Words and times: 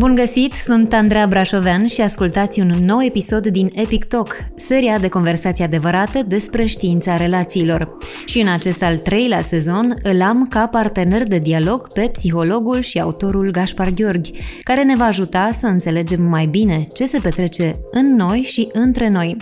Bun 0.00 0.14
găsit, 0.14 0.52
sunt 0.52 0.92
Andreea 0.92 1.26
Brașovean 1.26 1.86
și 1.86 2.00
ascultați 2.00 2.60
un 2.60 2.66
nou 2.66 3.02
episod 3.02 3.46
din 3.46 3.70
Epic 3.74 4.04
Talk, 4.04 4.36
seria 4.56 4.98
de 4.98 5.08
conversații 5.08 5.64
adevărate 5.64 6.24
despre 6.28 6.64
știința 6.64 7.16
relațiilor. 7.16 7.96
Și 8.24 8.40
în 8.40 8.48
acest 8.48 8.82
al 8.82 8.96
treilea 8.96 9.40
sezon 9.40 9.94
îl 10.02 10.22
am 10.22 10.46
ca 10.46 10.66
partener 10.66 11.22
de 11.22 11.38
dialog 11.38 11.92
pe 11.92 12.08
psihologul 12.12 12.80
și 12.80 13.00
autorul 13.00 13.50
Gaspar 13.50 13.90
Gheorghi, 13.90 14.32
care 14.62 14.82
ne 14.82 14.96
va 14.96 15.04
ajuta 15.04 15.50
să 15.58 15.66
înțelegem 15.66 16.22
mai 16.22 16.46
bine 16.46 16.86
ce 16.94 17.06
se 17.06 17.18
petrece 17.18 17.76
în 17.90 18.14
noi 18.14 18.40
și 18.40 18.68
între 18.72 19.08
noi. 19.08 19.36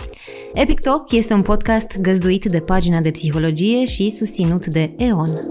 Epic 0.53 0.79
Talk 0.79 1.11
este 1.11 1.33
un 1.33 1.41
podcast 1.41 1.97
găzduit 2.01 2.45
de 2.45 2.59
pagina 2.59 2.99
de 2.99 3.11
psihologie 3.11 3.85
și 3.85 4.09
susținut 4.09 4.65
de 4.65 4.91
EON. 4.97 5.49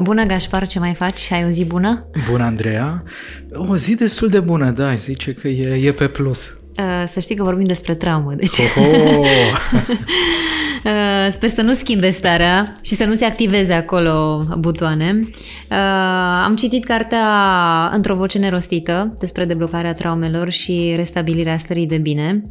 Bună, 0.00 0.22
Gașpar, 0.22 0.66
ce 0.66 0.78
mai 0.78 0.94
faci? 0.94 1.30
Ai 1.32 1.44
o 1.44 1.48
zi 1.48 1.64
bună? 1.64 2.06
Bună, 2.30 2.44
Andreea. 2.44 3.02
O 3.52 3.76
zi 3.76 3.94
destul 3.94 4.28
de 4.28 4.40
bună, 4.40 4.70
da, 4.70 4.94
zice 4.94 5.32
că 5.32 5.48
e, 5.48 5.86
e 5.86 5.92
pe 5.92 6.08
plus. 6.08 6.46
Uh, 6.78 7.04
să 7.06 7.20
știi 7.20 7.36
că 7.36 7.42
vorbim 7.42 7.64
despre 7.64 7.94
traumă, 7.94 8.34
deci... 8.34 8.58
Oh, 8.58 9.26
Uh, 10.84 11.30
sper 11.30 11.48
să 11.48 11.62
nu 11.62 11.72
schimbe 11.72 12.10
starea 12.10 12.72
și 12.82 12.94
să 12.94 13.04
nu 13.04 13.14
se 13.14 13.24
activeze 13.24 13.72
acolo 13.72 14.44
butoane. 14.58 15.20
Uh, 15.70 15.76
am 16.44 16.54
citit 16.56 16.84
cartea 16.84 17.26
într-o 17.94 18.14
voce 18.14 18.38
nerostită 18.38 19.12
despre 19.18 19.44
deblocarea 19.44 19.92
traumelor 19.92 20.50
și 20.50 20.92
restabilirea 20.96 21.56
stării 21.56 21.86
de 21.86 21.98
bine. 21.98 22.42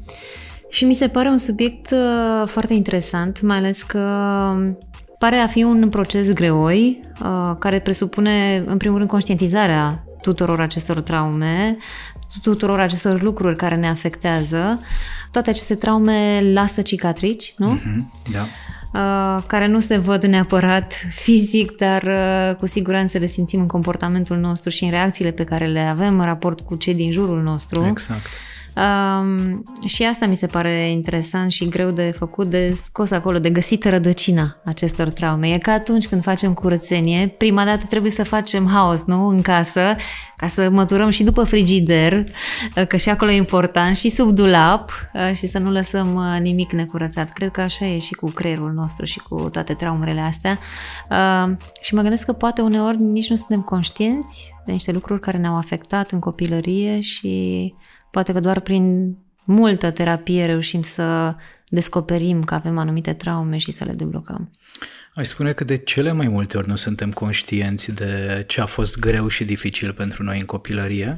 Și 0.70 0.86
mi 0.86 0.94
se 0.94 1.08
pare 1.08 1.30
un 1.30 1.38
subiect 1.38 1.92
uh, 1.92 2.48
foarte 2.48 2.74
interesant, 2.74 3.42
mai 3.42 3.58
ales 3.58 3.82
că 3.82 4.00
pare 5.18 5.36
a 5.36 5.48
fi 5.48 5.64
un 5.64 5.90
proces 5.90 6.32
greoi 6.32 7.00
uh, 7.24 7.56
care 7.60 7.80
presupune, 7.80 8.64
în 8.66 8.78
primul 8.78 8.98
rând, 8.98 9.10
conștientizarea 9.10 10.04
tuturor 10.22 10.60
acestor 10.60 11.02
traume, 11.02 11.78
tuturor 12.42 12.80
acestor 12.80 13.22
lucruri 13.22 13.56
care 13.56 13.76
ne 13.76 13.88
afectează. 13.88 14.82
Toate 15.32 15.50
aceste 15.50 15.76
traume 15.76 16.52
lasă 16.54 16.82
cicatrici, 16.82 17.54
nu? 17.58 17.80
Mm-hmm, 17.80 18.32
da. 18.32 18.46
Uh, 18.94 19.44
care 19.48 19.68
nu 19.68 19.80
se 19.80 19.98
văd 19.98 20.24
neapărat 20.24 20.94
fizic, 21.12 21.72
dar 21.72 22.04
uh, 22.04 22.56
cu 22.56 22.66
siguranță 22.66 23.18
le 23.18 23.26
simțim 23.26 23.60
în 23.60 23.68
comportamentul 23.68 24.38
nostru 24.38 24.70
și 24.70 24.84
în 24.84 24.90
reacțiile 24.90 25.32
pe 25.32 25.44
care 25.44 25.66
le 25.66 25.80
avem 25.80 26.20
în 26.20 26.26
raport 26.26 26.60
cu 26.60 26.76
cei 26.76 26.94
din 26.94 27.12
jurul 27.12 27.42
nostru. 27.42 27.86
Exact. 27.86 28.26
Um, 28.78 29.64
și 29.88 30.04
asta 30.04 30.26
mi 30.26 30.36
se 30.36 30.48
pare 30.48 30.90
interesant 30.92 31.52
și 31.52 31.68
greu 31.68 31.90
de 31.90 32.14
făcut, 32.18 32.50
de 32.50 32.78
scos 32.84 33.12
acolo, 33.12 33.40
de 33.40 33.50
găsit 33.50 33.84
rădăcina 33.84 34.58
acestor 34.66 35.10
traume. 35.10 35.48
E 35.48 35.58
ca 35.58 35.72
atunci 35.72 36.08
când 36.08 36.22
facem 36.22 36.54
curățenie, 36.54 37.28
prima 37.38 37.66
dată 37.66 37.86
trebuie 37.90 38.12
să 38.12 38.24
facem 38.24 38.68
haos, 38.68 39.06
nu? 39.06 39.28
În 39.28 39.42
casă, 39.42 39.96
ca 40.36 40.48
să 40.48 40.70
măturăm 40.70 41.10
și 41.10 41.24
după 41.24 41.44
frigider, 41.44 42.24
că 42.88 42.98
și 42.98 43.10
acolo 43.10 43.32
e 43.32 43.36
important, 43.36 43.96
și 43.96 44.10
sub 44.10 44.30
dulap 44.30 45.10
uh, 45.14 45.36
și 45.36 45.48
să 45.48 45.60
nu 45.60 45.72
lăsăm 45.72 46.16
uh, 46.16 46.40
nimic 46.42 46.72
necurățat. 46.72 47.32
Cred 47.32 47.52
că 47.52 47.62
așa 47.62 47.86
e 47.86 48.00
și 48.00 48.14
cu 48.14 48.30
creierul 48.30 48.72
nostru 48.72 49.06
și 49.06 49.20
cu 49.20 49.50
toate 49.50 49.74
traumele 49.74 50.22
astea. 50.22 50.60
Uh, 51.10 51.56
și 51.82 51.94
mă 51.94 52.02
gândesc 52.02 52.26
că 52.26 52.34
poate 52.34 52.62
uneori 52.62 52.98
nici 53.02 53.30
nu 53.30 53.36
suntem 53.36 53.62
conștienți 53.62 54.56
de 54.66 54.72
niște 54.72 54.92
lucruri 54.92 55.22
care 55.22 55.38
ne-au 55.38 55.56
afectat 55.56 56.12
în 56.12 56.20
copilărie 56.20 57.00
și 57.00 57.74
Poate 58.12 58.34
că 58.34 58.40
doar 58.40 58.60
prin 58.60 59.16
multă 59.44 59.92
terapie 59.92 60.46
reușim 60.46 60.82
să 60.82 61.36
descoperim 61.70 62.44
că 62.44 62.54
avem 62.54 62.78
anumite 62.78 63.14
traume 63.14 63.58
și 63.58 63.72
să 63.72 63.84
le 63.84 63.94
deblocăm. 63.94 64.50
Aș 65.16 65.28
spune 65.28 65.54
că 65.54 65.64
de 65.64 65.78
cele 65.78 66.12
mai 66.12 66.28
multe 66.28 66.58
ori 66.58 66.68
nu 66.68 66.76
suntem 66.76 67.12
conștienți 67.12 67.92
de 67.92 68.44
ce 68.48 68.62
a 68.62 68.66
fost 68.66 69.00
greu 69.00 69.28
și 69.28 69.46
dificil 69.46 69.94
pentru 69.94 70.24
noi 70.24 70.40
în 70.40 70.46
copilărie 70.46 71.18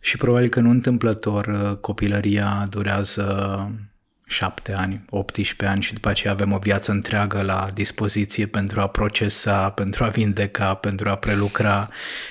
și 0.00 0.16
probabil 0.16 0.48
că 0.48 0.60
nu 0.60 0.70
întâmplător 0.70 1.46
uh, 1.46 1.76
copilăria 1.76 2.66
durează 2.70 3.24
șapte 4.26 4.72
ani, 4.72 5.04
18 5.10 5.66
ani 5.66 5.82
și 5.82 5.92
după 5.92 6.08
aceea 6.08 6.32
avem 6.32 6.52
o 6.52 6.58
viață 6.58 6.90
întreagă 6.90 7.42
la 7.42 7.68
dispoziție 7.74 8.46
pentru 8.46 8.80
a 8.80 8.86
procesa, 8.86 9.70
pentru 9.70 10.04
a 10.04 10.08
vindeca, 10.08 10.74
pentru 10.74 11.08
a 11.08 11.16
prelucra 11.16 11.88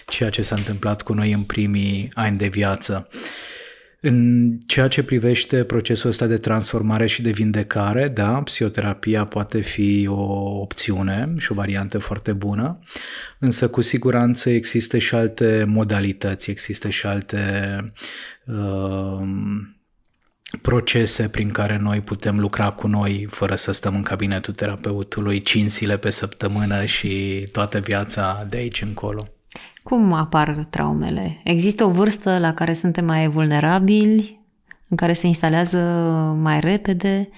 ceea 0.07 0.29
ce 0.29 0.41
s-a 0.41 0.55
întâmplat 0.55 1.01
cu 1.01 1.13
noi 1.13 1.31
în 1.31 1.43
primii 1.43 2.11
ani 2.13 2.37
de 2.37 2.47
viață. 2.47 3.07
În 4.01 4.57
ceea 4.65 4.87
ce 4.87 5.03
privește 5.03 5.63
procesul 5.63 6.09
ăsta 6.09 6.25
de 6.25 6.37
transformare 6.37 7.07
și 7.07 7.21
de 7.21 7.31
vindecare, 7.31 8.07
da, 8.07 8.31
psihoterapia 8.31 9.23
poate 9.23 9.61
fi 9.61 10.07
o 10.09 10.59
opțiune 10.59 11.33
și 11.37 11.51
o 11.51 11.55
variantă 11.55 11.99
foarte 11.99 12.33
bună, 12.33 12.79
însă 13.39 13.69
cu 13.69 13.81
siguranță 13.81 14.49
există 14.49 14.97
și 14.97 15.15
alte 15.15 15.63
modalități, 15.67 16.49
există 16.49 16.89
și 16.89 17.05
alte 17.05 17.75
uh, 18.45 19.27
procese 20.61 21.29
prin 21.29 21.49
care 21.49 21.77
noi 21.77 22.01
putem 22.01 22.39
lucra 22.39 22.69
cu 22.69 22.87
noi 22.87 23.27
fără 23.29 23.55
să 23.55 23.71
stăm 23.71 23.95
în 23.95 24.03
cabinetul 24.03 24.53
terapeutului 24.53 25.41
5 25.41 25.71
zile 25.71 25.97
pe 25.97 26.09
săptămână 26.09 26.85
și 26.85 27.43
toată 27.51 27.79
viața 27.79 28.45
de 28.49 28.57
aici 28.57 28.81
încolo. 28.81 29.38
Cum 29.83 30.13
apar 30.13 30.65
traumele? 30.69 31.41
Există 31.43 31.83
o 31.83 31.91
vârstă 31.91 32.37
la 32.37 32.53
care 32.53 32.73
suntem 32.73 33.05
mai 33.05 33.27
vulnerabili, 33.27 34.39
în 34.89 34.97
care 34.97 35.13
se 35.13 35.27
instalează 35.27 35.77
mai 36.41 36.59
repede? 36.59 37.29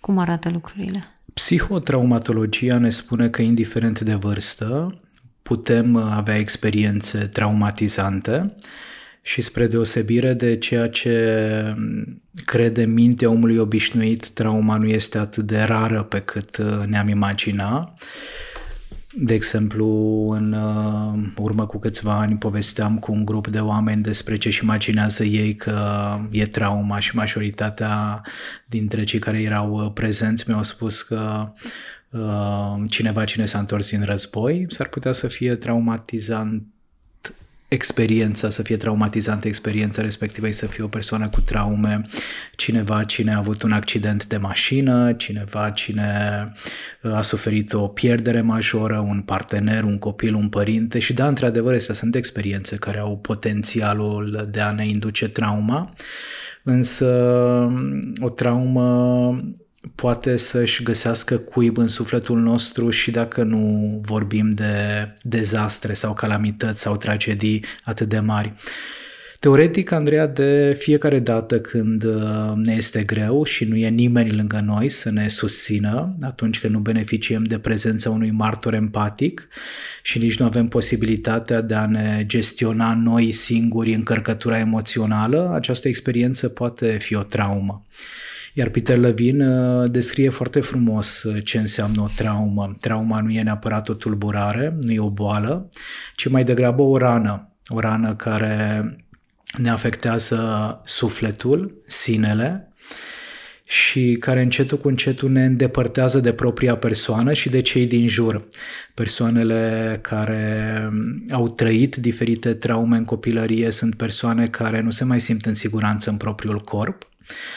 Cum 0.00 0.18
arată 0.18 0.50
lucrurile? 0.50 1.04
Psihotraumatologia 1.34 2.78
ne 2.78 2.90
spune 2.90 3.28
că 3.28 3.42
indiferent 3.42 4.00
de 4.00 4.14
vârstă 4.14 5.00
putem 5.42 5.96
avea 5.96 6.36
experiențe 6.36 7.18
traumatizante 7.18 8.54
și 9.22 9.40
spre 9.40 9.66
deosebire 9.66 10.32
de 10.32 10.56
ceea 10.56 10.88
ce 10.88 11.74
crede 12.44 12.84
mintea 12.84 13.30
omului 13.30 13.56
obișnuit, 13.56 14.28
trauma 14.28 14.76
nu 14.76 14.86
este 14.86 15.18
atât 15.18 15.46
de 15.46 15.60
rară 15.60 16.02
pe 16.02 16.20
cât 16.20 16.56
ne-am 16.86 17.08
imagina. 17.08 17.94
De 19.12 19.34
exemplu, 19.34 19.86
în 20.30 20.52
uh, 20.52 21.32
urmă 21.36 21.66
cu 21.66 21.78
câțiva 21.78 22.18
ani 22.18 22.36
povesteam 22.36 22.98
cu 22.98 23.12
un 23.12 23.24
grup 23.24 23.48
de 23.48 23.58
oameni 23.58 24.02
despre 24.02 24.36
ce 24.36 24.48
își 24.48 24.62
imaginează 24.62 25.24
ei 25.24 25.54
că 25.54 26.18
e 26.30 26.46
trauma 26.46 26.98
și 26.98 27.16
majoritatea 27.16 28.22
dintre 28.66 29.04
cei 29.04 29.18
care 29.18 29.42
erau 29.42 29.72
uh, 29.72 29.92
prezenți 29.94 30.44
mi-au 30.48 30.62
spus 30.62 31.02
că 31.02 31.52
uh, 32.10 32.82
cineva 32.88 33.24
cine 33.24 33.44
s-a 33.44 33.58
întors 33.58 33.88
din 33.88 34.02
război 34.02 34.66
s-ar 34.68 34.88
putea 34.88 35.12
să 35.12 35.26
fie 35.26 35.54
traumatizant 35.54 36.62
experiența, 37.70 38.50
să 38.50 38.62
fie 38.62 38.76
traumatizantă 38.76 39.48
experiența 39.48 40.02
respectivă, 40.02 40.50
să 40.50 40.66
fie 40.66 40.84
o 40.84 40.88
persoană 40.88 41.28
cu 41.28 41.40
traume, 41.40 42.00
cineva 42.56 43.04
cine 43.04 43.34
a 43.34 43.38
avut 43.38 43.62
un 43.62 43.72
accident 43.72 44.26
de 44.26 44.36
mașină, 44.36 45.12
cineva 45.12 45.70
cine 45.70 46.50
uh, 47.02 47.14
a 47.14 47.22
suferit 47.22 47.72
o 47.72 47.88
pierdere 47.88 48.40
majoră, 48.40 48.98
un 48.98 49.20
partener, 49.20 49.84
un 49.84 49.98
copil, 49.98 50.34
un 50.34 50.48
părinte 50.48 50.98
și 50.98 51.12
da, 51.12 51.26
într-adevăr, 51.26 51.74
astea 51.74 51.94
sunt 51.94 52.14
experiențe 52.14 52.76
care 52.76 52.98
au 52.98 53.18
potențialul 53.18 54.48
de 54.50 54.60
a 54.60 54.72
ne 54.72 54.86
induce 54.86 55.28
trauma, 55.28 55.92
însă 56.62 57.06
o 58.20 58.28
traumă 58.28 59.36
poate 59.94 60.36
să-și 60.36 60.82
găsească 60.82 61.36
cuib 61.36 61.76
în 61.76 61.88
sufletul 61.88 62.38
nostru 62.38 62.90
și 62.90 63.10
dacă 63.10 63.42
nu 63.42 63.98
vorbim 64.02 64.50
de 64.50 64.74
dezastre 65.22 65.94
sau 65.94 66.14
calamități 66.14 66.80
sau 66.80 66.96
tragedii 66.96 67.64
atât 67.84 68.08
de 68.08 68.18
mari. 68.18 68.52
Teoretic, 69.40 69.90
Andreea, 69.90 70.26
de 70.26 70.76
fiecare 70.78 71.18
dată 71.18 71.60
când 71.60 72.04
uh, 72.04 72.52
ne 72.54 72.72
este 72.72 73.02
greu 73.02 73.44
și 73.44 73.64
nu 73.64 73.76
e 73.76 73.88
nimeni 73.88 74.32
lângă 74.32 74.60
noi 74.64 74.88
să 74.88 75.10
ne 75.10 75.28
susțină, 75.28 76.16
atunci 76.22 76.60
când 76.60 76.72
nu 76.72 76.78
beneficiem 76.78 77.42
de 77.42 77.58
prezența 77.58 78.10
unui 78.10 78.30
martor 78.30 78.74
empatic 78.74 79.48
și 80.02 80.18
nici 80.18 80.38
nu 80.38 80.44
avem 80.44 80.68
posibilitatea 80.68 81.60
de 81.60 81.74
a 81.74 81.86
ne 81.86 82.24
gestiona 82.26 82.94
noi 82.94 83.32
singuri 83.32 83.94
încărcătura 83.94 84.58
emoțională, 84.58 85.50
această 85.54 85.88
experiență 85.88 86.48
poate 86.48 86.96
fi 87.00 87.14
o 87.14 87.22
traumă. 87.22 87.82
Iar 88.54 88.68
Peter 88.68 88.98
Levin 88.98 89.40
uh, 89.40 89.90
descrie 89.90 90.28
foarte 90.28 90.60
frumos 90.60 91.22
uh, 91.22 91.44
ce 91.44 91.58
înseamnă 91.58 92.00
o 92.00 92.08
traumă. 92.16 92.76
Trauma 92.80 93.20
nu 93.20 93.30
e 93.30 93.42
neapărat 93.42 93.88
o 93.88 93.94
tulburare, 93.94 94.76
nu 94.80 94.92
e 94.92 95.00
o 95.00 95.10
boală, 95.10 95.68
ci 96.16 96.28
mai 96.28 96.44
degrabă 96.44 96.82
o 96.82 96.96
rană. 96.96 97.54
O 97.68 97.80
rană 97.80 98.14
care 98.14 98.96
ne 99.58 99.70
afectează 99.70 100.80
sufletul, 100.84 101.82
sinele, 101.86 102.72
și 103.64 104.16
care 104.20 104.42
încetul 104.42 104.78
cu 104.78 104.88
încetul 104.88 105.30
ne 105.30 105.44
îndepărtează 105.44 106.18
de 106.20 106.32
propria 106.32 106.76
persoană 106.76 107.32
și 107.32 107.48
de 107.48 107.60
cei 107.60 107.86
din 107.86 108.08
jur. 108.08 108.48
Persoanele 108.94 109.98
care 110.02 110.88
au 111.30 111.48
trăit 111.48 111.96
diferite 111.96 112.54
traume 112.54 112.96
în 112.96 113.04
copilărie 113.04 113.70
sunt 113.70 113.94
persoane 113.94 114.46
care 114.46 114.80
nu 114.80 114.90
se 114.90 115.04
mai 115.04 115.20
simt 115.20 115.44
în 115.44 115.54
siguranță 115.54 116.10
în 116.10 116.16
propriul 116.16 116.58
corp, 116.58 117.09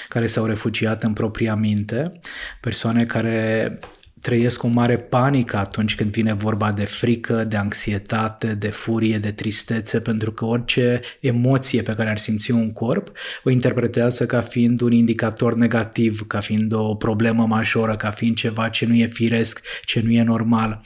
care 0.07 0.27
s-au 0.27 0.45
refugiat 0.45 1.03
în 1.03 1.13
propria 1.13 1.55
minte, 1.55 2.19
persoane 2.59 3.05
care 3.05 3.79
trăiesc 4.23 4.63
o 4.63 4.67
mare 4.67 4.97
panică 4.97 5.57
atunci 5.57 5.95
când 5.95 6.11
vine 6.11 6.33
vorba 6.33 6.71
de 6.71 6.85
frică, 6.85 7.43
de 7.43 7.57
anxietate, 7.57 8.53
de 8.53 8.67
furie, 8.67 9.17
de 9.17 9.31
tristețe, 9.31 9.99
pentru 9.99 10.31
că 10.31 10.45
orice 10.45 11.01
emoție 11.19 11.81
pe 11.81 11.93
care 11.93 12.09
ar 12.09 12.17
simți 12.17 12.51
un 12.51 12.71
corp 12.71 13.11
o 13.43 13.49
interpretează 13.49 14.25
ca 14.25 14.41
fiind 14.41 14.81
un 14.81 14.91
indicator 14.91 15.55
negativ, 15.55 16.27
ca 16.27 16.39
fiind 16.39 16.73
o 16.73 16.95
problemă 16.95 17.45
majoră, 17.45 17.95
ca 17.95 18.11
fiind 18.11 18.35
ceva 18.35 18.69
ce 18.69 18.85
nu 18.85 18.95
e 18.95 19.05
firesc, 19.05 19.61
ce 19.85 20.01
nu 20.03 20.11
e 20.11 20.23
normal. 20.23 20.81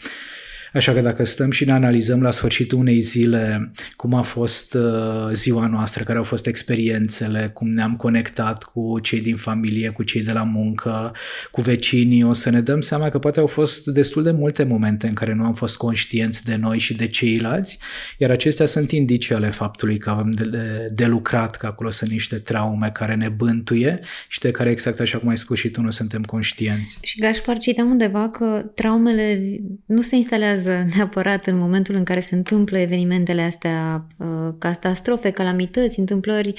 Așa 0.73 0.93
că 0.93 1.01
dacă 1.01 1.23
stăm 1.23 1.51
și 1.51 1.65
ne 1.65 1.71
analizăm 1.71 2.21
la 2.21 2.31
sfârșitul 2.31 2.79
unei 2.79 3.01
zile 3.01 3.71
cum 3.95 4.13
a 4.13 4.21
fost 4.21 4.73
uh, 4.73 5.29
ziua 5.33 5.67
noastră, 5.67 6.03
care 6.03 6.17
au 6.17 6.23
fost 6.23 6.45
experiențele, 6.45 7.51
cum 7.53 7.69
ne-am 7.69 7.95
conectat 7.95 8.63
cu 8.63 8.99
cei 8.99 9.21
din 9.21 9.35
familie, 9.35 9.89
cu 9.89 10.03
cei 10.03 10.21
de 10.21 10.31
la 10.31 10.43
muncă, 10.43 11.15
cu 11.51 11.61
vecinii, 11.61 12.23
o 12.23 12.33
să 12.33 12.49
ne 12.49 12.61
dăm 12.61 12.81
seama 12.81 13.09
că 13.09 13.19
poate 13.19 13.39
au 13.39 13.47
fost 13.47 13.85
destul 13.85 14.23
de 14.23 14.31
multe 14.31 14.63
momente 14.63 15.07
în 15.07 15.13
care 15.13 15.33
nu 15.33 15.45
am 15.45 15.53
fost 15.53 15.77
conștienți 15.77 16.45
de 16.45 16.55
noi 16.55 16.79
și 16.79 16.93
de 16.93 17.07
ceilalți, 17.07 17.77
iar 18.17 18.31
acestea 18.31 18.65
sunt 18.65 18.91
indicii 18.91 19.35
ale 19.35 19.49
faptului 19.49 19.97
că 19.97 20.09
avem 20.09 20.31
de, 20.31 20.45
de, 20.45 20.85
de 20.95 21.05
lucrat, 21.05 21.55
că 21.55 21.65
acolo 21.65 21.89
sunt 21.91 22.09
niște 22.09 22.35
traume 22.35 22.89
care 22.93 23.15
ne 23.15 23.29
bântuie 23.29 23.99
și 24.27 24.39
de 24.39 24.51
care, 24.51 24.69
exact 24.69 24.99
așa 24.99 25.17
cum 25.17 25.29
ai 25.29 25.37
spus 25.37 25.57
și 25.57 25.69
tu, 25.69 25.81
nu 25.81 25.89
suntem 25.89 26.23
conștienți. 26.23 26.97
Și 27.01 27.19
Gașpar, 27.19 27.57
citam 27.57 27.89
undeva 27.89 28.29
că 28.29 28.71
traumele 28.75 29.59
nu 29.85 30.01
se 30.01 30.15
instalează 30.15 30.56
afectează 30.57 30.95
neapărat 30.95 31.45
în 31.45 31.57
momentul 31.57 31.95
în 31.95 32.03
care 32.03 32.19
se 32.19 32.35
întâmplă 32.35 32.77
evenimentele 32.77 33.41
astea, 33.41 34.05
uh, 34.17 34.53
catastrofe, 34.57 35.29
calamități, 35.29 35.99
întâmplări 35.99 36.53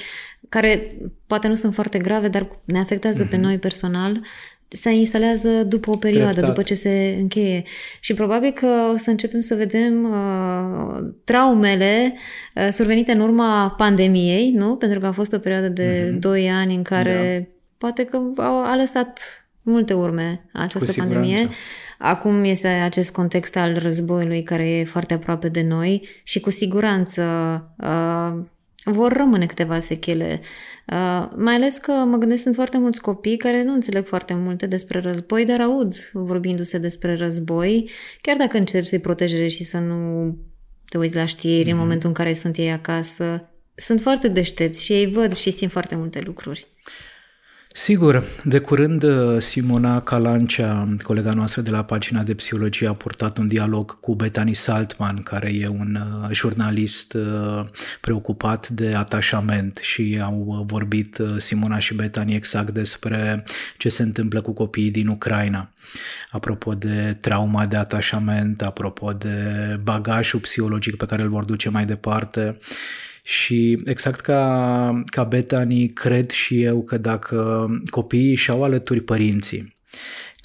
care 0.48 0.96
poate 1.26 1.48
nu 1.48 1.54
sunt 1.54 1.74
foarte 1.74 1.98
grave, 1.98 2.28
dar 2.28 2.48
ne 2.64 2.78
afectează 2.78 3.26
uh-huh. 3.26 3.30
pe 3.30 3.36
mhm. 3.36 3.44
noi 3.44 3.58
personal, 3.58 4.20
se 4.68 4.90
instalează 4.90 5.48
după 5.48 5.90
o 5.90 5.96
perioadă, 5.96 6.32
Treptat. 6.32 6.54
după 6.54 6.62
ce 6.62 6.74
se 6.74 7.16
încheie. 7.18 7.62
Și 8.00 8.14
probabil 8.14 8.50
că 8.50 8.90
o 8.92 8.96
să 8.96 9.10
începem 9.10 9.40
să 9.40 9.54
vedem 9.54 10.04
uh, 10.04 11.14
traumele 11.24 12.14
uh, 12.54 12.68
survenite 12.70 13.12
în 13.12 13.20
urma 13.20 13.70
pandemiei, 13.76 14.50
nu? 14.50 14.76
Pentru 14.76 15.00
că 15.00 15.06
a 15.06 15.12
fost 15.12 15.32
o 15.32 15.38
perioadă 15.38 15.68
de 15.68 16.10
uh-huh. 16.10 16.18
2 16.18 16.50
ani 16.50 16.74
în 16.74 16.82
care 16.82 17.48
da. 17.48 17.54
poate 17.78 18.04
că 18.04 18.16
au, 18.36 18.64
a 18.64 18.76
lăsat 18.76 19.20
multe 19.62 19.94
urme 19.94 20.44
această 20.52 20.90
Cu 20.90 20.98
pandemie. 20.98 21.48
Siguranță. 21.98 22.28
Acum 22.28 22.44
este 22.44 22.66
acest 22.66 23.10
context 23.10 23.56
al 23.56 23.78
războiului 23.78 24.42
care 24.42 24.68
e 24.68 24.84
foarte 24.84 25.14
aproape 25.14 25.48
de 25.48 25.62
noi 25.62 26.08
și 26.22 26.40
cu 26.40 26.50
siguranță 26.50 27.22
uh, 27.78 28.44
vor 28.84 29.12
rămâne 29.12 29.46
câteva 29.46 29.80
sechele. 29.80 30.40
Uh, 30.86 31.28
mai 31.36 31.54
ales 31.54 31.76
că 31.76 31.92
mă 31.92 32.16
gândesc 32.16 32.42
sunt 32.42 32.54
foarte 32.54 32.78
mulți 32.78 33.00
copii 33.00 33.36
care 33.36 33.62
nu 33.62 33.72
înțeleg 33.72 34.06
foarte 34.06 34.34
multe 34.34 34.66
despre 34.66 35.00
război, 35.00 35.44
dar 35.44 35.60
aud 35.60 35.94
vorbindu-se 36.12 36.78
despre 36.78 37.16
război, 37.16 37.90
chiar 38.20 38.36
dacă 38.36 38.56
încerci 38.56 38.86
să-i 38.86 39.00
protejezi 39.00 39.56
și 39.56 39.64
să 39.64 39.78
nu 39.78 40.36
te 40.88 40.98
uiți 40.98 41.14
la 41.14 41.24
știri 41.24 41.62
mm-hmm. 41.62 41.66
în 41.66 41.74
mhm. 41.74 41.82
momentul 41.82 42.08
în 42.08 42.14
care 42.14 42.32
sunt 42.32 42.56
ei 42.56 42.70
acasă. 42.70 43.48
Sunt 43.74 44.00
foarte 44.00 44.28
deștepți 44.28 44.84
și 44.84 44.92
ei 44.92 45.10
văd 45.10 45.34
și 45.36 45.50
simt 45.50 45.70
foarte 45.70 45.96
multe 45.96 46.20
lucruri. 46.24 46.66
Sigur, 47.78 48.24
de 48.44 48.58
curând 48.58 49.02
uh, 49.02 49.40
Simona 49.40 50.00
Calancea, 50.00 50.88
colega 51.02 51.32
noastră 51.32 51.60
de 51.60 51.70
la 51.70 51.84
pagina 51.84 52.22
de 52.22 52.34
psihologie, 52.34 52.88
a 52.88 52.92
purtat 52.92 53.38
un 53.38 53.48
dialog 53.48 54.00
cu 54.00 54.14
Betani 54.14 54.54
Saltman, 54.54 55.22
care 55.22 55.54
e 55.54 55.68
un 55.68 55.98
uh, 56.00 56.30
jurnalist 56.32 57.14
uh, 57.14 57.64
preocupat 58.00 58.68
de 58.68 58.94
atașament 58.94 59.76
și 59.76 60.20
au 60.22 60.64
vorbit 60.66 61.22
Simona 61.36 61.78
și 61.78 61.94
Betani 61.94 62.34
exact 62.34 62.70
despre 62.70 63.44
ce 63.76 63.88
se 63.88 64.02
întâmplă 64.02 64.40
cu 64.40 64.52
copiii 64.52 64.90
din 64.90 65.08
Ucraina. 65.08 65.70
Apropo 66.30 66.74
de 66.74 67.16
trauma 67.20 67.66
de 67.66 67.76
atașament, 67.76 68.62
apropo 68.62 69.12
de 69.12 69.36
bagajul 69.82 70.40
psihologic 70.40 70.96
pe 70.96 71.06
care 71.06 71.22
îl 71.22 71.28
vor 71.28 71.44
duce 71.44 71.68
mai 71.68 71.84
departe 71.84 72.56
și 73.28 73.82
exact 73.84 74.20
ca, 74.20 75.02
ca 75.06 75.24
Betani, 75.24 75.88
cred 75.88 76.30
și 76.30 76.62
eu 76.62 76.82
că 76.82 76.98
dacă 76.98 77.68
copiii 77.90 78.34
și-au 78.34 78.62
alături 78.62 79.00
părinții, 79.00 79.74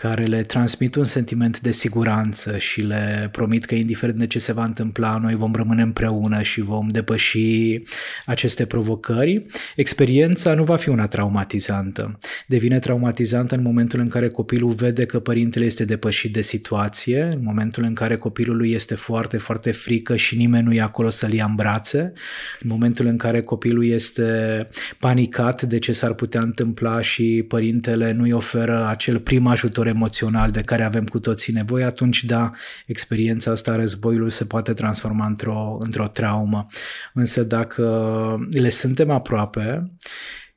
care 0.07 0.23
le 0.23 0.43
transmit 0.43 0.95
un 0.95 1.03
sentiment 1.03 1.59
de 1.59 1.71
siguranță 1.71 2.57
și 2.57 2.81
le 2.81 3.29
promit 3.31 3.65
că 3.65 3.75
indiferent 3.75 4.19
de 4.19 4.27
ce 4.27 4.39
se 4.39 4.53
va 4.53 4.63
întâmpla, 4.63 5.17
noi 5.17 5.35
vom 5.35 5.53
rămâne 5.53 5.81
împreună 5.81 6.41
și 6.41 6.61
vom 6.61 6.87
depăși 6.87 7.79
aceste 8.25 8.65
provocări, 8.65 9.45
experiența 9.75 10.53
nu 10.53 10.63
va 10.63 10.75
fi 10.75 10.89
una 10.89 11.07
traumatizantă. 11.07 12.17
Devine 12.47 12.79
traumatizantă 12.79 13.55
în 13.55 13.61
momentul 13.61 13.99
în 13.99 14.07
care 14.07 14.27
copilul 14.27 14.71
vede 14.71 15.05
că 15.05 15.19
părintele 15.19 15.65
este 15.65 15.85
depășit 15.85 16.33
de 16.33 16.41
situație, 16.41 17.21
în 17.21 17.39
momentul 17.43 17.83
în 17.85 17.93
care 17.93 18.15
copilului 18.15 18.71
este 18.71 18.95
foarte, 18.95 19.37
foarte 19.37 19.71
frică 19.71 20.15
și 20.15 20.37
nimeni 20.37 20.63
nu 20.63 20.73
e 20.73 20.81
acolo 20.81 21.09
să-l 21.09 21.33
ia 21.33 21.45
în 21.45 21.55
brațe, 21.55 22.13
în 22.59 22.69
momentul 22.69 23.05
în 23.05 23.17
care 23.17 23.41
copilul 23.41 23.85
este 23.85 24.67
panicat 24.99 25.61
de 25.61 25.79
ce 25.79 25.91
s-ar 25.91 26.13
putea 26.13 26.41
întâmpla 26.43 27.01
și 27.01 27.45
părintele 27.47 28.11
nu-i 28.11 28.31
oferă 28.31 28.87
acel 28.87 29.19
prim 29.19 29.47
ajutor 29.47 29.91
emoțional 29.93 30.51
de 30.51 30.61
care 30.61 30.83
avem 30.83 31.05
cu 31.05 31.19
toții 31.19 31.53
nevoie, 31.53 31.83
atunci 31.83 32.23
da, 32.23 32.49
experiența 32.85 33.51
asta 33.51 33.71
a 33.71 33.75
războiului 33.75 34.31
se 34.31 34.45
poate 34.45 34.73
transforma 34.73 35.25
într-o, 35.25 35.77
într-o 35.79 36.07
traumă. 36.07 36.65
Însă 37.13 37.43
dacă 37.43 38.39
le 38.51 38.69
suntem 38.69 39.09
aproape, 39.09 39.87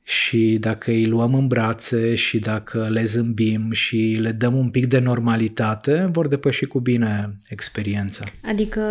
și 0.07 0.57
dacă 0.59 0.91
îi 0.91 1.05
luăm 1.05 1.33
în 1.33 1.47
brațe 1.47 2.15
și 2.15 2.39
dacă 2.39 2.87
le 2.89 3.03
zâmbim 3.03 3.71
și 3.71 4.17
le 4.21 4.31
dăm 4.31 4.55
un 4.55 4.69
pic 4.69 4.85
de 4.85 4.99
normalitate, 4.99 6.09
vor 6.11 6.27
depăși 6.27 6.65
cu 6.65 6.79
bine 6.79 7.35
experiența. 7.49 8.23
Adică 8.43 8.81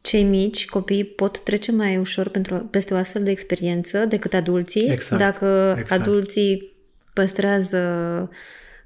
cei 0.00 0.22
mici, 0.22 0.64
copiii, 0.64 1.04
pot 1.04 1.40
trece 1.40 1.72
mai 1.72 1.96
ușor 1.96 2.28
pentru, 2.28 2.54
peste 2.70 2.94
o 2.94 2.96
astfel 2.96 3.22
de 3.22 3.30
experiență 3.30 4.04
decât 4.04 4.34
adulții. 4.34 4.88
Exact, 4.90 5.22
dacă 5.22 5.74
exact. 5.78 6.00
adulții 6.00 6.75
păstrează 7.16 7.80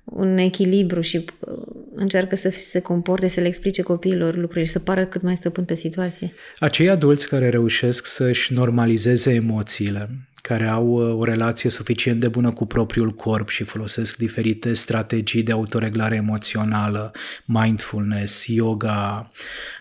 un 0.04 0.38
echilibru 0.38 1.00
și 1.00 1.16
uh, 1.16 1.54
încearcă 1.94 2.36
să 2.36 2.50
se 2.50 2.80
comporte, 2.80 3.26
să 3.26 3.40
le 3.40 3.46
explice 3.46 3.82
copiilor 3.82 4.36
lucruri 4.36 4.64
și 4.64 4.70
să 4.70 4.78
pară 4.78 5.04
cât 5.04 5.22
mai 5.22 5.36
stăpân 5.36 5.64
pe 5.64 5.74
situație. 5.74 6.32
Acei 6.58 6.88
adulți 6.88 7.28
care 7.28 7.48
reușesc 7.48 8.06
să-și 8.06 8.52
normalizeze 8.52 9.34
emoțiile, 9.34 10.10
care 10.42 10.66
au 10.66 10.86
uh, 10.86 11.18
o 11.18 11.24
relație 11.24 11.70
suficient 11.70 12.20
de 12.20 12.28
bună 12.28 12.50
cu 12.50 12.66
propriul 12.66 13.10
corp 13.10 13.48
și 13.48 13.64
folosesc 13.64 14.16
diferite 14.16 14.72
strategii 14.72 15.42
de 15.42 15.52
autoreglare 15.52 16.14
emoțională, 16.14 17.12
mindfulness, 17.44 18.46
yoga, 18.46 19.30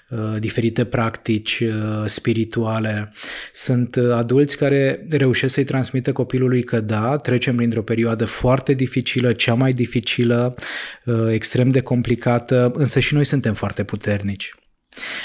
uh, 0.10 0.36
diferite 0.40 0.86
practici 0.86 1.60
uh, 1.60 2.06
spirituale. 2.06 3.12
Sunt 3.54 3.96
adulți 3.96 4.58
care 4.58 5.06
reușesc 5.10 5.54
să-i 5.54 5.64
transmită 5.64 6.12
copilului 6.12 6.64
că 6.64 6.80
da, 6.80 7.16
trecem 7.16 7.56
printr-o 7.56 7.82
perioadă 7.82 8.26
foarte 8.26 8.74
dificilă, 8.74 9.34
cea 9.34 9.54
mai 9.54 9.72
dificilă, 9.72 10.56
extrem 11.30 11.68
de 11.68 11.82
complicată, 11.82 12.72
însă 12.74 13.00
și 13.00 13.14
noi 13.14 13.26
suntem 13.26 13.54
foarte 13.54 13.84
puternici. 13.84 14.54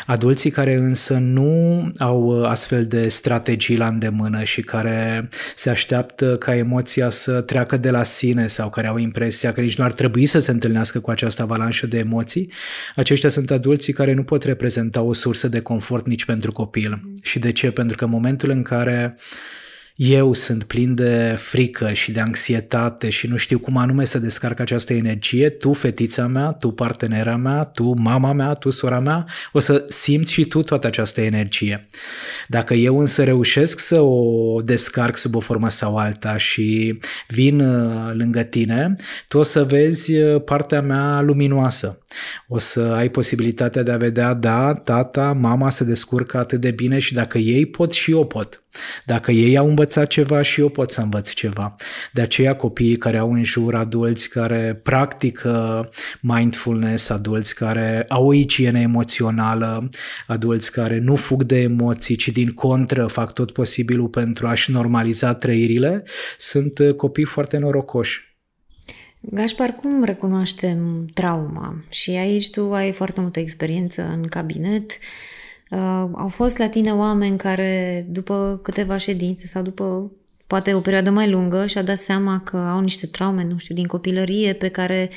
Adulții 0.07 0.51
care 0.51 0.75
însă 0.75 1.15
nu 1.15 1.91
au 1.99 2.23
uh, 2.23 2.49
astfel 2.49 2.87
de 2.87 3.09
strategii 3.09 3.77
la 3.77 3.87
îndemână 3.87 4.45
și 4.45 4.61
care 4.61 5.29
se 5.57 5.71
așteaptă 5.71 6.37
ca 6.37 6.57
emoția 6.57 7.11
să 7.11 7.41
treacă 7.41 7.77
de 7.77 7.91
la 7.91 8.03
sine 8.03 8.47
sau 8.47 8.71
care 8.71 8.87
au 8.87 8.97
impresia 8.97 9.53
că 9.53 9.61
nici 9.61 9.77
nu 9.77 9.85
ar 9.85 9.93
trebui 9.93 10.27
să 10.27 10.39
se 10.39 10.51
întâlnească 10.51 11.01
cu 11.01 11.11
această 11.11 11.43
avalanșă 11.43 11.87
de 11.87 11.99
emoții, 11.99 12.53
aceștia 12.95 13.29
sunt 13.29 13.51
adulții 13.51 13.93
care 13.93 14.13
nu 14.13 14.23
pot 14.23 14.43
reprezenta 14.43 15.03
o 15.03 15.13
sursă 15.13 15.49
de 15.49 15.61
confort 15.61 16.07
nici 16.07 16.25
pentru 16.25 16.53
copil. 16.53 17.01
Și 17.23 17.39
de 17.39 17.53
ce? 17.53 17.71
Pentru 17.71 17.97
că 17.97 18.05
în 18.05 18.11
momentul 18.11 18.51
în 18.51 18.63
care 18.63 19.15
eu 19.97 20.33
sunt 20.33 20.65
plin 20.65 20.95
de 20.95 21.35
frică 21.39 21.93
și 21.93 22.13
de 22.13 22.21
anxietate 22.21 23.11
și 23.11 23.27
nu 23.27 23.37
știu 23.37 23.59
cum 23.59 23.77
anume 23.77 24.05
să 24.05 24.19
descarc 24.19 24.61
această 24.61 24.93
energie, 24.93 25.49
tu, 25.51 25.73
fetița 25.73 26.27
mea, 26.27 26.53
tu, 26.53 26.71
partenera 26.71 27.37
mea, 27.37 27.65
tu, 27.65 27.95
mama 27.99 28.33
mea, 28.33 28.55
tu, 28.55 28.71
sora 28.71 29.01
mea, 29.01 29.27
o 29.53 29.59
să 29.59 29.85
simți 29.89 30.33
și 30.33 30.45
tu 30.45 30.63
toată 30.63 30.87
această 30.87 31.21
energie. 31.21 31.85
Dacă 32.49 32.75
eu 32.75 32.99
însă 32.99 33.25
reușesc 33.25 33.79
să 33.79 34.01
o 34.01 34.61
descarc 34.61 35.17
sub 35.17 35.35
o 35.35 35.41
formă 35.41 35.69
sau 35.69 35.97
alta 35.97 36.37
și 36.37 36.99
vin 37.29 37.61
uh, 37.61 38.13
lângă 38.13 38.43
tine, 38.43 38.95
tu 39.29 39.39
o 39.39 39.43
să 39.43 39.65
vezi 39.65 40.17
uh, 40.17 40.43
partea 40.45 40.83
mea 40.83 41.21
luminoasă. 41.21 41.99
O 42.49 42.59
să 42.59 42.81
ai 42.81 43.09
posibilitatea 43.09 43.83
de 43.83 43.91
a 43.91 43.97
vedea, 43.97 44.35
da, 44.35 44.73
tata, 44.73 45.33
mama 45.33 45.71
se 45.71 45.85
descurcă 45.85 46.39
atât 46.39 46.61
de 46.61 46.71
bine 46.71 46.99
și 46.99 47.15
dacă 47.15 47.39
ei 47.39 47.67
pot 47.67 47.93
și 47.93 48.11
eu 48.11 48.27
pot. 48.27 48.64
Dacă 49.05 49.31
ei 49.31 49.57
au 49.57 49.69
învățat 49.69 50.07
ceva 50.07 50.43
și 50.43 50.61
eu 50.61 50.69
pot 50.69 50.91
să 50.91 51.01
învăț 51.01 51.31
ceva. 51.31 51.75
De 52.13 52.21
aceea 52.21 52.57
copiii 52.57 52.97
care 52.97 53.17
au 53.17 53.33
în 53.33 53.45
jur 53.45 53.75
adulți 53.75 54.29
care 54.29 54.81
practică 54.83 55.89
mindfulness, 56.21 57.09
adulți 57.09 57.55
care 57.55 58.05
au 58.09 58.27
o 58.27 58.33
igienă 58.33 58.79
emoțională, 58.79 59.89
adulți 60.27 60.73
care 60.73 60.99
nu 60.99 61.15
fug 61.15 61.43
de 61.43 61.59
emoții, 61.59 62.17
ci 62.17 62.29
din 62.29 62.51
contră 62.51 63.07
fac 63.07 63.33
tot 63.33 63.51
posibilul 63.51 64.09
pentru 64.09 64.47
a-și 64.47 64.71
normaliza 64.71 65.35
trăirile, 65.35 66.03
sunt 66.39 66.79
copii 66.97 67.25
foarte 67.25 67.59
norocoși. 67.59 68.33
Gașpar, 69.21 69.73
cum 69.73 70.05
recunoaștem 70.05 71.07
trauma? 71.15 71.85
Și 71.91 72.11
aici 72.11 72.51
tu 72.51 72.73
ai 72.73 72.93
foarte 72.93 73.21
multă 73.21 73.41
experiență 73.41 74.11
în 74.15 74.27
cabinet. 74.27 74.91
Uh, 74.91 74.97
au 76.13 76.29
fost 76.29 76.59
la 76.59 76.69
tine 76.69 76.93
oameni 76.93 77.39
care, 77.39 78.07
după 78.09 78.61
câteva 78.63 78.97
ședințe 78.97 79.47
sau 79.47 79.63
după 79.63 80.11
poate 80.47 80.75
o 80.75 80.81
perioadă 80.81 81.11
mai 81.11 81.31
lungă, 81.31 81.67
și-au 81.67 81.85
dat 81.85 81.99
seama 81.99 82.41
că 82.45 82.57
au 82.57 82.81
niște 82.81 83.07
traume, 83.07 83.45
nu 83.45 83.59
știu, 83.59 83.75
din 83.75 83.87
copilărie 83.87 84.53
pe 84.53 84.69
care 84.69 85.11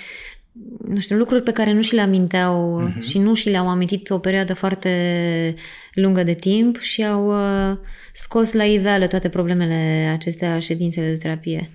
nu 0.88 1.00
știu, 1.00 1.18
lucruri 1.18 1.44
pe 1.44 1.52
care 1.52 1.74
nu 1.74 1.82
și 1.82 1.94
le 1.94 2.02
aminteau 2.02 2.84
uh-huh. 2.84 3.02
și 3.02 3.18
nu 3.18 3.34
și 3.34 3.50
le-au 3.50 3.70
amintit 3.70 4.10
o 4.10 4.18
perioadă 4.18 4.54
foarte 4.54 5.56
lungă 5.94 6.24
de 6.24 6.34
timp 6.34 6.80
și 6.80 7.06
au 7.06 7.28
uh, 7.28 7.78
scos 8.14 8.54
la 8.54 8.64
iveală 8.64 9.08
toate 9.08 9.30
problemele 9.30 10.10
acestea 10.14 10.60
ședințele 10.60 11.10
de 11.10 11.16
terapie. 11.16 11.70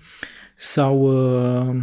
Sau 0.56 1.00
uh, 1.00 1.76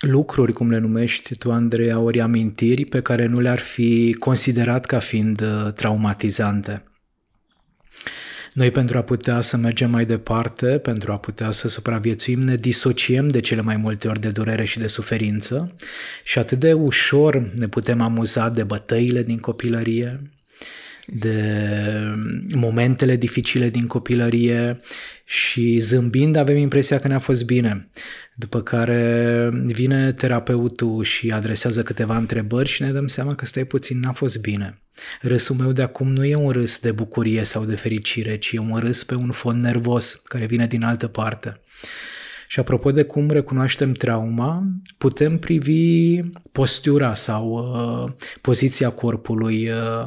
lucruri, 0.00 0.52
cum 0.52 0.70
le 0.70 0.78
numești 0.78 1.36
tu, 1.36 1.52
Andreea, 1.52 1.98
ori 1.98 2.20
amintiri 2.20 2.84
pe 2.84 3.00
care 3.00 3.26
nu 3.26 3.40
le-ar 3.40 3.58
fi 3.58 4.16
considerat 4.18 4.84
ca 4.84 4.98
fiind 4.98 5.40
uh, 5.40 5.72
traumatizante. 5.72 6.84
Noi 8.52 8.70
pentru 8.70 8.98
a 8.98 9.02
putea 9.02 9.40
să 9.40 9.56
mergem 9.56 9.90
mai 9.90 10.04
departe, 10.04 10.78
pentru 10.78 11.12
a 11.12 11.18
putea 11.18 11.50
să 11.50 11.68
supraviețuim, 11.68 12.40
ne 12.40 12.54
disociem 12.54 13.28
de 13.28 13.40
cele 13.40 13.60
mai 13.60 13.76
multe 13.76 14.08
ori 14.08 14.20
de 14.20 14.30
durere 14.30 14.64
și 14.64 14.78
de 14.78 14.86
suferință 14.86 15.74
și 16.24 16.38
atât 16.38 16.58
de 16.58 16.72
ușor 16.72 17.52
ne 17.54 17.68
putem 17.68 18.00
amuza 18.00 18.48
de 18.48 18.64
bătăile 18.64 19.22
din 19.22 19.38
copilărie, 19.38 20.35
de 21.06 21.60
momentele 22.54 23.16
dificile 23.16 23.68
din 23.68 23.86
copilărie 23.86 24.78
și 25.24 25.78
zâmbind 25.78 26.36
avem 26.36 26.56
impresia 26.56 26.98
că 26.98 27.08
ne-a 27.08 27.18
fost 27.18 27.44
bine. 27.44 27.88
După 28.34 28.62
care 28.62 29.50
vine 29.52 30.12
terapeutul 30.12 31.04
și 31.04 31.30
adresează 31.30 31.82
câteva 31.82 32.16
întrebări 32.16 32.68
și 32.68 32.82
ne 32.82 32.92
dăm 32.92 33.06
seama 33.06 33.34
că 33.34 33.46
stai 33.46 33.64
puțin, 33.64 34.00
n-a 34.00 34.12
fost 34.12 34.38
bine. 34.40 34.82
Râsul 35.20 35.56
meu 35.56 35.72
de 35.72 35.82
acum 35.82 36.12
nu 36.12 36.24
e 36.24 36.34
un 36.34 36.50
râs 36.50 36.78
de 36.78 36.92
bucurie 36.92 37.44
sau 37.44 37.64
de 37.64 37.76
fericire, 37.76 38.38
ci 38.38 38.52
e 38.52 38.58
un 38.58 38.78
râs 38.78 39.04
pe 39.04 39.14
un 39.14 39.30
fond 39.30 39.60
nervos 39.60 40.20
care 40.24 40.46
vine 40.46 40.66
din 40.66 40.84
altă 40.84 41.06
parte. 41.06 41.60
Și 42.46 42.60
apropo 42.60 42.90
de 42.90 43.02
cum 43.02 43.30
recunoaștem 43.30 43.92
trauma, 43.92 44.62
putem 44.98 45.38
privi 45.38 46.20
postura 46.52 47.14
sau 47.14 47.50
uh, 47.50 48.12
poziția 48.40 48.90
corpului 48.90 49.68
uh, 49.68 50.06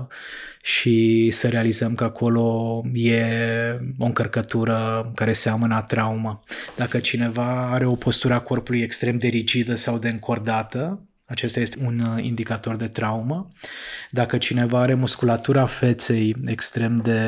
și 0.61 1.29
să 1.31 1.47
realizăm 1.47 1.95
că 1.95 2.03
acolo 2.03 2.81
e 2.93 3.23
o 3.97 4.05
încărcătură 4.05 5.11
care 5.15 5.33
seamănă 5.33 5.75
a 5.75 5.81
traumă. 5.81 6.39
Dacă 6.75 6.99
cineva 6.99 7.71
are 7.71 7.85
o 7.85 7.95
postură 7.95 8.33
a 8.33 8.39
corpului 8.39 8.81
extrem 8.81 9.17
de 9.17 9.27
rigidă 9.27 9.75
sau 9.75 9.97
de 9.97 10.09
încordată, 10.09 11.08
acesta 11.29 11.59
este 11.59 11.77
un 11.83 11.99
uh, 11.99 12.23
indicator 12.23 12.75
de 12.75 12.87
traumă. 12.87 13.49
Dacă 14.09 14.37
cineva 14.37 14.79
are 14.79 14.93
musculatura 14.93 15.65
feței 15.65 16.35
extrem 16.45 16.95
de 16.95 17.21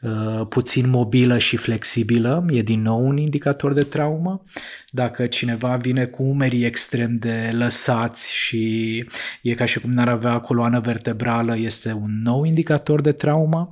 uh, 0.00 0.46
puțin 0.48 0.90
mobilă 0.90 1.38
și 1.38 1.56
flexibilă, 1.56 2.44
e 2.48 2.62
din 2.62 2.82
nou 2.82 3.06
un 3.06 3.16
indicator 3.16 3.72
de 3.72 3.82
traumă. 3.82 4.42
Dacă 4.90 5.26
cineva 5.26 5.76
vine 5.76 6.04
cu 6.04 6.22
umerii 6.22 6.64
extrem 6.64 7.14
de 7.14 7.50
lăsați 7.52 8.32
și 8.32 9.04
e 9.42 9.54
ca 9.54 9.64
și 9.64 9.80
cum 9.80 9.90
n-ar 9.90 10.08
avea 10.08 10.38
coloană 10.38 10.80
vertebrală, 10.80 11.56
este 11.58 11.92
un 11.92 12.20
nou 12.22 12.44
indicator 12.44 13.00
de 13.00 13.12
traumă. 13.12 13.70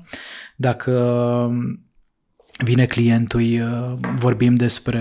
Dacă 0.57 0.93
vine 2.59 2.85
clientul, 2.85 3.41
uh, 3.41 4.09
vorbim 4.15 4.55
despre 4.55 5.01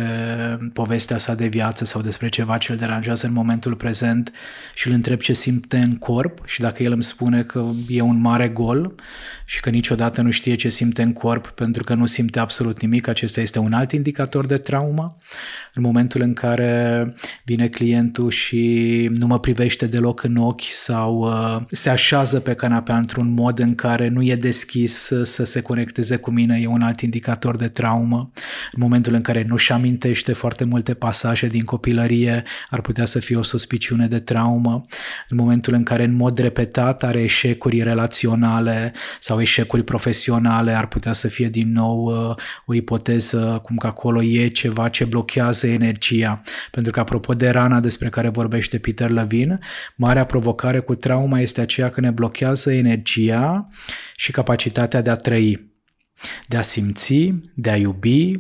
povestea 0.74 1.18
sa 1.18 1.36
de 1.36 1.48
viață 1.48 1.86
sau 1.86 2.02
despre 2.02 2.28
ceva 2.28 2.58
ce 2.58 2.72
îl 2.72 2.78
deranjează 2.78 3.26
în 3.26 3.34
momentul 3.34 3.76
prezent 3.76 4.32
și 4.74 4.88
îl 4.88 4.94
întreb 4.94 5.20
ce 5.20 5.34
simte 5.34 5.78
în 5.78 5.98
corp 5.98 6.46
și 6.46 6.60
dacă 6.60 6.84
el 6.84 6.92
îmi 6.92 7.04
spune 7.04 7.44
că 7.44 7.66
e 7.88 8.02
un 8.02 8.22
mare 8.22 8.48
gol 8.48 8.96
și 9.46 9.60
că 9.60 9.70
niciodată 9.70 10.22
nu 10.22 10.32
știe 10.32 10.56
ce 10.56 10.70
simte 10.70 11.02
în 11.02 11.14
corp 11.14 11.48
pentru 11.48 11.84
că 11.84 11.94
nu 11.94 12.06
simte 12.06 12.40
absolut 12.40 12.82
nimic, 12.82 13.08
acesta 13.08 13.42
este 13.42 13.60
un 13.60 13.74
alt 13.74 13.92
indicator 13.92 14.46
de 14.46 14.58
traumă. 14.58 15.16
În 15.74 15.82
momentul 15.82 16.22
în 16.22 16.34
care 16.34 17.14
vine 17.44 17.68
clientul 17.68 18.30
și 18.30 19.10
nu 19.16 19.28
mă 19.28 19.40
privește 19.40 19.86
deloc 19.86 20.24
în 20.24 20.36
ochi 20.36 20.72
sau 20.84 21.18
uh, 21.18 21.62
se 21.68 21.90
așează 21.90 22.40
pe 22.40 22.54
canapea 22.54 22.98
într-un 22.98 23.34
mod 23.34 23.60
în 23.60 23.76
care 23.76 24.08
nu 24.08 24.24
e 24.24 24.36
deschis 24.36 25.12
să 25.24 25.44
se 25.44 25.62
conecteze 25.62 26.16
cu 26.16 26.32
mine, 26.32 26.60
e 26.62 26.68
un 26.68 26.82
alt 26.82 27.02
indicator 27.02 27.51
indicator 27.52 27.56
de 27.56 27.68
traumă. 27.68 28.30
În 28.72 28.82
momentul 28.82 29.14
în 29.14 29.22
care 29.22 29.44
nu-și 29.48 29.72
amintește 29.72 30.34
foarte 30.34 30.64
multe 30.64 30.94
pasaje 30.94 31.48
din 31.48 31.64
copilărie, 31.64 32.44
ar 32.70 32.82
putea 32.82 33.06
să 33.06 33.20
fie 33.20 33.36
o 33.36 33.44
suspiciune 33.44 34.08
de 34.08 34.20
traumă. 34.20 34.82
În 35.30 35.38
momentul 35.38 35.74
în 35.74 35.84
care 35.84 36.04
în 36.04 36.16
mod 36.16 36.38
repetat 36.38 37.04
are 37.04 37.22
eșecuri 37.22 37.84
relaționale 37.84 38.94
sau 39.20 39.42
eșecuri 39.42 39.84
profesionale, 39.84 40.74
ar 40.74 40.88
putea 40.88 41.14
să 41.14 41.28
fie 41.28 41.50
din 41.50 41.72
nou 41.72 42.04
uh, 42.04 42.36
o 42.66 42.74
ipoteză 42.74 43.60
cum 43.64 43.76
că 43.76 43.88
acolo 43.88 44.24
e 44.24 44.48
ceva 44.48 44.90
ce 44.90 45.06
blochează 45.06 45.68
energia. 45.68 46.40
Pentru 46.72 46.92
că 46.92 47.00
apropo 47.00 47.34
de 47.34 47.50
rana 47.50 47.80
despre 47.80 48.10
care 48.10 48.30
vorbește 48.30 48.78
Peter 48.78 49.10
Levin, 49.10 49.60
marea 49.96 50.26
provocare 50.26 50.80
cu 50.80 50.96
trauma 50.96 51.40
este 51.40 51.62
aceea 51.62 51.90
că 51.90 52.02
ne 52.02 52.12
blochează 52.12 52.72
energia 52.72 53.68
și 54.16 54.32
capacitatea 54.32 55.02
de 55.02 55.10
a 55.10 55.16
trăi 55.16 55.71
de 56.48 56.58
a 56.58 56.62
simți, 56.62 57.34
de 57.54 57.70
a 57.70 57.76
iubi, 57.76 58.32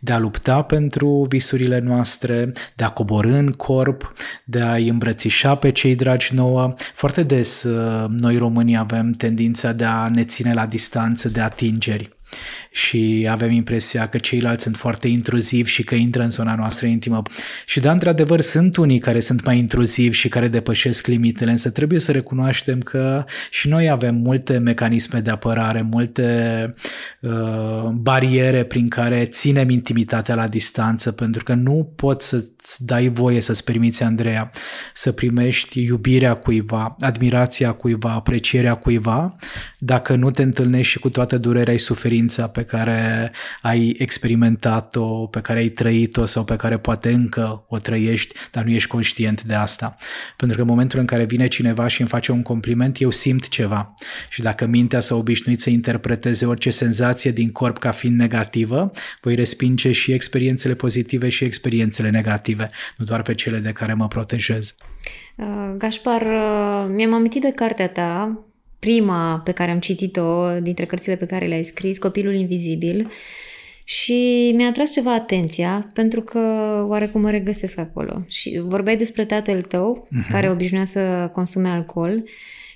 de 0.00 0.12
a 0.12 0.18
lupta 0.18 0.62
pentru 0.62 1.26
visurile 1.28 1.78
noastre, 1.78 2.52
de 2.76 2.84
a 2.84 2.88
coborâ 2.88 3.36
în 3.36 3.50
corp, 3.50 4.12
de 4.44 4.60
a-i 4.60 4.88
îmbrățișa 4.88 5.54
pe 5.54 5.70
cei 5.70 5.94
dragi 5.94 6.34
nouă. 6.34 6.74
Foarte 6.94 7.22
des 7.22 7.62
uh, 7.62 8.08
noi 8.08 8.36
românii 8.36 8.76
avem 8.76 9.10
tendința 9.10 9.72
de 9.72 9.84
a 9.84 10.08
ne 10.08 10.24
ține 10.24 10.54
la 10.54 10.66
distanță 10.66 11.28
de 11.28 11.40
atingeri 11.40 12.12
și 12.70 13.26
avem 13.30 13.50
impresia 13.50 14.06
că 14.06 14.18
ceilalți 14.18 14.62
sunt 14.62 14.76
foarte 14.76 15.08
intruzivi 15.08 15.70
și 15.70 15.82
că 15.82 15.94
intră 15.94 16.22
în 16.22 16.30
zona 16.30 16.54
noastră 16.54 16.86
intimă. 16.86 17.22
Și 17.66 17.80
da, 17.80 17.92
într-adevăr, 17.92 18.40
sunt 18.40 18.76
unii 18.76 18.98
care 18.98 19.20
sunt 19.20 19.44
mai 19.44 19.58
intruzivi 19.58 20.16
și 20.16 20.28
care 20.28 20.48
depășesc 20.48 21.06
limitele, 21.06 21.50
însă 21.50 21.70
trebuie 21.70 22.00
să 22.00 22.12
recunoaștem 22.12 22.80
că 22.80 23.24
și 23.50 23.68
noi 23.68 23.90
avem 23.90 24.14
multe 24.14 24.58
mecanisme 24.58 25.20
de 25.20 25.30
apărare, 25.30 25.82
multe 25.82 26.70
uh, 27.20 27.88
bariere 27.92 28.64
prin 28.64 28.88
care 28.88 29.24
ținem 29.24 29.70
intimitatea 29.70 30.34
la 30.34 30.48
distanță, 30.48 31.12
pentru 31.12 31.44
că 31.44 31.54
nu 31.54 31.92
poți 31.96 32.53
să-ți 32.66 32.84
dai 32.86 33.08
voie 33.08 33.40
să-ți 33.40 33.64
permiți, 33.64 34.02
Andreea, 34.02 34.50
să 34.94 35.12
primești 35.12 35.82
iubirea 35.82 36.34
cuiva, 36.34 36.96
admirația 37.00 37.72
cuiva, 37.72 38.10
aprecierea 38.10 38.74
cuiva, 38.74 39.36
dacă 39.78 40.14
nu 40.14 40.30
te 40.30 40.42
întâlnești 40.42 40.92
și 40.92 40.98
cu 40.98 41.10
toată 41.10 41.38
durerea 41.38 41.76
și 41.76 41.84
suferința 41.84 42.48
pe 42.48 42.62
care 42.62 43.32
ai 43.62 43.94
experimentat-o, 43.98 45.26
pe 45.26 45.40
care 45.40 45.58
ai 45.58 45.68
trăit-o 45.68 46.24
sau 46.24 46.44
pe 46.44 46.56
care 46.56 46.78
poate 46.78 47.10
încă 47.10 47.64
o 47.68 47.78
trăiești, 47.78 48.34
dar 48.50 48.64
nu 48.64 48.70
ești 48.70 48.88
conștient 48.88 49.42
de 49.42 49.54
asta. 49.54 49.94
Pentru 50.36 50.56
că 50.56 50.62
în 50.62 50.68
momentul 50.68 50.98
în 50.98 51.06
care 51.06 51.24
vine 51.24 51.46
cineva 51.46 51.86
și 51.86 52.00
îmi 52.00 52.08
face 52.08 52.32
un 52.32 52.42
compliment, 52.42 53.00
eu 53.00 53.10
simt 53.10 53.48
ceva. 53.48 53.94
Și 54.28 54.42
dacă 54.42 54.66
mintea 54.66 55.00
s-a 55.00 55.14
obișnuit 55.14 55.60
să 55.60 55.70
interpreteze 55.70 56.46
orice 56.46 56.70
senzație 56.70 57.30
din 57.30 57.50
corp 57.50 57.78
ca 57.78 57.90
fiind 57.90 58.18
negativă, 58.18 58.90
voi 59.20 59.34
respinge 59.34 59.92
și 59.92 60.12
experiențele 60.12 60.74
pozitive 60.74 61.28
și 61.28 61.44
experiențele 61.44 62.10
negative, 62.10 62.53
nu 62.96 63.04
doar 63.04 63.22
pe 63.22 63.34
cele 63.34 63.58
de 63.58 63.72
care 63.72 63.94
mă 63.94 64.08
protejez. 64.08 64.74
Uh, 65.36 65.74
Gașpar, 65.76 66.22
uh, 66.22 66.86
mi-am 66.94 67.12
amintit 67.12 67.40
de 67.40 67.50
cartea 67.50 67.88
ta, 67.88 68.44
prima 68.78 69.40
pe 69.44 69.52
care 69.52 69.70
am 69.70 69.78
citit-o 69.78 70.60
dintre 70.60 70.86
cărțile 70.86 71.16
pe 71.16 71.26
care 71.26 71.46
le-ai 71.46 71.64
scris, 71.64 71.98
Copilul 71.98 72.34
Invizibil, 72.34 73.10
și 73.84 74.52
mi-a 74.56 74.66
atras 74.66 74.92
ceva 74.92 75.14
atenția 75.14 75.90
pentru 75.92 76.20
că 76.20 76.40
oarecum 76.88 77.20
mă 77.20 77.30
regăsesc 77.30 77.78
acolo. 77.78 78.24
Și 78.28 78.62
vorbeai 78.64 78.96
despre 78.96 79.24
tatăl 79.24 79.60
tău, 79.60 80.08
uh-huh. 80.08 80.30
care 80.30 80.50
obișnuia 80.50 80.84
să 80.84 81.30
consume 81.32 81.68
alcool 81.68 82.24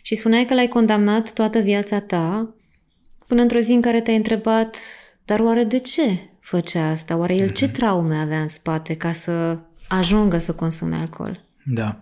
și 0.03 0.15
spuneai 0.15 0.45
că 0.45 0.55
l-ai 0.55 0.69
condamnat 0.69 1.33
toată 1.33 1.59
viața 1.59 2.01
ta 2.01 2.55
până 3.27 3.43
într-o 3.43 3.59
zi 3.59 3.73
în 3.73 3.81
care 3.81 4.01
te-ai 4.01 4.17
întrebat 4.17 4.77
dar 5.29 5.41
oare 5.41 5.65
de 5.65 5.79
ce 5.79 6.19
făcea 6.41 6.89
asta? 6.89 7.17
Oare 7.17 7.35
el 7.35 7.51
uh-huh. 7.51 7.53
ce 7.53 7.65
mhm. 7.65 7.75
traume 7.75 8.17
avea 8.17 8.41
în 8.41 8.49
spate 8.49 8.97
ca 8.97 9.13
să 9.13 9.59
ajungă 9.89 10.39
să 10.39 10.55
consume 10.55 10.97
alcool? 10.97 11.45
Da. 11.65 11.97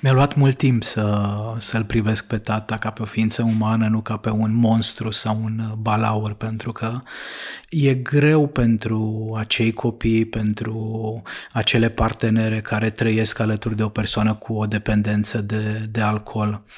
Mi-a 0.00 0.12
luat 0.12 0.34
mult 0.34 0.56
timp 0.56 0.82
să, 0.82 1.34
să-l 1.58 1.84
privesc 1.84 2.26
pe 2.26 2.36
tata 2.36 2.74
ca 2.76 2.90
pe 2.90 3.02
o 3.02 3.04
ființă 3.04 3.42
umană, 3.42 3.88
nu 3.88 4.00
ca 4.00 4.16
pe 4.16 4.30
un 4.30 4.54
monstru 4.54 5.10
sau 5.10 5.40
un 5.42 5.60
balaur, 5.78 6.34
pentru 6.34 6.72
că 6.72 7.02
e 7.68 7.94
greu 7.94 8.46
pentru 8.46 9.34
acei 9.38 9.72
copii, 9.72 10.24
pentru 10.24 11.22
acele 11.52 11.88
partenere 11.88 12.60
care 12.60 12.90
trăiesc 12.90 13.38
alături 13.38 13.76
de 13.76 13.82
o 13.82 13.88
persoană 13.88 14.34
cu 14.34 14.52
o 14.54 14.66
dependență 14.66 15.40
de, 15.40 15.88
de 15.90 16.00
alcool. 16.00 16.48
Uh, 16.48 16.72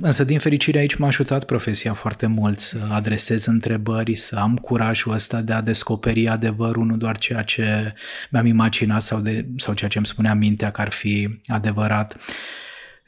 însă, 0.00 0.24
din 0.24 0.38
fericire, 0.38 0.78
aici 0.78 0.94
m-a 0.94 1.06
ajutat 1.06 1.44
profesia 1.44 1.92
foarte 1.92 2.26
mult 2.26 2.58
să 2.58 2.78
adresez 2.90 3.44
întrebări, 3.44 4.14
să 4.14 4.36
am 4.36 4.56
curajul 4.56 5.12
ăsta 5.12 5.40
de 5.40 5.52
a 5.52 5.60
descoperi 5.60 6.28
adevărul, 6.28 6.84
nu 6.84 6.96
doar 6.96 7.18
ceea 7.18 7.42
ce 7.42 7.94
mi-am 8.30 8.46
imaginat 8.46 9.02
sau, 9.02 9.20
de, 9.20 9.46
sau 9.56 9.74
ceea 9.74 9.90
ce 9.90 9.98
îmi 9.98 10.06
spunea 10.06 10.34
mintea 10.34 10.70
că 10.70 10.80
ar 10.80 10.90
fi 10.90 11.40
adevărat. 11.46 12.16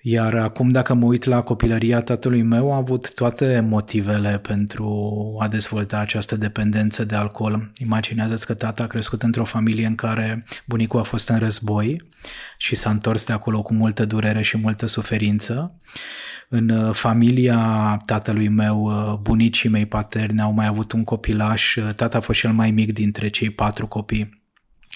Iar 0.08 0.34
acum, 0.34 0.68
dacă 0.68 0.94
mă 0.94 1.04
uit 1.04 1.25
la 1.25 1.42
copilăria 1.42 2.00
tatălui 2.00 2.42
meu, 2.42 2.72
a 2.72 2.76
avut 2.76 3.14
toate 3.14 3.60
motivele 3.60 4.38
pentru 4.38 5.36
a 5.40 5.48
dezvolta 5.48 5.98
această 5.98 6.36
dependență 6.36 7.04
de 7.04 7.14
alcool. 7.14 7.72
Imaginează-ți 7.76 8.46
că 8.46 8.54
tata 8.54 8.82
a 8.82 8.86
crescut 8.86 9.22
într-o 9.22 9.44
familie 9.44 9.86
în 9.86 9.94
care 9.94 10.44
bunicul 10.66 11.00
a 11.00 11.02
fost 11.02 11.28
în 11.28 11.38
război 11.38 12.08
și 12.58 12.75
s-a 12.75 12.90
întors 12.90 13.25
de 13.25 13.32
acolo 13.32 13.62
cu 13.62 13.75
multă 13.75 14.04
durere 14.04 14.42
și 14.42 14.56
multă 14.56 14.86
suferință. 14.86 15.76
În 16.48 16.68
uh, 16.68 16.94
familia 16.94 17.58
tatălui 18.04 18.48
meu, 18.48 18.82
uh, 18.82 19.18
bunicii 19.20 19.68
mei 19.68 19.86
paterni 19.86 20.40
au 20.40 20.52
mai 20.52 20.66
avut 20.66 20.92
un 20.92 21.04
copilaș, 21.04 21.76
uh, 21.76 21.94
tata 21.94 22.16
a 22.18 22.20
fost 22.20 22.40
cel 22.40 22.52
mai 22.52 22.70
mic 22.70 22.92
dintre 22.92 23.28
cei 23.28 23.50
patru 23.50 23.86
copii 23.86 24.45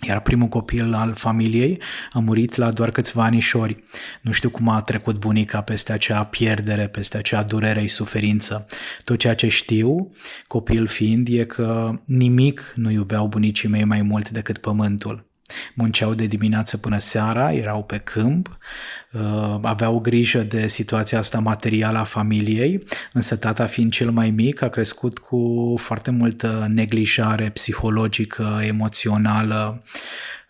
iar 0.02 0.20
primul 0.20 0.48
copil 0.48 0.94
al 0.94 1.14
familiei 1.14 1.80
a 2.12 2.18
murit 2.18 2.54
la 2.54 2.70
doar 2.70 2.90
câțiva 2.90 3.24
anișori. 3.24 3.82
Nu 4.20 4.32
știu 4.32 4.50
cum 4.50 4.68
a 4.68 4.82
trecut 4.82 5.18
bunica 5.18 5.60
peste 5.60 5.92
acea 5.92 6.24
pierdere, 6.24 6.88
peste 6.88 7.16
acea 7.16 7.42
durere 7.42 7.80
și 7.80 7.88
suferință. 7.88 8.66
Tot 9.04 9.18
ceea 9.18 9.34
ce 9.34 9.48
știu, 9.48 10.10
copil 10.46 10.86
fiind, 10.86 11.28
e 11.28 11.44
că 11.44 11.98
nimic 12.04 12.72
nu 12.76 12.90
iubeau 12.90 13.28
bunicii 13.28 13.68
mei 13.68 13.84
mai 13.84 14.02
mult 14.02 14.30
decât 14.30 14.58
pământul. 14.58 15.29
Munceau 15.74 16.14
de 16.14 16.26
dimineață 16.26 16.76
până 16.76 16.98
seara, 16.98 17.52
erau 17.52 17.82
pe 17.82 17.98
câmp, 17.98 18.58
uh, 19.12 19.58
aveau 19.62 19.98
grijă 19.98 20.42
de 20.42 20.66
situația 20.66 21.18
asta 21.18 21.38
materială 21.38 21.98
a 21.98 22.04
familiei, 22.04 22.82
însă 23.12 23.36
tata 23.36 23.64
fiind 23.64 23.92
cel 23.92 24.10
mai 24.10 24.30
mic 24.30 24.62
a 24.62 24.68
crescut 24.68 25.18
cu 25.18 25.74
foarte 25.78 26.10
multă 26.10 26.66
neglijare 26.68 27.50
psihologică, 27.50 28.60
emoțională, 28.62 29.82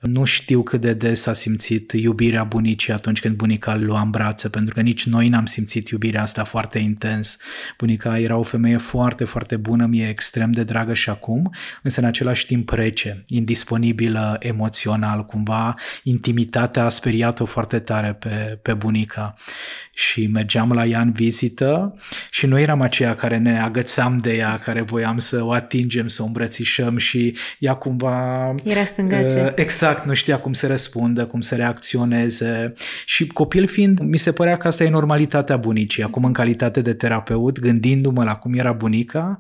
nu 0.01 0.25
știu 0.25 0.63
cât 0.63 0.81
de 0.81 0.93
des 0.93 1.27
a 1.27 1.33
simțit 1.33 1.93
iubirea 1.93 2.45
bunicii 2.45 2.93
atunci 2.93 3.21
când 3.21 3.37
bunica 3.37 3.73
îl 3.73 3.85
lua 3.85 4.01
în 4.01 4.11
brațe, 4.11 4.49
pentru 4.49 4.75
că 4.75 4.81
nici 4.81 5.07
noi 5.07 5.29
n-am 5.29 5.47
simțit 5.47 5.89
iubirea 5.89 6.23
asta 6.23 6.45
foarte 6.45 6.79
intens. 6.79 7.37
Bunica 7.79 8.19
era 8.19 8.37
o 8.37 8.43
femeie 8.43 8.77
foarte, 8.77 9.25
foarte 9.25 9.57
bună, 9.57 9.87
mi-e 9.87 10.09
extrem 10.09 10.53
de 10.53 10.65
dragă 10.65 10.95
și 10.95 11.11
acum, 11.11 11.51
însă 11.83 12.01
în 12.01 12.07
același 12.07 12.47
timp 12.47 12.71
rece, 12.71 13.23
indisponibilă 13.27 14.37
emoțional, 14.39 15.25
cumva 15.25 15.75
intimitatea 16.03 16.85
a 16.85 16.89
speriat-o 16.89 17.45
foarte 17.45 17.79
tare 17.79 18.13
pe, 18.13 18.59
pe 18.63 18.75
bunica 18.75 19.35
și 20.01 20.27
mergeam 20.27 20.73
la 20.73 20.87
ea 20.87 21.01
în 21.01 21.13
vizită 21.13 21.95
și 22.31 22.47
noi 22.47 22.63
eram 22.63 22.81
aceia 22.81 23.15
care 23.15 23.39
ne 23.39 23.61
agățam 23.61 24.19
de 24.19 24.35
ea, 24.35 24.59
care 24.59 24.81
voiam 24.81 25.19
să 25.19 25.45
o 25.45 25.53
atingem, 25.53 26.09
să 26.09 26.23
o 26.23 26.25
îmbrățișăm 26.25 26.97
și 26.97 27.37
ea 27.59 27.75
cumva... 27.75 28.55
Era 28.65 28.85
stângace. 28.85 29.43
Uh, 29.45 29.53
exact, 29.55 30.07
nu 30.07 30.15
știa 30.15 30.39
cum 30.39 30.53
să 30.53 30.67
răspundă, 30.67 31.27
cum 31.27 31.41
să 31.41 31.55
reacționeze 31.55 32.73
și 33.05 33.27
copil 33.27 33.67
fiind, 33.67 33.99
mi 34.01 34.17
se 34.17 34.33
părea 34.33 34.57
că 34.57 34.67
asta 34.67 34.85
e 34.85 34.91
normalitatea 34.91 35.57
bunicii. 35.57 36.03
Acum 36.03 36.25
în 36.25 36.33
calitate 36.33 36.81
de 36.81 36.93
terapeut, 36.93 37.59
gândindu-mă 37.59 38.25
la 38.25 38.35
cum 38.35 38.55
era 38.55 38.73
bunica 38.73 39.39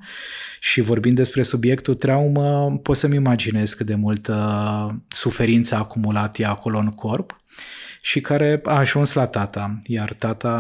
și 0.60 0.80
vorbind 0.80 1.16
despre 1.16 1.42
subiectul 1.42 1.94
traumă, 1.94 2.78
pot 2.82 2.96
să-mi 2.96 3.16
imaginez 3.16 3.72
cât 3.72 3.86
de 3.86 3.94
multă 3.94 5.02
suferință 5.08 5.74
a 5.74 5.78
acumulat 5.78 6.38
ea 6.38 6.50
acolo 6.50 6.78
în 6.78 6.88
corp 6.88 7.40
și 8.00 8.21
care 8.21 8.61
a 8.64 8.76
ajuns 8.76 9.12
la 9.12 9.26
tata, 9.26 9.78
iar 9.87 10.12
tata 10.19 10.50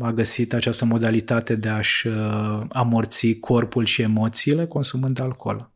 a 0.00 0.10
găsit 0.10 0.52
această 0.52 0.84
modalitate 0.84 1.54
de 1.54 1.68
a-și 1.68 2.06
uh, 2.06 2.60
amorți 2.72 3.32
corpul 3.40 3.84
și 3.84 4.02
emoțiile 4.02 4.64
consumând 4.64 5.20
alcool. 5.20 5.70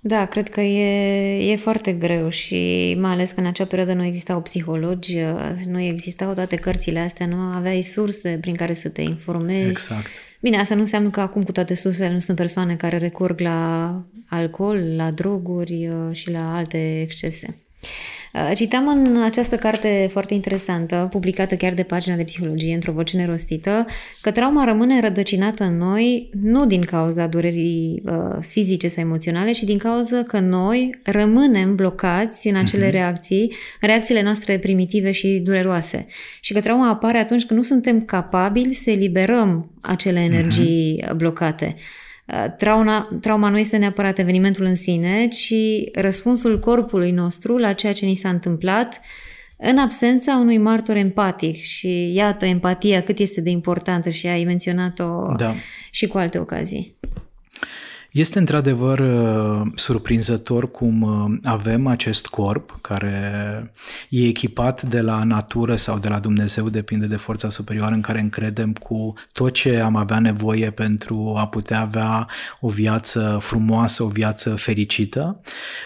Da, 0.00 0.26
cred 0.26 0.48
că 0.48 0.60
e, 0.60 1.52
e 1.52 1.56
foarte 1.56 1.92
greu 1.92 2.28
și 2.28 2.94
mai 3.00 3.10
ales 3.10 3.30
că 3.30 3.40
în 3.40 3.46
acea 3.46 3.64
perioadă 3.64 3.92
nu 3.92 4.04
existau 4.04 4.42
psihologi, 4.42 5.16
uh, 5.16 5.52
nu 5.66 5.80
existau 5.80 6.32
toate 6.32 6.56
cărțile 6.56 6.98
astea, 6.98 7.26
nu 7.26 7.36
aveai 7.36 7.82
surse 7.82 8.38
prin 8.40 8.54
care 8.54 8.72
să 8.72 8.88
te 8.88 9.02
informezi. 9.02 9.68
Exact. 9.68 10.06
Bine, 10.40 10.58
asta 10.58 10.74
nu 10.74 10.80
înseamnă 10.80 11.10
că 11.10 11.20
acum 11.20 11.42
cu 11.42 11.52
toate 11.52 11.74
sursele 11.74 12.12
nu 12.12 12.18
sunt 12.18 12.36
persoane 12.36 12.76
care 12.76 12.96
recurg 12.96 13.40
la 13.40 14.02
alcool, 14.28 14.96
la 14.96 15.10
droguri 15.10 15.88
uh, 15.88 16.16
și 16.16 16.30
la 16.30 16.56
alte 16.56 17.00
excese. 17.00 17.60
Uh, 18.36 18.52
citam 18.54 18.88
în 18.88 19.22
această 19.22 19.56
carte 19.56 20.08
foarte 20.12 20.34
interesantă, 20.34 21.08
publicată 21.10 21.54
chiar 21.54 21.72
de 21.72 21.82
pagina 21.82 22.16
de 22.16 22.24
psihologie 22.24 22.74
într-o 22.74 22.92
voce 22.92 23.16
nerostită, 23.16 23.86
că 24.20 24.30
trauma 24.30 24.64
rămâne 24.64 25.00
rădăcinată 25.00 25.64
în 25.64 25.76
noi 25.76 26.30
nu 26.42 26.66
din 26.66 26.80
cauza 26.80 27.26
durerii 27.26 28.02
uh, 28.06 28.36
fizice 28.40 28.88
sau 28.88 29.04
emoționale, 29.04 29.50
ci 29.50 29.62
din 29.62 29.78
cauza 29.78 30.22
că 30.22 30.38
noi 30.38 31.00
rămânem 31.02 31.74
blocați 31.74 32.46
în 32.46 32.56
acele 32.56 32.88
uh-huh. 32.88 32.92
reacții, 32.92 33.52
reacțiile 33.80 34.22
noastre 34.22 34.58
primitive 34.58 35.10
și 35.10 35.40
dureroase. 35.44 36.06
Și 36.40 36.52
că 36.52 36.60
trauma 36.60 36.88
apare 36.88 37.18
atunci 37.18 37.44
când 37.44 37.58
nu 37.58 37.64
suntem 37.64 38.00
capabili 38.00 38.72
să 38.72 38.90
eliberăm 38.90 39.70
acele 39.80 40.20
energii 40.20 41.04
uh-huh. 41.04 41.16
blocate. 41.16 41.76
Uh, 42.26 42.44
trauma, 42.56 43.08
trauma 43.20 43.48
nu 43.48 43.58
este 43.58 43.76
neapărat 43.76 44.18
evenimentul 44.18 44.64
în 44.64 44.74
sine, 44.74 45.28
ci 45.28 45.54
răspunsul 45.94 46.58
corpului 46.58 47.10
nostru 47.10 47.56
la 47.56 47.72
ceea 47.72 47.92
ce 47.92 48.06
ni 48.06 48.14
s-a 48.14 48.28
întâmplat 48.28 49.00
în 49.56 49.78
absența 49.78 50.36
unui 50.36 50.58
martor 50.58 50.96
empatic. 50.96 51.56
Și 51.62 52.12
iată 52.14 52.44
empatia 52.44 53.02
cât 53.02 53.18
este 53.18 53.40
de 53.40 53.50
importantă 53.50 54.10
și 54.10 54.26
ai 54.26 54.44
menționat-o 54.44 55.32
da. 55.36 55.54
și 55.90 56.06
cu 56.06 56.18
alte 56.18 56.38
ocazii. 56.38 56.96
Este 58.16 58.38
într-adevăr 58.38 58.98
uh, 58.98 59.66
surprinzător 59.74 60.70
cum 60.70 61.02
uh, 61.02 61.38
avem 61.44 61.86
acest 61.86 62.26
corp 62.26 62.78
care 62.80 63.70
e 64.08 64.26
echipat 64.26 64.82
de 64.82 65.00
la 65.00 65.22
natură 65.24 65.76
sau 65.76 65.98
de 65.98 66.08
la 66.08 66.18
Dumnezeu, 66.18 66.68
depinde 66.68 67.06
de 67.06 67.16
forța 67.16 67.48
superioară 67.48 67.94
în 67.94 68.00
care 68.00 68.20
încredem 68.20 68.72
cu 68.72 69.12
tot 69.32 69.52
ce 69.52 69.80
am 69.80 69.96
avea 69.96 70.18
nevoie 70.18 70.70
pentru 70.70 71.34
a 71.36 71.46
putea 71.46 71.80
avea 71.80 72.26
o 72.60 72.68
viață 72.68 73.38
frumoasă, 73.40 74.02
o 74.02 74.08
viață 74.08 74.50
fericită. 74.50 75.40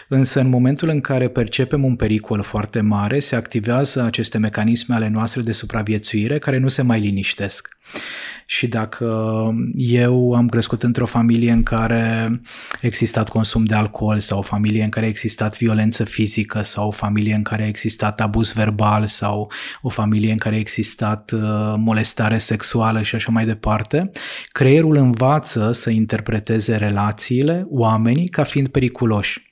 Însă 0.07 0.39
în 0.39 0.49
momentul 0.49 0.89
în 0.89 1.01
care 1.01 1.27
percepem 1.27 1.83
un 1.83 1.95
pericol 1.95 2.41
foarte 2.41 2.81
mare, 2.81 3.19
se 3.19 3.35
activează 3.35 4.01
aceste 4.01 4.37
mecanisme 4.37 4.95
ale 4.95 5.07
noastre 5.07 5.41
de 5.41 5.51
supraviețuire 5.51 6.37
care 6.37 6.57
nu 6.57 6.67
se 6.67 6.81
mai 6.81 6.99
liniștesc 6.99 7.77
și 8.45 8.67
dacă 8.67 9.05
eu 9.75 10.33
am 10.33 10.47
crescut 10.47 10.83
într-o 10.83 11.05
familie 11.05 11.51
în 11.51 11.63
care 11.63 12.20
a 12.21 12.39
existat 12.81 13.29
consum 13.29 13.63
de 13.63 13.75
alcool 13.75 14.19
sau 14.19 14.37
o 14.37 14.41
familie 14.41 14.83
în 14.83 14.89
care 14.89 15.05
a 15.05 15.09
existat 15.09 15.57
violență 15.57 16.03
fizică 16.03 16.61
sau 16.61 16.87
o 16.87 16.91
familie 16.91 17.33
în 17.33 17.43
care 17.43 17.63
a 17.63 17.67
existat 17.67 18.21
abuz 18.21 18.51
verbal 18.51 19.05
sau 19.05 19.51
o 19.81 19.89
familie 19.89 20.31
în 20.31 20.37
care 20.37 20.55
a 20.55 20.59
existat 20.59 21.31
uh, 21.31 21.39
molestare 21.77 22.37
sexuală 22.37 23.01
și 23.01 23.15
așa 23.15 23.31
mai 23.31 23.45
departe, 23.45 24.09
creierul 24.47 24.95
învață 24.95 25.71
să 25.71 25.89
interpreteze 25.89 26.75
relațiile, 26.75 27.65
oamenii, 27.69 28.27
ca 28.27 28.43
fiind 28.43 28.67
periculoși 28.67 29.50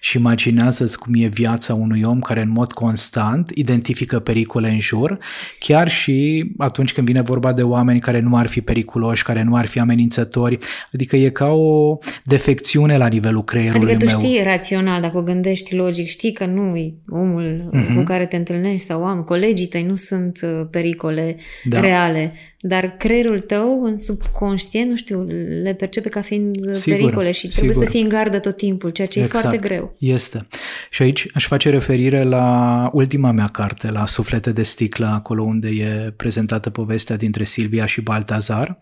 și 0.00 0.16
imaginează-ți 0.16 0.98
cum 0.98 1.14
e 1.16 1.26
viața 1.26 1.74
unui 1.74 2.02
om 2.02 2.20
care 2.20 2.40
în 2.40 2.50
mod 2.50 2.72
constant 2.72 3.50
identifică 3.54 4.18
pericole 4.18 4.68
în 4.68 4.80
jur, 4.80 5.18
chiar 5.58 5.88
și 5.88 6.46
atunci 6.58 6.92
când 6.92 7.06
vine 7.06 7.20
vorba 7.20 7.52
de 7.52 7.62
oameni 7.62 8.00
care 8.00 8.20
nu 8.20 8.36
ar 8.36 8.46
fi 8.46 8.60
periculoși, 8.60 9.22
care 9.22 9.42
nu 9.42 9.56
ar 9.56 9.66
fi 9.66 9.78
amenințători, 9.78 10.58
adică 10.92 11.16
e 11.16 11.28
ca 11.28 11.48
o 11.48 11.98
defecțiune 12.24 12.96
la 12.96 13.06
nivelul 13.06 13.44
creierului 13.44 13.94
adică 13.94 14.04
meu. 14.04 14.14
Adică 14.14 14.28
tu 14.28 14.34
știi 14.34 14.50
rațional, 14.50 15.00
dacă 15.00 15.18
o 15.18 15.22
gândești 15.22 15.74
logic, 15.74 16.06
știi 16.06 16.32
că 16.32 16.46
nu 16.46 16.76
e 16.76 16.94
omul 17.08 17.70
uh-huh. 17.72 17.94
cu 17.94 18.02
care 18.02 18.26
te 18.26 18.36
întâlnești 18.36 18.86
sau 18.86 19.04
am, 19.04 19.22
colegii 19.22 19.66
tăi 19.66 19.82
nu 19.82 19.94
sunt 19.94 20.40
uh, 20.42 20.66
pericole 20.70 21.36
da. 21.64 21.80
reale, 21.80 22.32
dar 22.66 22.96
creierul 22.96 23.38
tău 23.38 23.82
în 23.82 23.98
subconștient, 23.98 24.90
nu 24.90 24.96
știu, 24.96 25.26
le 25.62 25.74
percepe 25.74 26.08
ca 26.08 26.20
fiind 26.20 26.74
sigur, 26.74 26.98
pericole 26.98 27.32
și 27.32 27.48
trebuie 27.48 27.72
sigur. 27.72 27.86
să 27.86 27.92
fii 27.92 28.02
în 28.02 28.08
gardă 28.08 28.38
tot 28.38 28.56
timpul, 28.56 28.90
ceea 28.90 29.06
ce 29.06 29.20
exact. 29.20 29.44
e 29.44 29.48
foarte 29.48 29.68
greu. 29.68 29.94
Este. 29.98 30.46
Și 30.90 31.02
aici 31.02 31.26
aș 31.34 31.46
face 31.46 31.70
referire 31.70 32.22
la 32.22 32.88
ultima 32.92 33.30
mea 33.30 33.46
carte, 33.46 33.90
la 33.90 34.06
Suflete 34.06 34.52
de 34.52 34.62
sticlă, 34.62 35.06
acolo 35.06 35.42
unde 35.42 35.68
e 35.68 36.12
prezentată 36.16 36.70
povestea 36.70 37.16
dintre 37.16 37.44
Silvia 37.44 37.86
și 37.86 38.00
Baltazar, 38.00 38.78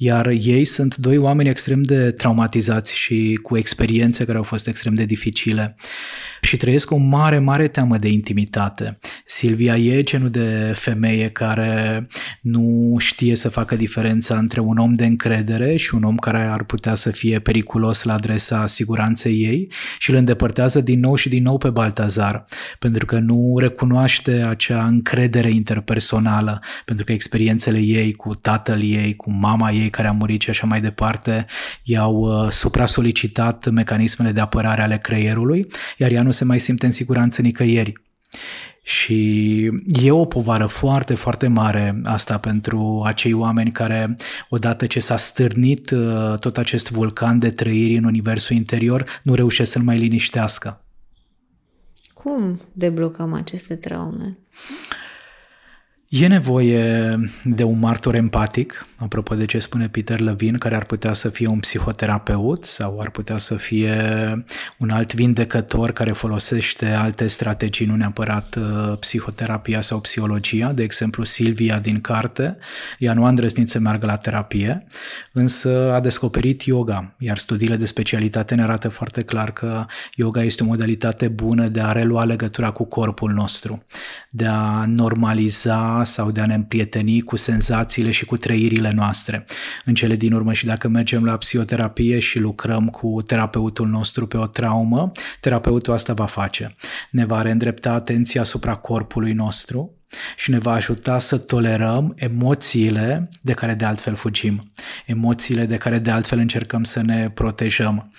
iar 0.00 0.26
ei 0.26 0.64
sunt 0.64 0.96
doi 0.96 1.16
oameni 1.16 1.48
extrem 1.48 1.82
de 1.82 2.10
traumatizați 2.10 2.94
și 2.94 3.38
cu 3.42 3.56
experiențe 3.56 4.24
care 4.24 4.36
au 4.36 4.42
fost 4.42 4.66
extrem 4.66 4.94
de 4.94 5.04
dificile. 5.04 5.74
și 6.40 6.56
trăiesc 6.56 6.90
o 6.90 6.96
mare, 6.96 7.38
mare 7.38 7.68
teamă 7.68 7.98
de 7.98 8.08
intimitate. 8.08 8.98
Silvia 9.26 9.76
e 9.76 10.02
genul 10.02 10.30
de 10.30 10.72
femeie 10.74 11.28
care 11.28 12.06
nu 12.40 12.96
știe 12.98 13.34
să 13.34 13.48
facă 13.48 13.76
diferența 13.76 14.38
între 14.38 14.60
un 14.60 14.76
om 14.76 14.92
de 14.92 15.04
încredere 15.04 15.76
și 15.76 15.94
un 15.94 16.02
om 16.02 16.16
care 16.16 16.46
ar 16.46 16.64
putea 16.64 16.94
să 16.94 17.10
fie 17.10 17.38
periculos 17.38 18.02
la 18.02 18.12
adresa 18.12 18.66
siguranței 18.66 19.34
ei 19.34 19.72
și 19.98 20.10
îl 20.10 20.16
îndepărtează 20.16 20.80
din 20.80 21.00
nou 21.00 21.14
și 21.14 21.28
din 21.28 21.42
nou 21.42 21.58
pe 21.58 21.70
Baltazar, 21.70 22.44
pentru 22.78 23.06
că 23.06 23.18
nu 23.18 23.56
recunoaște 23.58 24.32
acea 24.32 24.86
încredere 24.86 25.50
interpersonală, 25.50 26.60
pentru 26.84 27.04
că 27.04 27.12
experiențele 27.12 27.78
ei 27.78 28.12
cu 28.12 28.34
tatăl 28.34 28.82
ei, 28.82 29.16
cu 29.16 29.32
mama 29.32 29.70
ei 29.70 29.87
care 29.90 30.08
a 30.08 30.12
murit 30.12 30.40
și 30.40 30.50
așa 30.50 30.66
mai 30.66 30.80
departe, 30.80 31.46
i-au 31.82 32.14
uh, 32.14 32.50
supra-solicitat 32.50 33.70
mecanismele 33.70 34.32
de 34.32 34.40
apărare 34.40 34.82
ale 34.82 34.98
creierului, 34.98 35.66
iar 35.96 36.10
ea 36.10 36.22
nu 36.22 36.30
se 36.30 36.44
mai 36.44 36.58
simte 36.58 36.86
în 36.86 36.92
siguranță 36.92 37.42
nicăieri. 37.42 37.92
Și 38.82 39.64
e 40.02 40.10
o 40.10 40.24
povară 40.24 40.66
foarte, 40.66 41.14
foarte 41.14 41.48
mare 41.48 42.00
asta 42.04 42.38
pentru 42.38 43.02
acei 43.06 43.32
oameni 43.32 43.70
care, 43.70 44.16
odată 44.48 44.86
ce 44.86 45.00
s-a 45.00 45.16
stârnit 45.16 45.90
uh, 45.90 46.38
tot 46.38 46.56
acest 46.56 46.90
vulcan 46.90 47.38
de 47.38 47.50
trăiri 47.50 47.96
în 47.96 48.04
universul 48.04 48.56
interior, 48.56 49.20
nu 49.22 49.34
reușesc 49.34 49.70
să-l 49.70 49.82
mai 49.82 49.98
liniștească. 49.98 50.82
Cum 52.14 52.60
deblocăm 52.72 53.32
aceste 53.32 53.74
traume? 53.74 54.38
E 56.10 56.26
nevoie 56.26 57.20
de 57.44 57.62
un 57.62 57.78
martor 57.78 58.14
empatic, 58.14 58.86
apropo 58.98 59.34
de 59.34 59.44
ce 59.44 59.58
spune 59.58 59.88
Peter 59.88 60.20
Levin, 60.20 60.58
care 60.58 60.74
ar 60.74 60.84
putea 60.84 61.12
să 61.12 61.28
fie 61.28 61.46
un 61.46 61.58
psihoterapeut 61.58 62.64
sau 62.64 62.98
ar 63.00 63.10
putea 63.10 63.38
să 63.38 63.54
fie 63.54 63.94
un 64.78 64.90
alt 64.90 65.14
vindecător 65.14 65.92
care 65.92 66.12
folosește 66.12 66.86
alte 66.86 67.26
strategii, 67.26 67.86
nu 67.86 67.96
neapărat 67.96 68.56
uh, 68.56 68.98
psihoterapia 68.98 69.80
sau 69.80 70.00
psihologia. 70.00 70.72
De 70.72 70.82
exemplu, 70.82 71.24
Silvia 71.24 71.78
din 71.78 72.00
carte, 72.00 72.56
ea 72.98 73.14
nu 73.14 73.24
a 73.24 73.28
îndrăznit 73.28 73.70
să 73.70 73.78
meargă 73.78 74.06
la 74.06 74.16
terapie, 74.16 74.86
însă 75.32 75.92
a 75.92 76.00
descoperit 76.00 76.62
yoga, 76.62 77.14
iar 77.18 77.38
studiile 77.38 77.76
de 77.76 77.86
specialitate 77.86 78.54
ne 78.54 78.62
arată 78.62 78.88
foarte 78.88 79.22
clar 79.22 79.50
că 79.52 79.84
yoga 80.14 80.42
este 80.42 80.62
o 80.62 80.66
modalitate 80.66 81.28
bună 81.28 81.66
de 81.66 81.80
a 81.80 81.92
relua 81.92 82.24
legătura 82.24 82.70
cu 82.70 82.84
corpul 82.84 83.32
nostru, 83.32 83.84
de 84.30 84.46
a 84.46 84.84
normaliza 84.86 85.96
sau 86.04 86.30
de 86.30 86.40
a 86.40 86.46
ne 86.46 86.54
împrieteni 86.54 87.20
cu 87.20 87.36
senzațiile 87.36 88.10
și 88.10 88.24
cu 88.24 88.36
trăirile 88.36 88.92
noastre. 88.94 89.44
În 89.84 89.94
cele 89.94 90.16
din 90.16 90.32
urmă 90.32 90.52
și 90.52 90.66
dacă 90.66 90.88
mergem 90.88 91.24
la 91.24 91.36
psihoterapie 91.36 92.18
și 92.18 92.38
lucrăm 92.38 92.88
cu 92.88 93.22
terapeutul 93.22 93.88
nostru 93.88 94.26
pe 94.26 94.36
o 94.36 94.46
traumă, 94.46 95.10
terapeutul 95.40 95.92
asta 95.92 96.12
va 96.12 96.26
face. 96.26 96.72
Ne 97.10 97.26
va 97.26 97.42
reîndrepta 97.42 97.92
atenția 97.92 98.40
asupra 98.40 98.74
corpului 98.74 99.32
nostru, 99.32 99.97
și 100.36 100.50
ne 100.50 100.58
va 100.58 100.72
ajuta 100.72 101.18
să 101.18 101.38
tolerăm 101.38 102.14
emoțiile 102.16 103.28
de 103.42 103.52
care 103.52 103.74
de 103.74 103.84
altfel 103.84 104.14
fugim, 104.14 104.70
emoțiile 105.06 105.66
de 105.66 105.76
care 105.76 105.98
de 105.98 106.10
altfel 106.10 106.38
încercăm 106.38 106.84
să 106.84 107.02
ne 107.02 107.30
protejăm. 107.30 108.10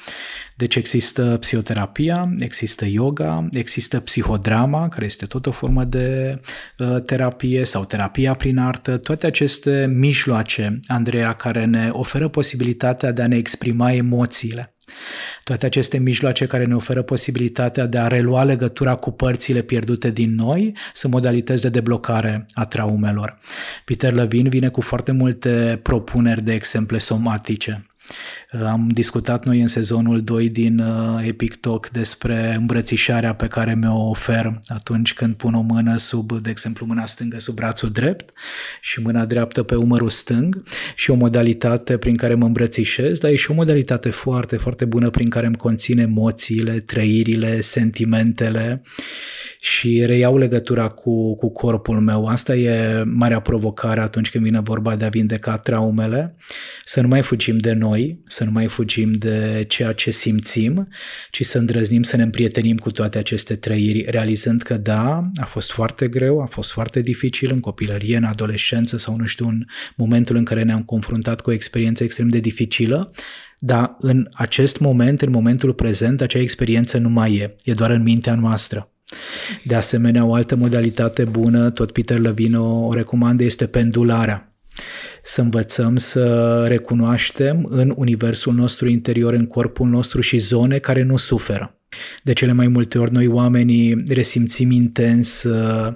Deci 0.55 0.75
există 0.75 1.37
psihoterapia, 1.39 2.31
există 2.39 2.85
yoga, 2.85 3.47
există 3.51 3.99
psihodrama, 3.99 4.87
care 4.87 5.05
este 5.05 5.25
tot 5.25 5.45
o 5.45 5.51
formă 5.51 5.83
de 5.83 6.39
uh, 6.77 7.03
terapie 7.03 7.65
sau 7.65 7.85
terapia 7.85 8.33
prin 8.33 8.57
artă, 8.57 8.97
toate 8.97 9.25
aceste 9.25 9.85
mijloace, 9.93 10.79
Andreea, 10.87 11.31
care 11.31 11.65
ne 11.65 11.89
oferă 11.91 12.27
posibilitatea 12.27 13.11
de 13.11 13.21
a 13.21 13.27
ne 13.27 13.35
exprima 13.35 13.91
emoțiile. 13.91 14.73
Toate 15.43 15.65
aceste 15.65 15.97
mijloace 15.97 16.45
care 16.45 16.65
ne 16.65 16.75
oferă 16.75 17.01
posibilitatea 17.01 17.85
de 17.85 17.97
a 17.97 18.07
relua 18.07 18.43
legătura 18.43 18.95
cu 18.95 19.11
părțile 19.11 19.61
pierdute 19.61 20.11
din 20.11 20.35
noi 20.35 20.75
sunt 20.93 21.13
modalități 21.13 21.61
de 21.61 21.69
deblocare 21.69 22.45
a 22.53 22.65
traumelor. 22.65 23.37
Peter 23.85 24.13
Levin 24.13 24.49
vine 24.49 24.67
cu 24.67 24.81
foarte 24.81 25.11
multe 25.11 25.79
propuneri 25.83 26.41
de 26.41 26.53
exemple 26.53 26.97
somatice. 26.97 27.85
Am 28.65 28.89
discutat 28.91 29.45
noi 29.45 29.61
în 29.61 29.67
sezonul 29.67 30.21
2 30.21 30.49
din 30.49 30.79
uh, 30.79 31.27
Epic 31.27 31.55
Talk 31.55 31.89
despre 31.89 32.55
îmbrățișarea 32.57 33.35
pe 33.35 33.47
care 33.47 33.75
mi-o 33.75 34.09
ofer 34.09 34.59
atunci 34.67 35.13
când 35.13 35.35
pun 35.35 35.53
o 35.53 35.61
mână 35.61 35.97
sub, 35.97 36.31
de 36.31 36.49
exemplu, 36.49 36.85
mâna 36.85 37.05
stângă 37.05 37.39
sub 37.39 37.55
brațul 37.55 37.89
drept 37.89 38.29
și 38.81 38.99
mâna 38.99 39.25
dreaptă 39.25 39.63
pe 39.63 39.75
umărul 39.75 40.09
stâng. 40.09 40.61
Și 40.95 41.11
o 41.11 41.15
modalitate 41.15 41.97
prin 41.97 42.15
care 42.15 42.33
mă 42.33 42.45
îmbrățișez, 42.45 43.17
dar 43.17 43.31
e 43.31 43.35
și 43.35 43.51
o 43.51 43.53
modalitate 43.53 44.09
foarte, 44.09 44.57
foarte 44.57 44.85
bună 44.85 45.09
prin 45.09 45.29
care 45.29 45.45
îmi 45.45 45.55
conține 45.55 46.01
emoțiile, 46.01 46.79
trăirile, 46.79 47.61
sentimentele 47.61 48.81
și 49.59 50.03
reiau 50.05 50.37
legătura 50.37 50.87
cu, 50.87 51.35
cu 51.35 51.51
corpul 51.51 51.99
meu. 51.99 52.25
Asta 52.25 52.55
e 52.55 53.03
marea 53.05 53.39
provocare 53.39 54.01
atunci 54.01 54.29
când 54.29 54.43
vine 54.43 54.59
vorba 54.59 54.95
de 54.95 55.05
a 55.05 55.09
vindeca 55.09 55.57
traumele, 55.57 56.35
să 56.85 57.01
nu 57.01 57.07
mai 57.07 57.21
fugim 57.21 57.57
de 57.57 57.73
noi, 57.73 57.98
să 58.25 58.43
nu 58.43 58.51
mai 58.51 58.67
fugim 58.67 59.11
de 59.11 59.65
ceea 59.67 59.93
ce 59.93 60.11
simțim, 60.11 60.87
ci 61.31 61.45
să 61.45 61.57
îndrăznim 61.57 62.03
să 62.03 62.15
ne 62.15 62.23
împrietenim 62.23 62.77
cu 62.77 62.91
toate 62.91 63.17
aceste 63.17 63.55
trăiri, 63.55 64.05
realizând 64.09 64.61
că 64.61 64.77
da, 64.77 65.29
a 65.35 65.45
fost 65.45 65.71
foarte 65.71 66.07
greu, 66.07 66.41
a 66.41 66.45
fost 66.45 66.71
foarte 66.71 67.01
dificil 67.01 67.51
în 67.51 67.59
copilărie, 67.59 68.17
în 68.17 68.23
adolescență 68.23 68.97
sau 68.97 69.15
nu 69.15 69.25
știu, 69.25 69.47
în 69.47 69.65
momentul 69.95 70.35
în 70.35 70.43
care 70.43 70.63
ne-am 70.63 70.83
confruntat 70.83 71.41
cu 71.41 71.49
o 71.49 71.53
experiență 71.53 72.03
extrem 72.03 72.27
de 72.27 72.39
dificilă, 72.39 73.11
dar 73.59 73.95
în 73.99 74.27
acest 74.33 74.79
moment, 74.79 75.21
în 75.21 75.31
momentul 75.31 75.73
prezent, 75.73 76.21
acea 76.21 76.39
experiență 76.39 76.97
nu 76.97 77.09
mai 77.09 77.35
e, 77.35 77.55
e 77.63 77.73
doar 77.73 77.89
în 77.89 78.01
mintea 78.01 78.35
noastră. 78.35 78.91
De 79.63 79.75
asemenea, 79.75 80.25
o 80.25 80.33
altă 80.33 80.55
modalitate 80.55 81.25
bună, 81.25 81.69
tot 81.69 81.91
Peter 81.91 82.19
Levine 82.19 82.59
o 82.59 82.93
recomandă, 82.93 83.43
este 83.43 83.67
pendularea 83.67 84.49
să 85.23 85.41
învățăm 85.41 85.97
să 85.97 86.63
recunoaștem 86.67 87.67
în 87.69 87.93
universul 87.95 88.53
nostru 88.53 88.87
interior, 88.87 89.33
în 89.33 89.45
corpul 89.45 89.87
nostru 89.87 90.21
și 90.21 90.37
zone 90.37 90.77
care 90.77 91.03
nu 91.03 91.17
suferă. 91.17 91.73
De 92.23 92.33
cele 92.33 92.51
mai 92.51 92.67
multe 92.67 92.99
ori 92.99 93.11
noi 93.11 93.27
oamenii 93.27 94.03
resimțim 94.07 94.71
intens 94.71 95.43
uh, 95.43 95.93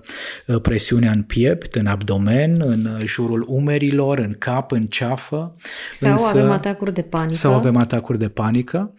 presiunea 0.61 1.11
în 1.11 1.21
piept, 1.21 1.75
în 1.75 1.85
abdomen, 1.85 2.61
în 2.65 2.87
jurul 3.05 3.45
umerilor, 3.47 4.17
în 4.17 4.35
cap, 4.39 4.71
în 4.71 4.85
ceafă. 4.85 5.53
Sau 5.93 6.11
însă, 6.11 6.25
avem 6.25 6.49
atacuri 6.49 6.93
de 6.93 7.01
panică. 7.01 7.35
Sau 7.35 7.53
avem 7.53 7.77
atacuri 7.77 8.17
de 8.17 8.29
panică. 8.29 8.93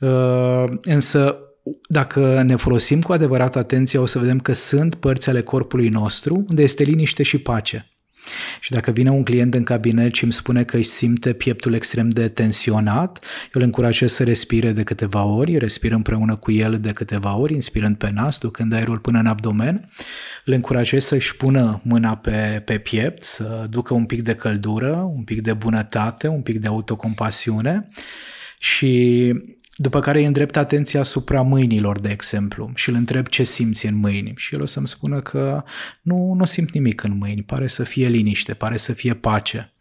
Uh, 0.00 0.64
însă 0.82 1.38
dacă 1.88 2.42
ne 2.42 2.56
folosim 2.56 3.00
cu 3.02 3.12
adevărat 3.12 3.56
atenția, 3.56 4.00
o 4.00 4.06
să 4.06 4.18
vedem 4.18 4.38
că 4.38 4.52
sunt 4.52 4.94
părți 4.94 5.28
ale 5.28 5.42
corpului 5.42 5.88
nostru 5.88 6.44
unde 6.48 6.62
este 6.62 6.82
liniște 6.82 7.22
și 7.22 7.38
pace. 7.38 7.97
Și 8.60 8.70
dacă 8.70 8.90
vine 8.90 9.10
un 9.10 9.22
client 9.22 9.54
în 9.54 9.62
cabinet 9.62 10.14
și 10.14 10.22
îmi 10.22 10.32
spune 10.32 10.64
că 10.64 10.76
își 10.76 10.88
simte 10.88 11.32
pieptul 11.32 11.74
extrem 11.74 12.08
de 12.08 12.28
tensionat, 12.28 13.18
eu 13.44 13.50
îl 13.52 13.62
încurajez 13.62 14.12
să 14.12 14.24
respire 14.24 14.72
de 14.72 14.82
câteva 14.82 15.24
ori, 15.24 15.58
respir 15.58 15.92
împreună 15.92 16.36
cu 16.36 16.52
el 16.52 16.78
de 16.80 16.92
câteva 16.92 17.36
ori, 17.36 17.54
inspirând 17.54 17.96
pe 17.96 18.10
nas, 18.14 18.38
ducând 18.38 18.72
aerul 18.72 18.98
până 18.98 19.18
în 19.18 19.26
abdomen, 19.26 19.84
îl 20.44 20.52
încurajez 20.52 21.04
să-și 21.04 21.36
pună 21.36 21.80
mâna 21.84 22.16
pe, 22.16 22.62
pe 22.64 22.78
piept, 22.78 23.22
să 23.22 23.66
ducă 23.70 23.94
un 23.94 24.04
pic 24.04 24.22
de 24.22 24.34
căldură, 24.34 25.10
un 25.14 25.22
pic 25.22 25.40
de 25.40 25.52
bunătate, 25.52 26.28
un 26.28 26.42
pic 26.42 26.58
de 26.58 26.68
autocompasiune 26.68 27.86
și 28.58 29.32
după 29.80 30.00
care 30.00 30.18
îi 30.18 30.24
îndrept 30.24 30.56
atenția 30.56 31.00
asupra 31.00 31.42
mâinilor, 31.42 32.00
de 32.00 32.08
exemplu, 32.08 32.70
și 32.74 32.88
îl 32.88 32.94
întreb 32.94 33.26
ce 33.26 33.42
simți 33.42 33.86
în 33.86 33.96
mâini. 33.96 34.32
Și 34.36 34.54
el 34.54 34.62
o 34.62 34.66
să-mi 34.66 34.88
spună 34.88 35.20
că 35.20 35.64
nu, 36.02 36.32
nu 36.32 36.44
simt 36.44 36.72
nimic 36.72 37.02
în 37.02 37.16
mâini, 37.16 37.42
pare 37.42 37.66
să 37.66 37.82
fie 37.82 38.08
liniște, 38.08 38.54
pare 38.54 38.76
să 38.76 38.92
fie 38.92 39.14
pace 39.14 39.72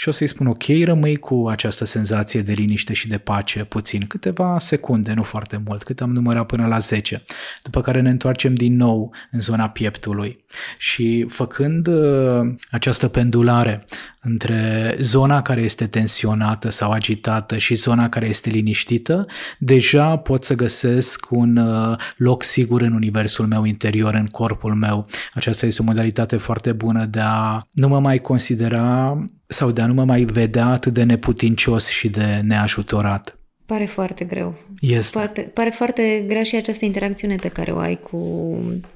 și 0.00 0.08
o 0.08 0.12
să-i 0.12 0.26
spun 0.26 0.46
ok, 0.46 0.62
rămâi 0.84 1.16
cu 1.16 1.46
această 1.50 1.84
senzație 1.84 2.42
de 2.42 2.52
liniște 2.52 2.92
și 2.92 3.08
de 3.08 3.18
pace 3.18 3.64
puțin, 3.64 4.06
câteva 4.06 4.58
secunde, 4.58 5.12
nu 5.12 5.22
foarte 5.22 5.62
mult, 5.64 5.82
cât 5.82 6.00
am 6.00 6.12
numărat 6.12 6.46
până 6.46 6.66
la 6.66 6.78
10, 6.78 7.22
după 7.62 7.80
care 7.80 8.00
ne 8.00 8.10
întoarcem 8.10 8.54
din 8.54 8.76
nou 8.76 9.14
în 9.30 9.40
zona 9.40 9.68
pieptului 9.68 10.44
și 10.78 11.26
făcând 11.28 11.86
uh, 11.86 12.54
această 12.70 13.08
pendulare 13.08 13.84
între 14.20 14.94
zona 15.00 15.42
care 15.42 15.60
este 15.60 15.86
tensionată 15.86 16.70
sau 16.70 16.90
agitată 16.90 17.58
și 17.58 17.74
zona 17.74 18.08
care 18.08 18.26
este 18.26 18.50
liniștită, 18.50 19.26
deja 19.58 20.16
pot 20.16 20.44
să 20.44 20.54
găsesc 20.54 21.26
un 21.30 21.56
uh, 21.56 21.96
loc 22.16 22.42
sigur 22.42 22.80
în 22.80 22.92
universul 22.92 23.46
meu 23.46 23.64
interior, 23.64 24.14
în 24.14 24.26
corpul 24.26 24.74
meu. 24.74 25.06
Aceasta 25.34 25.66
este 25.66 25.82
o 25.82 25.84
modalitate 25.84 26.36
foarte 26.36 26.72
bună 26.72 27.04
de 27.04 27.20
a 27.22 27.66
nu 27.72 27.88
mă 27.88 28.00
mai 28.00 28.18
considera 28.18 29.16
sau 29.52 29.70
de 29.70 29.80
a 29.80 29.86
nu 29.86 29.94
mă 29.94 30.04
mai 30.04 30.24
vedea 30.24 30.66
atât 30.66 30.92
de 30.92 31.02
neputincios 31.02 31.88
și 31.88 32.08
de 32.08 32.40
neajutorat. 32.42 33.38
Pare 33.66 33.84
foarte 33.84 34.24
greu. 34.24 34.56
Este. 34.80 35.18
Poate, 35.18 35.40
pare 35.40 35.70
foarte 35.70 36.24
grea 36.28 36.42
și 36.42 36.56
această 36.56 36.84
interacțiune 36.84 37.36
pe 37.36 37.48
care 37.48 37.70
o 37.70 37.78
ai 37.78 38.00
cu 38.00 38.18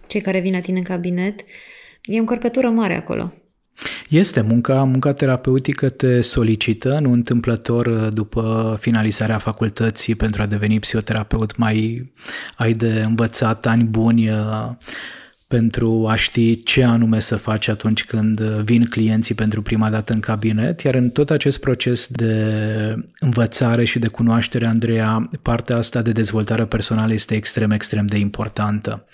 cei 0.06 0.20
care 0.20 0.40
vin 0.40 0.52
la 0.52 0.60
tine 0.60 0.78
în 0.78 0.84
cabinet. 0.84 1.40
E 2.02 2.16
o 2.16 2.20
încărcătură 2.20 2.68
mare 2.68 2.96
acolo. 2.96 3.32
Este, 4.08 4.40
munca, 4.40 4.84
munca 4.84 5.12
terapeutică 5.12 5.88
te 5.88 6.20
solicită, 6.20 6.98
nu 7.00 7.12
întâmplător 7.12 8.08
după 8.08 8.76
finalizarea 8.80 9.38
facultății 9.38 10.14
pentru 10.14 10.42
a 10.42 10.46
deveni 10.46 10.78
psihoterapeut 10.78 11.56
mai 11.56 12.10
ai 12.56 12.72
de 12.72 13.02
învățat 13.06 13.66
ani 13.66 13.84
buni 13.84 14.30
pentru 15.54 16.06
a 16.08 16.14
ști 16.14 16.62
ce 16.62 16.84
anume 16.84 17.20
să 17.20 17.36
faci 17.36 17.68
atunci 17.68 18.04
când 18.04 18.40
vin 18.40 18.84
clienții 18.84 19.34
pentru 19.34 19.62
prima 19.62 19.90
dată 19.90 20.12
în 20.12 20.20
cabinet, 20.20 20.80
iar 20.80 20.94
în 20.94 21.10
tot 21.10 21.30
acest 21.30 21.58
proces 21.58 22.06
de 22.10 22.34
învățare 23.18 23.84
și 23.84 23.98
de 23.98 24.08
cunoaștere, 24.08 24.66
Andreea, 24.66 25.28
partea 25.42 25.76
asta 25.76 26.02
de 26.02 26.12
dezvoltare 26.12 26.64
personală 26.64 27.12
este 27.12 27.34
extrem, 27.34 27.70
extrem 27.70 28.06
de 28.06 28.18
importantă. 28.18 29.04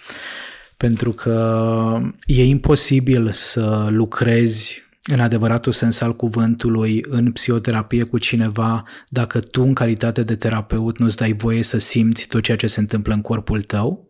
Pentru 0.77 1.11
că 1.11 2.01
e 2.27 2.45
imposibil 2.45 3.31
să 3.33 3.87
lucrezi 3.91 4.83
în 5.13 5.21
adevăratul 5.21 5.73
sens 5.73 6.01
al 6.01 6.17
cuvântului 6.17 7.05
în 7.09 7.33
psihoterapie 7.33 8.03
cu 8.03 8.19
cineva 8.19 8.85
dacă 9.09 9.41
tu 9.41 9.63
în 9.63 9.75
calitate 9.75 10.23
de 10.23 10.37
terapeut 10.37 10.99
nu-ți 10.99 11.17
dai 11.17 11.33
voie 11.33 11.63
să 11.63 11.79
simți 11.79 12.27
tot 12.27 12.43
ceea 12.43 12.57
ce 12.57 12.67
se 12.67 12.81
întâmplă 12.81 13.15
în 13.15 13.21
corpul 13.21 13.63
tău 13.63 14.10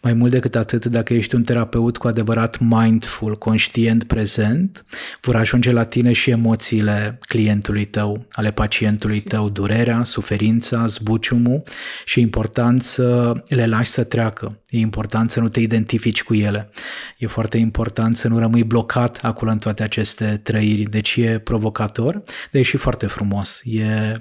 mai 0.00 0.12
mult 0.12 0.30
decât 0.30 0.56
atât, 0.56 0.84
dacă 0.84 1.14
ești 1.14 1.34
un 1.34 1.42
terapeut 1.42 1.96
cu 1.96 2.06
adevărat 2.06 2.58
mindful, 2.58 3.36
conștient, 3.36 4.04
prezent, 4.04 4.84
vor 5.20 5.36
ajunge 5.36 5.72
la 5.72 5.84
tine 5.84 6.12
și 6.12 6.30
emoțiile 6.30 7.18
clientului 7.20 7.84
tău, 7.84 8.26
ale 8.32 8.50
pacientului 8.50 9.20
tău, 9.20 9.48
durerea, 9.48 10.04
suferința, 10.04 10.86
zbuciumul 10.86 11.62
și 12.04 12.18
e 12.18 12.22
important 12.22 12.82
să 12.82 13.32
le 13.48 13.66
lași 13.66 13.90
să 13.90 14.04
treacă. 14.04 14.62
E 14.68 14.78
important 14.78 15.30
să 15.30 15.40
nu 15.40 15.48
te 15.48 15.60
identifici 15.60 16.22
cu 16.22 16.34
ele. 16.34 16.68
E 17.18 17.26
foarte 17.26 17.58
important 17.58 18.16
să 18.16 18.28
nu 18.28 18.38
rămâi 18.38 18.64
blocat 18.64 19.18
acolo 19.22 19.50
în 19.50 19.58
toate 19.58 19.82
aceste 19.82 20.40
trăiri. 20.42 20.82
Deci 20.82 21.16
e 21.16 21.38
provocator, 21.38 22.12
dar 22.50 22.60
e 22.60 22.62
și 22.62 22.76
foarte 22.76 23.06
frumos. 23.06 23.60
E 23.64 24.16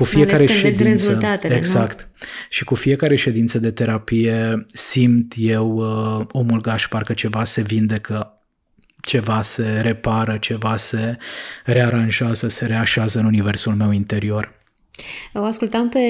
cu 0.00 0.06
fiecare 0.06 0.46
ședință, 0.46 0.82
rezultatele, 0.82 1.56
exact. 1.56 2.08
Nu? 2.20 2.26
Și 2.48 2.64
cu 2.64 2.74
fiecare 2.74 3.16
ședință 3.16 3.58
de 3.58 3.70
terapie 3.70 4.66
simt 4.72 5.34
eu 5.36 5.68
uh, 5.68 6.26
omul 6.32 6.60
gaș 6.60 6.88
parcă 6.88 7.12
ceva 7.12 7.44
se 7.44 7.62
vindecă 7.62 8.34
ceva 9.02 9.42
se 9.42 9.80
repară, 9.82 10.36
ceva 10.36 10.76
se 10.76 11.16
rearanjează, 11.64 12.48
se 12.48 12.66
reașează 12.66 13.18
în 13.18 13.24
universul 13.24 13.74
meu 13.74 13.90
interior. 13.90 14.58
O 15.34 15.42
ascultam 15.42 15.88
pe 15.88 16.00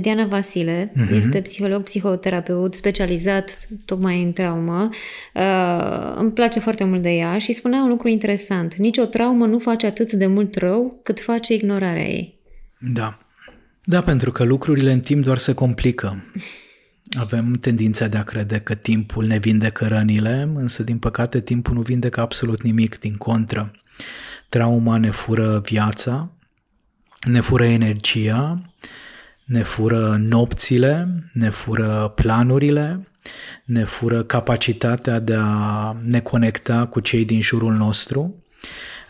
Diana 0.00 0.26
Vasile, 0.26 0.92
uh-huh. 0.92 1.16
este 1.16 1.40
psiholog, 1.40 1.82
psihoterapeut 1.82 2.74
specializat 2.74 3.68
tocmai 3.84 4.22
în 4.22 4.32
traumă. 4.32 4.88
Uh, 5.34 6.14
îmi 6.16 6.32
place 6.32 6.60
foarte 6.60 6.84
mult 6.84 7.02
de 7.02 7.10
ea 7.10 7.38
și 7.38 7.52
spunea 7.52 7.82
un 7.82 7.88
lucru 7.88 8.08
interesant. 8.08 8.74
Nici 8.74 8.98
o 8.98 9.04
traumă 9.04 9.46
nu 9.46 9.58
face 9.58 9.86
atât 9.86 10.12
de 10.12 10.26
mult 10.26 10.54
rău 10.54 11.00
cât 11.02 11.20
face 11.20 11.54
ignorarea 11.54 12.04
ei. 12.04 12.38
Da. 12.78 13.25
Da, 13.88 14.00
pentru 14.00 14.32
că 14.32 14.44
lucrurile 14.44 14.92
în 14.92 15.00
timp 15.00 15.24
doar 15.24 15.38
se 15.38 15.52
complică. 15.52 16.24
Avem 17.18 17.52
tendința 17.52 18.06
de 18.06 18.16
a 18.16 18.22
crede 18.22 18.60
că 18.60 18.74
timpul 18.74 19.24
ne 19.24 19.38
vindecă 19.38 19.86
rănile, 19.86 20.50
însă 20.54 20.82
din 20.82 20.98
păcate 20.98 21.40
timpul 21.40 21.74
nu 21.74 21.80
vindecă 21.80 22.20
absolut 22.20 22.62
nimic, 22.62 22.98
din 22.98 23.16
contră. 23.16 23.70
Trauma 24.48 24.96
ne 24.96 25.10
fură 25.10 25.60
viața, 25.64 26.30
ne 27.28 27.40
fură 27.40 27.64
energia, 27.64 28.62
ne 29.44 29.62
fură 29.62 30.16
nopțile, 30.20 31.08
ne 31.32 31.50
fură 31.50 32.12
planurile, 32.14 33.06
ne 33.64 33.84
fură 33.84 34.22
capacitatea 34.22 35.18
de 35.18 35.34
a 35.38 35.96
ne 36.02 36.20
conecta 36.20 36.86
cu 36.86 37.00
cei 37.00 37.24
din 37.24 37.40
jurul 37.40 37.74
nostru 37.74 38.42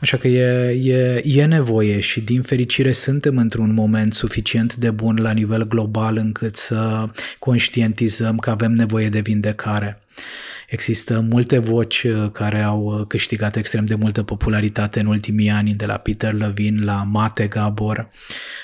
Așa 0.01 0.17
că 0.17 0.29
e, 0.29 0.71
e, 0.71 1.23
e 1.25 1.45
nevoie 1.45 2.01
și 2.01 2.21
din 2.21 2.43
fericire 2.43 2.93
suntem 2.93 3.37
într-un 3.37 3.75
moment 3.75 4.15
suficient 4.15 4.75
de 4.75 4.91
bun 4.91 5.17
la 5.21 5.33
nivel 5.33 5.67
global 5.67 6.17
încât 6.17 6.57
să 6.57 7.07
conștientizăm 7.39 8.37
că 8.37 8.51
avem 8.51 8.73
nevoie 8.73 9.09
de 9.09 9.21
vindecare. 9.21 9.99
Există 10.67 11.21
multe 11.21 11.59
voci 11.59 12.03
uh, 12.03 12.31
care 12.33 12.63
au 12.63 12.83
uh, 12.83 13.07
câștigat 13.07 13.57
extrem 13.57 13.85
de 13.85 13.95
multă 13.95 14.23
popularitate 14.23 15.01
în 15.01 15.07
ultimii 15.07 15.51
ani, 15.51 15.75
de 15.75 15.87
la 15.87 15.97
Peter 15.97 16.33
Levine 16.33 16.85
la 16.85 17.03
Mate 17.03 17.47
Gabor, 17.47 18.09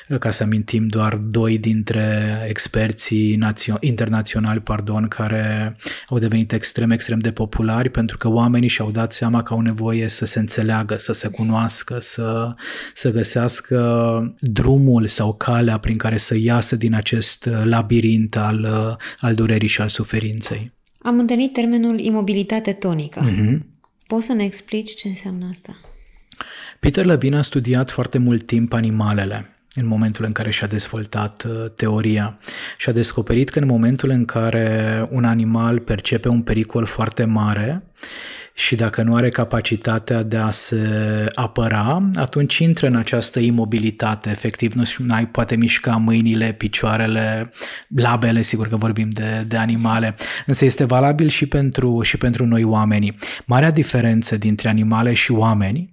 uh, 0.08 0.18
ca 0.18 0.30
să 0.30 0.42
amintim 0.42 0.86
doar 0.86 1.14
doi 1.14 1.58
dintre 1.58 2.36
experții 2.48 3.36
națio- 3.36 3.78
internaționali 3.80 4.60
pardon, 4.60 5.08
care 5.08 5.76
au 6.08 6.18
devenit 6.18 6.52
extrem, 6.52 6.90
extrem 6.90 7.18
de 7.18 7.32
populari 7.32 7.88
pentru 7.88 8.16
că 8.16 8.28
oamenii 8.28 8.68
și-au 8.68 8.90
dat 8.90 9.12
seama 9.12 9.42
că 9.42 9.54
au 9.54 9.60
nevoie 9.60 10.08
să 10.08 10.24
se 10.24 10.38
înțeleagă, 10.38 10.96
să 10.96 11.12
se 11.12 11.28
cunoască, 11.28 11.98
să, 12.00 12.54
să 12.94 13.10
găsească 13.10 14.34
drumul 14.38 15.06
sau 15.06 15.34
calea 15.34 15.78
prin 15.78 15.96
care 15.96 16.18
să 16.18 16.34
iasă 16.38 16.76
din 16.76 16.94
acest 16.94 17.48
labirint 17.64 18.36
al, 18.36 18.66
al 19.20 19.34
durerii 19.34 19.68
și 19.68 19.80
al 19.80 19.88
suferinței. 19.88 20.72
Am 21.02 21.18
întâlnit 21.18 21.52
termenul 21.52 22.00
imobilitate 22.00 22.72
tonică. 22.72 23.20
Uh-huh. 23.20 23.58
Poți 24.06 24.26
să 24.26 24.32
ne 24.32 24.44
explici 24.44 24.94
ce 24.94 25.08
înseamnă 25.08 25.48
asta? 25.50 25.72
Peter 26.80 27.04
Levine 27.04 27.36
a 27.36 27.42
studiat 27.42 27.90
foarte 27.90 28.18
mult 28.18 28.46
timp 28.46 28.72
animalele 28.72 29.56
în 29.74 29.86
momentul 29.86 30.24
în 30.24 30.32
care 30.32 30.50
și-a 30.50 30.66
dezvoltat 30.66 31.42
uh, 31.42 31.70
teoria 31.76 32.38
și 32.78 32.88
a 32.88 32.92
descoperit 32.92 33.48
că 33.48 33.58
în 33.58 33.66
momentul 33.66 34.10
în 34.10 34.24
care 34.24 35.06
un 35.10 35.24
animal 35.24 35.78
percepe 35.78 36.28
un 36.28 36.42
pericol 36.42 36.84
foarte 36.84 37.24
mare 37.24 37.82
și 38.54 38.74
dacă 38.74 39.02
nu 39.02 39.14
are 39.14 39.28
capacitatea 39.28 40.22
de 40.22 40.36
a 40.36 40.50
se 40.50 40.76
apăra, 41.34 42.10
atunci 42.14 42.58
intră 42.58 42.86
în 42.86 42.96
această 42.96 43.38
imobilitate, 43.38 44.30
efectiv 44.30 44.72
nu 44.72 45.14
ai 45.14 45.26
poate 45.26 45.56
mișca 45.56 45.96
mâinile, 45.96 46.52
picioarele, 46.52 47.50
labele, 47.96 48.42
sigur 48.42 48.68
că 48.68 48.76
vorbim 48.76 49.08
de, 49.10 49.44
de 49.48 49.56
animale, 49.56 50.14
însă 50.46 50.64
este 50.64 50.84
valabil 50.84 51.28
și 51.28 51.46
pentru, 51.46 52.02
și 52.02 52.16
pentru 52.16 52.46
noi 52.46 52.64
oamenii. 52.64 53.14
Marea 53.44 53.70
diferență 53.70 54.36
dintre 54.36 54.68
animale 54.68 55.14
și 55.14 55.32
oameni 55.32 55.92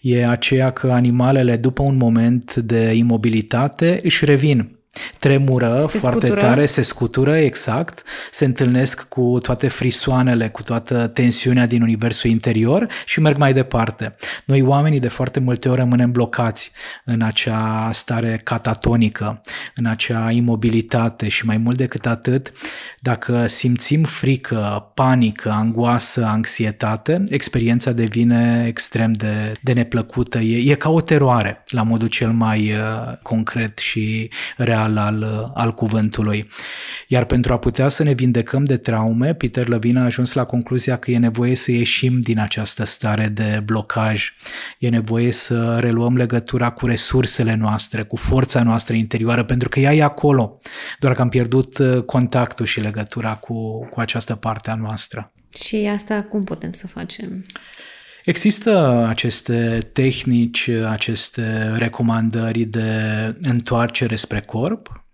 e 0.00 0.26
aceea 0.26 0.70
că 0.70 0.90
animalele 0.92 1.56
după 1.56 1.82
un 1.82 1.96
moment 1.96 2.54
de 2.54 2.92
imobilitate 2.92 4.00
își 4.02 4.24
revin 4.24 4.78
Tremură 5.18 5.86
se 5.88 5.98
foarte 5.98 6.26
scutură. 6.26 6.46
tare, 6.46 6.66
se 6.66 6.82
scutură, 6.82 7.36
exact, 7.36 8.02
se 8.30 8.44
întâlnesc 8.44 9.08
cu 9.08 9.38
toate 9.42 9.68
frisoanele, 9.68 10.48
cu 10.48 10.62
toată 10.62 11.06
tensiunea 11.06 11.66
din 11.66 11.82
universul 11.82 12.30
interior 12.30 12.86
și 13.04 13.20
merg 13.20 13.36
mai 13.36 13.52
departe. 13.52 14.14
Noi 14.44 14.62
oamenii 14.62 15.00
de 15.00 15.08
foarte 15.08 15.40
multe 15.40 15.68
ori 15.68 15.78
rămânem 15.78 16.10
blocați 16.10 16.70
în 17.04 17.22
acea 17.22 17.90
stare 17.92 18.40
catatonică, 18.44 19.40
în 19.74 19.86
acea 19.86 20.30
imobilitate 20.30 21.28
și 21.28 21.46
mai 21.46 21.56
mult 21.56 21.76
decât 21.76 22.06
atât, 22.06 22.52
dacă 23.00 23.46
simțim 23.46 24.02
frică, 24.02 24.90
panică, 24.94 25.50
angoasă, 25.50 26.24
anxietate, 26.24 27.22
experiența 27.28 27.92
devine 27.92 28.64
extrem 28.66 29.12
de, 29.12 29.52
de 29.62 29.72
neplăcută. 29.72 30.38
E, 30.38 30.70
e 30.70 30.74
ca 30.74 30.90
o 30.90 31.00
teroare 31.00 31.62
la 31.68 31.82
modul 31.82 32.08
cel 32.08 32.30
mai 32.30 32.72
uh, 32.72 33.16
concret 33.22 33.78
și 33.78 34.30
real 34.56 34.72
real 34.74 34.96
al, 34.96 35.50
al 35.54 35.72
cuvântului. 35.72 36.48
Iar 37.08 37.24
pentru 37.24 37.52
a 37.52 37.58
putea 37.58 37.88
să 37.88 38.02
ne 38.02 38.12
vindecăm 38.12 38.64
de 38.64 38.76
traume, 38.76 39.34
Peter 39.34 39.68
Levine 39.68 40.00
a 40.00 40.04
ajuns 40.04 40.32
la 40.32 40.44
concluzia 40.44 40.96
că 40.96 41.10
e 41.10 41.18
nevoie 41.18 41.54
să 41.54 41.70
ieșim 41.70 42.20
din 42.20 42.38
această 42.38 42.84
stare 42.84 43.28
de 43.28 43.62
blocaj. 43.64 44.32
E 44.78 44.88
nevoie 44.88 45.32
să 45.32 45.78
reluăm 45.80 46.16
legătura 46.16 46.70
cu 46.70 46.86
resursele 46.86 47.54
noastre, 47.54 48.02
cu 48.02 48.16
forța 48.16 48.62
noastră 48.62 48.94
interioară, 48.94 49.44
pentru 49.44 49.68
că 49.68 49.80
ea 49.80 49.94
e 49.94 50.02
acolo, 50.02 50.58
doar 50.98 51.14
că 51.14 51.20
am 51.20 51.28
pierdut 51.28 51.78
uh, 51.78 52.02
contactul 52.02 52.66
și 52.66 52.80
legătura 52.84 53.34
cu, 53.34 53.86
cu 53.88 54.00
această 54.00 54.34
parte 54.34 54.70
a 54.70 54.74
noastră. 54.74 55.32
Și 55.56 55.76
asta 55.76 56.22
cum 56.22 56.44
putem 56.44 56.72
să 56.72 56.86
facem? 56.86 57.44
Există 58.24 59.04
aceste 59.08 59.78
tehnici, 59.92 60.68
aceste 60.68 61.72
recomandări 61.76 62.64
de 62.64 62.90
întoarcere 63.42 64.16
spre 64.16 64.40
corp, 64.40 65.04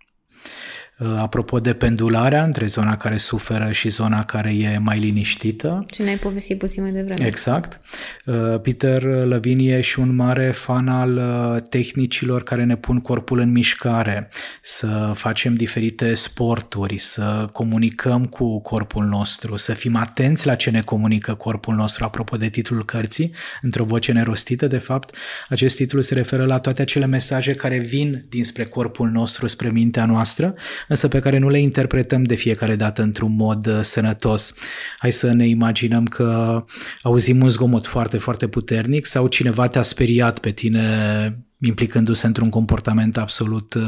Uh, 0.41 0.70
apropo 1.19 1.59
de 1.59 1.73
pendularea 1.73 2.43
între 2.43 2.65
zona 2.65 2.97
care 2.97 3.17
suferă 3.17 3.71
și 3.71 3.89
zona 3.89 4.23
care 4.23 4.55
e 4.55 4.77
mai 4.77 4.99
liniștită. 4.99 5.85
Ce 5.89 6.03
ne-ai 6.03 6.15
povestit 6.15 6.57
puțin 6.57 6.83
mai 6.83 6.91
devreme. 6.91 7.25
Exact. 7.25 7.79
Uh, 8.25 8.59
Peter 8.61 9.03
Levine 9.03 9.63
e 9.63 9.81
și 9.81 9.99
un 9.99 10.15
mare 10.15 10.51
fan 10.51 10.87
al 10.87 11.15
uh, 11.15 11.61
tehnicilor 11.69 12.43
care 12.43 12.63
ne 12.63 12.75
pun 12.75 12.99
corpul 12.99 13.39
în 13.39 13.51
mișcare, 13.51 14.29
să 14.61 15.11
facem 15.15 15.53
diferite 15.55 16.13
sporturi, 16.13 16.97
să 16.97 17.49
comunicăm 17.51 18.25
cu 18.25 18.61
corpul 18.61 19.05
nostru, 19.05 19.55
să 19.55 19.73
fim 19.73 19.95
atenți 19.95 20.45
la 20.45 20.55
ce 20.55 20.69
ne 20.69 20.81
comunică 20.81 21.33
corpul 21.33 21.75
nostru. 21.75 22.03
Apropo 22.03 22.37
de 22.37 22.49
titlul 22.49 22.85
cărții, 22.85 23.33
într-o 23.61 23.83
voce 23.83 24.11
nerostită, 24.11 24.67
de 24.67 24.77
fapt, 24.77 25.15
acest 25.49 25.75
titlu 25.75 26.01
se 26.01 26.13
referă 26.13 26.45
la 26.45 26.57
toate 26.57 26.81
acele 26.81 27.05
mesaje 27.05 27.53
care 27.53 27.77
vin 27.77 28.25
dinspre 28.29 28.63
corpul 28.63 29.09
nostru, 29.09 29.47
spre 29.47 29.69
mintea 29.69 30.05
noastră, 30.05 30.55
însă 30.91 31.07
pe 31.07 31.19
care 31.19 31.37
nu 31.37 31.49
le 31.49 31.59
interpretăm 31.59 32.23
de 32.23 32.35
fiecare 32.35 32.75
dată 32.75 33.01
într-un 33.01 33.35
mod 33.35 33.67
uh, 33.67 33.79
sănătos. 33.81 34.53
Hai 34.97 35.11
să 35.11 35.33
ne 35.33 35.47
imaginăm 35.47 36.05
că 36.05 36.63
auzim 37.01 37.41
un 37.41 37.49
zgomot 37.49 37.85
foarte, 37.85 38.17
foarte 38.17 38.47
puternic 38.47 39.05
sau 39.05 39.27
cineva 39.27 39.67
te-a 39.67 39.81
speriat 39.81 40.39
pe 40.39 40.51
tine 40.51 41.45
implicându-se 41.59 42.25
într-un 42.25 42.49
comportament 42.49 43.17
absolut 43.17 43.73
uh, 43.73 43.83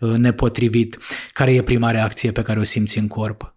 uh 0.00 0.16
nepotrivit. 0.16 0.98
Care 1.32 1.54
e 1.54 1.62
prima 1.62 1.90
reacție 1.90 2.32
pe 2.32 2.42
care 2.42 2.58
o 2.58 2.64
simți 2.64 2.98
în 2.98 3.06
corp? 3.06 3.55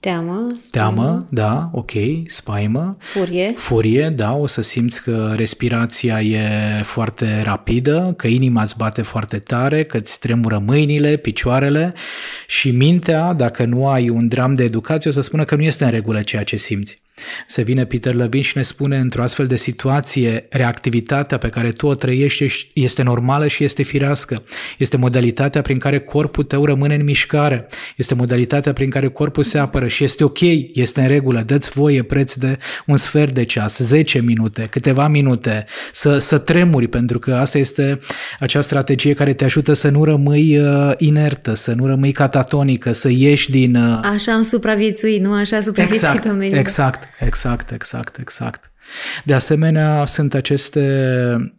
Teamă. 0.00 0.48
Spaimă. 0.60 0.94
Teamă, 0.94 1.26
da, 1.30 1.70
ok, 1.72 1.90
spaimă. 2.26 2.96
Furie. 2.98 3.52
Furie, 3.56 4.08
da, 4.08 4.32
o 4.32 4.46
să 4.46 4.62
simți 4.62 5.02
că 5.02 5.32
respirația 5.36 6.20
e 6.20 6.82
foarte 6.82 7.42
rapidă, 7.42 8.14
că 8.16 8.26
inima 8.26 8.62
îți 8.62 8.76
bate 8.76 9.02
foarte 9.02 9.38
tare, 9.38 9.84
că 9.84 9.96
îți 9.96 10.18
tremură 10.18 10.58
mâinile, 10.58 11.16
picioarele 11.16 11.94
și 12.46 12.70
mintea, 12.70 13.32
dacă 13.32 13.64
nu 13.64 13.88
ai 13.88 14.08
un 14.08 14.28
dram 14.28 14.54
de 14.54 14.64
educație, 14.64 15.10
o 15.10 15.12
să 15.12 15.20
spună 15.20 15.44
că 15.44 15.54
nu 15.54 15.62
este 15.62 15.84
în 15.84 15.90
regulă 15.90 16.20
ceea 16.20 16.44
ce 16.44 16.56
simți. 16.56 17.02
Se 17.46 17.62
vine 17.62 17.84
Peter 17.84 18.14
Levin 18.14 18.42
și 18.42 18.52
ne 18.56 18.62
spune 18.62 18.98
într-o 18.98 19.22
astfel 19.22 19.46
de 19.46 19.56
situație, 19.56 20.46
reactivitatea 20.50 21.38
pe 21.38 21.48
care 21.48 21.70
tu 21.70 21.86
o 21.86 21.94
trăiești 21.94 22.66
este 22.74 23.02
normală 23.02 23.46
și 23.46 23.64
este 23.64 23.82
firească. 23.82 24.42
Este 24.78 24.96
modalitatea 24.96 25.62
prin 25.62 25.78
care 25.78 25.98
corpul 25.98 26.44
tău 26.44 26.64
rămâne 26.64 26.94
în 26.94 27.04
mișcare. 27.04 27.66
Este 27.96 28.14
modalitatea 28.14 28.72
prin 28.72 28.90
care 28.90 29.08
corpul 29.08 29.42
se 29.42 29.58
apără 29.58 29.88
și 29.88 30.04
este 30.04 30.24
ok, 30.24 30.40
este 30.72 31.00
în 31.00 31.06
regulă. 31.06 31.42
Dă-ți 31.46 31.70
voie 31.70 32.02
preț 32.02 32.32
de 32.32 32.58
un 32.86 32.96
sfert 32.96 33.34
de 33.34 33.44
ceas, 33.44 33.78
10 33.78 34.20
minute, 34.20 34.66
câteva 34.70 35.08
minute, 35.08 35.64
să, 35.92 36.18
să 36.18 36.38
tremuri, 36.38 36.88
pentru 36.88 37.18
că 37.18 37.34
asta 37.34 37.58
este 37.58 37.98
acea 38.38 38.60
strategie 38.60 39.14
care 39.14 39.32
te 39.32 39.44
ajută 39.44 39.72
să 39.72 39.88
nu 39.88 40.04
rămâi 40.04 40.58
uh, 40.58 40.92
inertă, 40.96 41.54
să 41.54 41.72
nu 41.72 41.86
rămâi 41.86 42.12
catatonică, 42.12 42.92
să 42.92 43.08
ieși 43.10 43.50
din... 43.50 43.74
Uh... 43.74 44.00
Așa 44.02 44.32
am 44.32 44.42
supraviețuit, 44.42 45.24
nu 45.24 45.32
așa 45.32 45.60
supraviețuit 45.60 46.02
exact, 46.02 46.52
exact, 46.52 47.08
exact, 47.18 47.70
exact, 47.70 48.18
exact. 48.18 48.72
De 49.24 49.34
asemenea, 49.34 50.04
sunt 50.04 50.34
aceste 50.34 51.54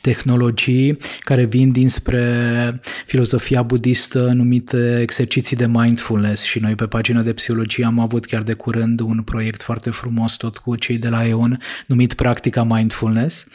tehnologii 0.00 0.96
care 1.18 1.44
vin 1.44 1.72
dinspre 1.72 2.80
filozofia 3.06 3.62
budistă 3.62 4.30
numite 4.34 5.00
exerciții 5.00 5.56
de 5.56 5.66
mindfulness 5.66 6.42
și 6.42 6.58
noi 6.58 6.74
pe 6.74 6.86
pagina 6.86 7.22
de 7.22 7.32
psihologie 7.32 7.84
am 7.84 7.98
avut 7.98 8.26
chiar 8.26 8.42
de 8.42 8.52
curând 8.52 9.00
un 9.00 9.22
proiect 9.22 9.62
foarte 9.62 9.90
frumos 9.90 10.32
tot 10.36 10.56
cu 10.56 10.76
cei 10.76 10.98
de 10.98 11.08
la 11.08 11.26
EON 11.26 11.58
numit 11.86 12.14
Practica 12.14 12.62
Mindfulness 12.62 13.46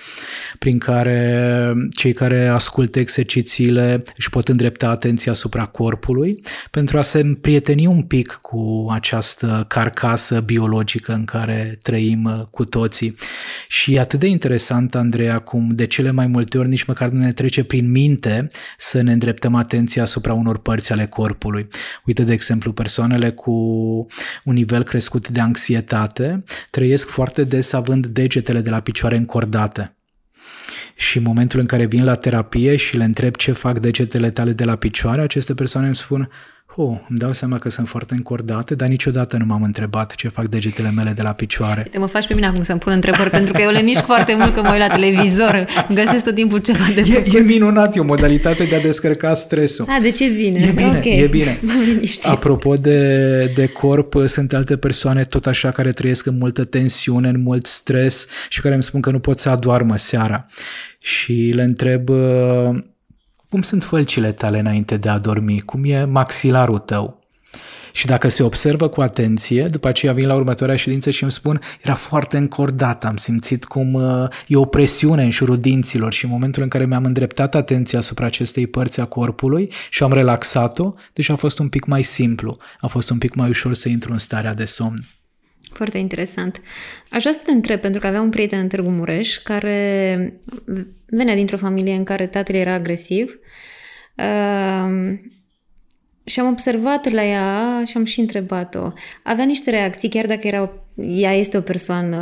prin 0.60 0.77
care 0.77 1.73
cei 1.95 2.13
care 2.13 2.47
ascultă 2.47 2.99
exercițiile 2.99 4.03
își 4.17 4.29
pot 4.29 4.47
îndrepta 4.47 4.89
atenția 4.89 5.32
asupra 5.32 5.65
corpului 5.65 6.41
pentru 6.71 6.97
a 6.97 7.01
se 7.01 7.19
împrieteni 7.19 7.88
un 7.88 8.01
pic 8.01 8.39
cu 8.41 8.88
această 8.91 9.65
carcasă 9.67 10.39
biologică 10.39 11.13
în 11.13 11.25
care 11.25 11.77
trăim 11.82 12.47
cu 12.51 12.65
toții. 12.65 13.15
Și 13.67 13.93
e 13.93 13.99
atât 13.99 14.19
de 14.19 14.27
interesant, 14.27 14.95
Andreea, 14.95 15.39
cum 15.39 15.69
de 15.71 15.86
cele 15.86 16.12
mai 16.12 16.27
multe 16.34 16.58
ori 16.58 16.67
nici 16.67 16.84
măcar 16.84 17.10
nu 17.10 17.19
ne 17.19 17.32
trece 17.32 17.63
prin 17.63 17.91
minte 17.91 18.48
să 18.78 19.02
ne 19.02 19.12
îndreptăm 19.12 19.56
atenția 19.56 20.02
asupra 20.02 20.34
unor 20.34 20.58
părți 20.60 20.91
ale 20.91 21.06
corpului. 21.06 21.67
Uite, 22.06 22.24
de 22.24 22.34
exemplu, 22.34 22.74
persoanele 22.74 23.32
cu 23.32 23.52
un 24.43 24.54
nivel 24.54 24.84
crescut 24.84 25.30
de 25.30 25.39
anxietate 25.39 26.43
trăiesc 26.69 27.08
foarte 27.08 27.43
des 27.43 27.74
având 27.74 28.06
degetele 28.06 28.62
de 28.62 28.69
la 28.69 28.80
picioare 28.80 29.17
încordate. 29.17 29.96
Și 30.96 31.17
în 31.17 31.24
momentul 31.24 31.60
în 31.60 31.65
care 31.65 31.86
vin 31.86 32.04
la 32.04 32.15
terapie 32.15 32.76
și 32.76 32.98
le 32.98 33.04
întreb 33.04 33.36
ce 33.36 33.52
fac 33.52 33.80
degetele 33.80 34.32
tale 34.32 34.54
de 34.54 34.63
la 34.63 34.76
picioare, 34.76 35.22
aceste 35.22 35.54
persoane 35.54 35.88
îmi 35.88 35.96
spun 35.96 36.30
Oh, 36.75 36.97
îmi 37.09 37.17
dau 37.17 37.33
seama 37.33 37.57
că 37.57 37.69
sunt 37.69 37.88
foarte 37.88 38.13
încordate, 38.13 38.75
dar 38.75 38.88
niciodată 38.88 39.38
nu 39.38 39.45
m-am 39.45 39.63
întrebat 39.63 40.15
ce 40.15 40.27
fac 40.27 40.47
degetele 40.47 40.91
mele 40.95 41.12
de 41.15 41.21
la 41.21 41.33
picioare. 41.33 41.88
Te 41.91 41.99
mă 41.99 42.05
faci 42.05 42.27
pe 42.27 42.33
mine 42.33 42.45
acum 42.45 42.62
să-mi 42.62 42.79
pun 42.79 42.91
întrebări, 42.91 43.29
pentru 43.39 43.53
că 43.53 43.62
eu 43.62 43.69
le 43.69 43.81
mișc 43.81 44.03
foarte 44.03 44.36
mult 44.36 44.53
când 44.53 44.65
mă 44.65 44.71
uit 44.71 44.79
la 44.79 44.88
televizor. 44.88 45.65
Găsesc 45.93 46.23
tot 46.23 46.36
timpul 46.36 46.59
ceva 46.59 46.86
de 46.95 47.01
făcut. 47.01 47.33
E, 47.33 47.38
e 47.38 47.41
minunat, 47.41 47.95
e 47.95 47.99
o 47.99 48.03
modalitate 48.03 48.63
de 48.63 48.75
a 48.75 48.81
descărca 48.81 49.33
stresul. 49.33 49.86
A, 49.89 49.99
de 50.01 50.09
ce 50.09 50.27
bine? 50.27 50.59
E 50.59 50.71
bine, 50.71 50.97
okay. 50.97 51.17
e 51.17 51.27
bine. 51.27 51.59
Apropo 52.23 52.73
de, 52.73 53.51
de 53.55 53.67
corp, 53.67 54.13
sunt 54.25 54.53
alte 54.53 54.77
persoane 54.77 55.23
tot 55.23 55.45
așa 55.45 55.71
care 55.71 55.91
trăiesc 55.91 56.25
în 56.25 56.38
multă 56.38 56.63
tensiune, 56.63 57.29
în 57.29 57.41
mult 57.41 57.65
stres 57.65 58.25
și 58.49 58.62
care 58.62 58.73
îmi 58.73 58.83
spun 58.83 59.01
că 59.01 59.12
nu 59.12 59.19
pot 59.19 59.39
să 59.39 59.49
adoarmă 59.49 59.97
seara. 59.97 60.45
Și 60.99 61.51
le 61.55 61.63
întreb 61.63 62.09
cum 63.53 63.61
sunt 63.61 63.83
fălcile 63.83 64.31
tale 64.31 64.59
înainte 64.59 64.97
de 64.97 65.09
a 65.09 65.17
dormi? 65.17 65.59
Cum 65.59 65.83
e 65.83 66.03
maxilarul 66.03 66.79
tău? 66.79 67.19
Și 67.91 68.05
dacă 68.05 68.27
se 68.27 68.43
observă 68.43 68.87
cu 68.87 69.01
atenție, 69.01 69.65
după 69.65 69.87
aceea 69.87 70.13
vin 70.13 70.27
la 70.27 70.35
următoarea 70.35 70.75
ședință 70.75 71.09
și 71.09 71.23
îmi 71.23 71.31
spun, 71.31 71.59
era 71.81 71.93
foarte 71.93 72.37
încordat, 72.37 73.05
am 73.05 73.15
simțit 73.15 73.65
cum 73.65 73.93
uh, 73.93 74.27
e 74.47 74.55
o 74.55 74.65
presiune 74.65 75.23
în 75.23 75.29
jurul 75.29 75.57
dinților 75.57 76.13
și 76.13 76.25
în 76.25 76.31
momentul 76.31 76.63
în 76.63 76.69
care 76.69 76.85
mi-am 76.85 77.05
îndreptat 77.05 77.55
atenția 77.55 77.99
asupra 77.99 78.25
acestei 78.25 78.67
părți 78.67 78.99
a 78.99 79.05
corpului 79.05 79.71
și 79.89 80.03
am 80.03 80.13
relaxat-o, 80.13 80.93
deci 81.13 81.29
a 81.29 81.35
fost 81.35 81.59
un 81.59 81.69
pic 81.69 81.85
mai 81.85 82.03
simplu, 82.03 82.57
a 82.79 82.87
fost 82.87 83.09
un 83.09 83.17
pic 83.17 83.33
mai 83.33 83.49
ușor 83.49 83.73
să 83.73 83.89
intru 83.89 84.11
în 84.11 84.17
starea 84.17 84.53
de 84.53 84.65
somn. 84.65 84.99
Foarte 85.73 85.97
interesant. 85.97 86.62
Aș 87.09 87.21
vrea 87.21 87.33
să 87.33 87.41
te 87.45 87.51
întreb, 87.51 87.79
pentru 87.79 87.99
că 87.99 88.07
avea 88.07 88.21
un 88.21 88.29
prieten 88.29 88.59
în 88.59 88.67
Târgu 88.67 88.89
Mureș 88.89 89.38
care 89.38 90.39
venea 91.05 91.36
dintr-o 91.36 91.57
familie 91.57 91.93
în 91.93 92.03
care 92.03 92.27
tatăl 92.27 92.55
era 92.55 92.73
agresiv 92.73 93.39
uh, 94.17 95.13
și 96.23 96.39
am 96.39 96.47
observat 96.47 97.09
la 97.09 97.23
ea 97.23 97.83
și 97.86 97.97
am 97.97 98.05
și 98.05 98.19
întrebat-o. 98.19 98.91
Avea 99.23 99.45
niște 99.45 99.69
reacții, 99.69 100.09
chiar 100.09 100.25
dacă 100.25 100.47
era, 100.47 100.71
ea 100.95 101.33
este 101.33 101.57
o 101.57 101.62
persoană 101.62 102.17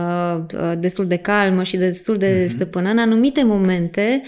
uh, 0.53 0.71
destul 0.77 1.07
de 1.07 1.17
calmă 1.17 1.63
și 1.63 1.77
destul 1.77 2.17
de 2.17 2.43
uh-huh. 2.43 2.47
stăpână, 2.47 2.89
în 2.89 2.97
anumite 2.97 3.43
momente 3.43 4.21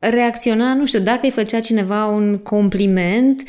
reacționa, 0.00 0.74
nu 0.74 0.86
știu, 0.86 0.98
dacă 0.98 1.20
îi 1.22 1.30
făcea 1.30 1.60
cineva 1.60 2.06
un 2.06 2.38
compliment, 2.38 3.42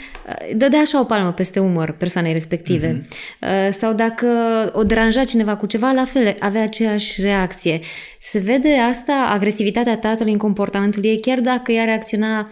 dădea 0.55 0.79
așa 0.79 0.99
o 0.99 1.03
palmă 1.03 1.31
peste 1.31 1.59
umăr 1.59 1.91
persoanei 1.91 2.33
respective. 2.33 3.01
Uh-huh. 3.01 3.69
Sau 3.69 3.93
dacă 3.93 4.27
o 4.73 4.83
deranja 4.83 5.23
cineva 5.23 5.55
cu 5.55 5.65
ceva, 5.65 5.91
la 5.91 6.05
fel, 6.05 6.35
avea 6.39 6.63
aceeași 6.63 7.21
reacție. 7.21 7.79
Se 8.19 8.39
vede 8.39 8.77
asta, 8.89 9.29
agresivitatea 9.33 9.97
tatălui 9.97 10.31
în 10.31 10.37
comportamentul 10.37 11.05
ei, 11.05 11.19
chiar 11.19 11.39
dacă 11.39 11.71
ea 11.71 11.83
reacționa 11.83 12.49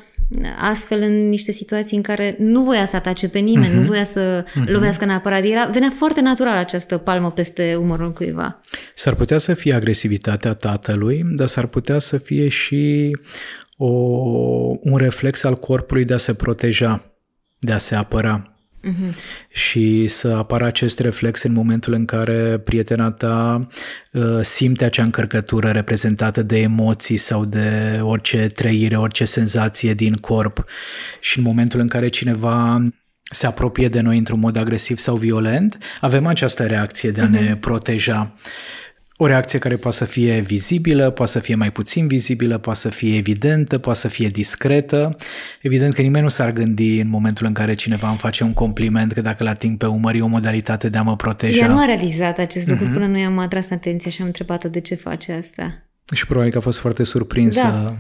astfel 0.60 1.02
în 1.02 1.30
niște 1.30 1.52
situații 1.52 1.98
în 1.98 2.04
care 2.04 2.36
nu 2.38 2.64
voia 2.64 2.86
să 2.86 2.96
atace 2.96 3.30
pe 3.30 3.40
nimeni, 3.40 3.72
uh-huh. 3.72 3.76
nu 3.76 3.82
voia 3.82 4.04
să 4.04 4.44
uh-huh. 4.44 4.72
lovească 4.72 5.06
neapărat. 5.06 5.44
Era, 5.44 5.66
venea 5.66 5.92
foarte 5.98 6.22
natural 6.22 6.56
această 6.56 6.98
palmă 6.98 7.32
peste 7.32 7.76
umărul 7.76 8.14
cuiva. 8.14 8.60
S-ar 8.96 9.14
putea 9.14 9.38
să 9.38 9.54
fie 9.54 9.74
agresivitatea 9.74 10.54
tatălui, 10.54 11.22
dar 11.26 11.48
s-ar 11.48 11.66
putea 11.66 12.00
să 12.00 12.18
fie 12.18 12.48
și 12.48 13.12
o, 13.82 13.88
un 14.80 14.98
reflex 14.98 15.44
al 15.44 15.56
corpului 15.56 16.06
de 16.06 16.14
a 16.14 16.18
se 16.18 16.34
proteja, 16.34 17.14
de 17.60 17.72
a 17.72 17.78
se 17.78 17.96
apăra. 17.96 18.54
Uh-huh. 18.84 19.16
Și 19.52 20.08
să 20.08 20.28
apară 20.28 20.66
acest 20.66 21.00
reflex 21.00 21.44
în 21.44 21.54
momentul 21.54 21.94
în 21.94 22.06
care 22.06 22.58
prietena 22.58 23.12
ta 23.12 23.66
uh, 24.12 24.40
simte 24.42 24.86
acea 24.86 25.04
încărcătură 25.04 25.70
reprezentată 25.70 26.44
de 26.44 26.60
emoții 26.60 27.18
sau 27.18 27.46
de 27.46 28.00
orice 28.02 28.48
trăire, 28.48 28.98
orice 28.98 29.26
senzație 29.26 29.94
din 29.94 30.14
corp. 30.14 30.66
Și 31.20 31.38
în 31.38 31.44
momentul 31.44 31.80
în 31.80 31.88
care 31.88 32.08
cineva 32.08 32.84
se 33.32 33.46
apropie 33.46 33.88
de 33.88 34.00
noi 34.00 34.18
într-un 34.18 34.40
mod 34.40 34.58
agresiv 34.58 34.98
sau 34.98 35.16
violent, 35.16 35.78
avem 36.02 36.26
această 36.26 36.66
reacție 36.66 37.12
de 37.12 37.22
a 37.22 37.28
uh-huh. 37.28 37.30
ne 37.30 37.58
proteja. 37.60 38.34
O 39.22 39.26
reacție 39.26 39.60
care 39.60 39.76
poate 39.76 39.98
să 39.98 40.06
fie 40.06 40.40
vizibilă, 40.40 41.10
poate 41.10 41.32
să 41.32 41.40
fie 41.40 41.56
mai 41.56 41.72
puțin 41.72 42.08
vizibilă, 42.08 42.58
poate 42.58 42.80
să 42.80 42.90
fie 42.90 43.18
evidentă, 43.18 43.78
poate 43.78 44.00
să 44.00 44.08
fie 44.08 44.28
discretă. 44.28 45.16
Evident 45.62 45.94
că 45.94 46.02
nimeni 46.02 46.24
nu 46.24 46.30
s-ar 46.30 46.52
gândi 46.52 47.00
în 47.00 47.10
momentul 47.10 47.46
în 47.46 47.54
care 47.54 47.74
cineva 47.74 48.10
îmi 48.10 48.18
face 48.18 48.44
un 48.44 48.54
compliment 48.54 49.12
că 49.12 49.22
dacă 49.22 49.44
l 49.44 49.48
ating 49.48 49.78
pe 49.78 49.86
umăr 49.86 50.16
e 50.16 50.22
o 50.22 50.28
modalitate 50.28 50.90
de 50.90 50.98
a 50.98 51.02
mă 51.02 51.16
proteja. 51.16 51.58
Ea 51.58 51.68
nu 51.68 51.80
a 51.80 51.86
realizat 51.86 52.38
acest 52.38 52.68
lucru 52.68 52.86
uh-huh. 52.86 52.94
până 52.94 53.06
nu 53.06 53.18
i-am 53.18 53.38
atras 53.38 53.70
atenția 53.70 54.12
și 54.12 54.22
am 54.22 54.28
întrebat-o 54.28 54.70
de 54.70 54.80
ce 54.80 54.96
face 54.96 55.32
asta. 55.32 55.84
Și 56.14 56.26
probabil 56.26 56.52
că 56.52 56.58
a 56.58 56.62
fost 56.62 56.80
foarte 56.80 57.04
surprinsă 57.04 57.62
da. 57.62 57.96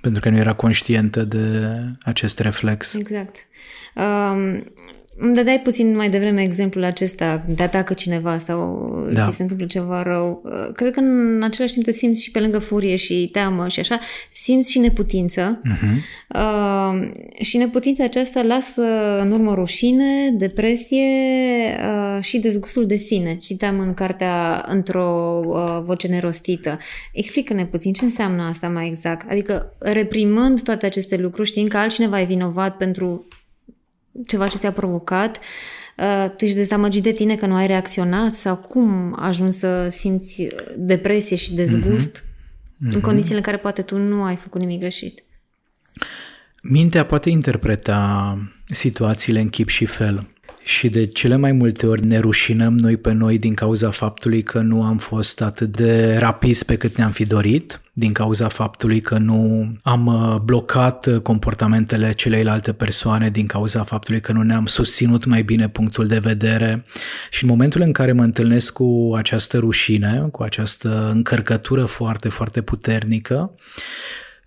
pentru 0.00 0.20
că 0.20 0.28
nu 0.28 0.36
era 0.36 0.52
conștientă 0.52 1.24
de 1.24 1.68
acest 2.02 2.38
reflex. 2.38 2.94
Exact. 2.94 3.46
Um, 3.94 4.72
îmi 5.20 5.34
dădeai 5.34 5.60
puțin 5.60 5.96
mai 5.96 6.10
devreme 6.10 6.42
exemplul 6.42 6.84
acesta, 6.84 7.40
te 7.56 7.62
atacă 7.62 7.94
cineva 7.94 8.38
sau 8.38 8.88
da. 9.12 9.28
ți 9.28 9.36
se 9.36 9.42
întâmplă 9.42 9.66
ceva 9.66 10.02
rău. 10.02 10.42
Uh, 10.44 10.72
cred 10.74 10.92
că 10.92 11.00
în 11.00 11.42
același 11.42 11.72
timp 11.72 11.84
te 11.84 11.92
simți 11.92 12.22
și 12.22 12.30
pe 12.30 12.40
lângă 12.40 12.58
furie 12.58 12.96
și 12.96 13.28
teamă 13.32 13.68
și 13.68 13.80
așa, 13.80 13.98
simți 14.32 14.70
și 14.70 14.78
neputință. 14.78 15.58
Uh-huh. 15.58 16.16
Uh, 16.34 17.10
și 17.40 17.56
neputința 17.56 18.04
aceasta 18.04 18.42
lasă 18.42 18.82
în 19.20 19.30
urmă 19.30 19.54
rușine, 19.54 20.30
depresie 20.30 21.06
uh, 21.78 22.22
și 22.22 22.38
dezgustul 22.38 22.86
de 22.86 22.96
sine. 22.96 23.36
Citeam 23.36 23.78
în 23.78 23.94
cartea 23.94 24.64
într-o 24.68 25.40
uh, 25.44 25.80
voce 25.84 26.08
nerostită. 26.08 26.78
Explică-ne 27.12 27.66
puțin 27.66 27.92
ce 27.92 28.04
înseamnă 28.04 28.42
asta 28.42 28.68
mai 28.68 28.86
exact. 28.86 29.30
Adică 29.30 29.76
reprimând 29.78 30.62
toate 30.62 30.86
aceste 30.86 31.16
lucruri, 31.16 31.48
știind 31.48 31.68
că 31.68 31.76
altcineva 31.76 32.20
e 32.20 32.24
vinovat 32.24 32.76
pentru 32.76 33.26
ceva 34.26 34.48
ce 34.48 34.56
ți-a 34.56 34.72
provocat, 34.72 35.38
uh, 35.96 36.30
tu 36.36 36.44
ești 36.44 36.56
dezamăgit 36.56 37.02
de 37.02 37.10
tine 37.10 37.36
că 37.36 37.46
nu 37.46 37.54
ai 37.54 37.66
reacționat 37.66 38.34
sau 38.34 38.56
cum 38.56 39.16
ajungi 39.18 39.56
să 39.56 39.88
simți 39.88 40.46
depresie 40.76 41.36
și 41.36 41.54
dezgust 41.54 42.18
mm-hmm. 42.18 42.80
în 42.80 42.88
mhm. 42.88 43.00
condițiile 43.00 43.36
în 43.36 43.42
care 43.42 43.56
poate 43.56 43.82
tu 43.82 43.98
nu 43.98 44.22
ai 44.22 44.36
făcut 44.36 44.60
nimic 44.60 44.80
greșit? 44.80 45.22
Mintea 46.62 47.06
poate 47.06 47.30
interpreta 47.30 48.38
situațiile 48.64 49.40
în 49.40 49.48
chip 49.48 49.68
și 49.68 49.84
fel. 49.84 50.28
Și 50.68 50.88
de 50.88 51.06
cele 51.06 51.36
mai 51.36 51.52
multe 51.52 51.86
ori 51.86 52.06
ne 52.06 52.18
rușinăm 52.18 52.78
noi 52.78 52.96
pe 52.96 53.12
noi 53.12 53.38
din 53.38 53.54
cauza 53.54 53.90
faptului 53.90 54.42
că 54.42 54.60
nu 54.60 54.82
am 54.82 54.98
fost 54.98 55.40
atât 55.40 55.76
de 55.76 56.16
rapizi 56.16 56.64
pe 56.64 56.76
cât 56.76 56.96
ne-am 56.96 57.10
fi 57.10 57.24
dorit, 57.24 57.80
din 57.92 58.12
cauza 58.12 58.48
faptului 58.48 59.00
că 59.00 59.18
nu 59.18 59.70
am 59.82 60.06
uh, 60.06 60.40
blocat 60.40 61.06
uh, 61.06 61.20
comportamentele 61.20 62.12
celeilalte 62.12 62.72
persoane, 62.72 63.30
din 63.30 63.46
cauza 63.46 63.84
faptului 63.84 64.20
că 64.20 64.32
nu 64.32 64.42
ne-am 64.42 64.66
susținut 64.66 65.24
mai 65.24 65.42
bine 65.42 65.68
punctul 65.68 66.06
de 66.06 66.18
vedere. 66.18 66.82
Și 67.30 67.42
în 67.42 67.48
momentul 67.48 67.80
în 67.80 67.92
care 67.92 68.12
mă 68.12 68.22
întâlnesc 68.22 68.72
cu 68.72 69.12
această 69.16 69.58
rușine, 69.58 70.28
cu 70.32 70.42
această 70.42 71.10
încărcătură 71.14 71.84
foarte, 71.84 72.28
foarte 72.28 72.60
puternică, 72.60 73.54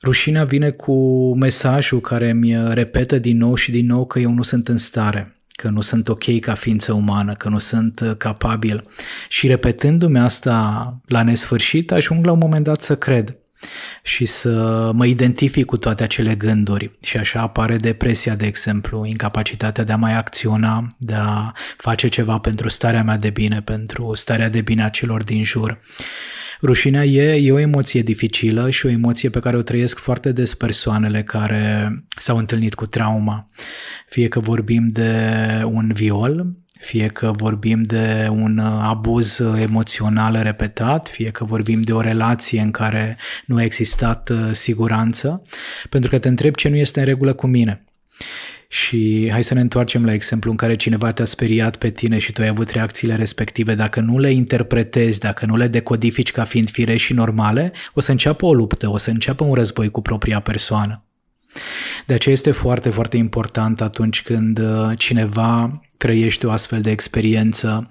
Rușinea 0.03 0.43
vine 0.43 0.69
cu 0.69 0.95
mesajul 1.37 1.99
care 1.99 2.33
mi 2.33 2.73
repetă 2.73 3.19
din 3.19 3.37
nou 3.37 3.55
și 3.55 3.71
din 3.71 3.85
nou 3.85 4.05
că 4.05 4.19
eu 4.19 4.31
nu 4.31 4.41
sunt 4.41 4.67
în 4.67 4.77
stare, 4.77 5.31
că 5.61 5.69
nu 5.69 5.81
sunt 5.81 6.07
ok 6.07 6.39
ca 6.39 6.53
ființă 6.53 6.93
umană, 6.93 7.33
că 7.33 7.49
nu 7.49 7.57
sunt 7.57 7.99
uh, 7.99 8.11
capabil. 8.17 8.83
Și 9.29 9.47
repetându-mi 9.47 10.19
asta 10.19 10.97
la 11.05 11.23
nesfârșit, 11.23 11.91
ajung 11.91 12.25
la 12.25 12.31
un 12.31 12.37
moment 12.37 12.63
dat 12.63 12.81
să 12.81 12.95
cred 12.95 13.35
și 14.03 14.25
să 14.25 14.89
mă 14.93 15.05
identific 15.05 15.65
cu 15.65 15.77
toate 15.77 16.03
acele 16.03 16.35
gânduri. 16.35 16.91
Și 17.01 17.17
așa 17.17 17.41
apare 17.41 17.77
depresia, 17.77 18.35
de 18.35 18.45
exemplu, 18.45 19.05
incapacitatea 19.05 19.83
de 19.83 19.91
a 19.91 19.97
mai 19.97 20.13
acționa, 20.17 20.87
de 20.97 21.13
a 21.13 21.51
face 21.77 22.07
ceva 22.07 22.37
pentru 22.37 22.69
starea 22.69 23.03
mea 23.03 23.17
de 23.17 23.29
bine, 23.29 23.61
pentru 23.61 24.15
starea 24.15 24.49
de 24.49 24.61
bine 24.61 24.83
a 24.83 24.89
celor 24.89 25.23
din 25.23 25.43
jur. 25.43 25.77
Rușinea 26.61 27.03
e, 27.03 27.47
e 27.47 27.51
o 27.51 27.59
emoție 27.59 28.01
dificilă 28.01 28.69
și 28.69 28.85
o 28.85 28.89
emoție 28.89 29.29
pe 29.29 29.39
care 29.39 29.57
o 29.57 29.61
trăiesc 29.61 29.97
foarte 29.97 30.31
des 30.31 30.53
persoanele 30.53 31.23
care 31.23 31.95
s-au 32.17 32.37
întâlnit 32.37 32.73
cu 32.73 32.85
trauma. 32.85 33.45
Fie 34.09 34.27
că 34.27 34.39
vorbim 34.39 34.87
de 34.87 35.11
un 35.65 35.91
viol, 35.93 36.45
fie 36.79 37.07
că 37.07 37.31
vorbim 37.31 37.81
de 37.81 38.27
un 38.31 38.59
abuz 38.59 39.39
emoțional 39.55 40.39
repetat, 40.41 41.07
fie 41.07 41.29
că 41.29 41.43
vorbim 41.43 41.81
de 41.81 41.93
o 41.93 42.01
relație 42.01 42.61
în 42.61 42.71
care 42.71 43.17
nu 43.45 43.55
a 43.55 43.63
existat 43.63 44.29
uh, 44.29 44.49
siguranță, 44.51 45.41
pentru 45.89 46.09
că 46.09 46.19
te 46.19 46.27
întreb 46.27 46.55
ce 46.55 46.69
nu 46.69 46.75
este 46.75 46.99
în 46.99 47.05
regulă 47.05 47.33
cu 47.33 47.47
mine. 47.47 47.83
Și 48.73 49.29
hai 49.31 49.43
să 49.43 49.53
ne 49.53 49.59
întoarcem 49.59 50.05
la 50.05 50.13
exemplu 50.13 50.51
în 50.51 50.57
care 50.57 50.75
cineva 50.75 51.11
te-a 51.11 51.25
speriat 51.25 51.75
pe 51.75 51.89
tine 51.89 52.17
și 52.17 52.31
tu 52.31 52.41
ai 52.41 52.47
avut 52.47 52.69
reacțiile 52.69 53.15
respective. 53.15 53.75
Dacă 53.75 53.99
nu 53.99 54.19
le 54.19 54.31
interpretezi, 54.31 55.19
dacă 55.19 55.45
nu 55.45 55.57
le 55.57 55.67
decodifici 55.67 56.31
ca 56.31 56.43
fiind 56.43 56.69
fire 56.69 56.97
și 56.97 57.13
normale, 57.13 57.71
o 57.93 57.99
să 57.99 58.11
înceapă 58.11 58.45
o 58.45 58.53
luptă, 58.53 58.89
o 58.89 58.97
să 58.97 59.09
înceapă 59.09 59.43
un 59.43 59.53
război 59.53 59.89
cu 59.89 60.01
propria 60.01 60.39
persoană. 60.39 61.03
De 62.05 62.13
aceea 62.13 62.33
este 62.33 62.51
foarte, 62.51 62.89
foarte 62.89 63.17
important 63.17 63.81
atunci 63.81 64.21
când 64.21 64.59
uh, 64.59 64.97
cineva 64.97 65.81
trăiește 66.01 66.47
o 66.47 66.51
astfel 66.51 66.81
de 66.81 66.91
experiență 66.91 67.87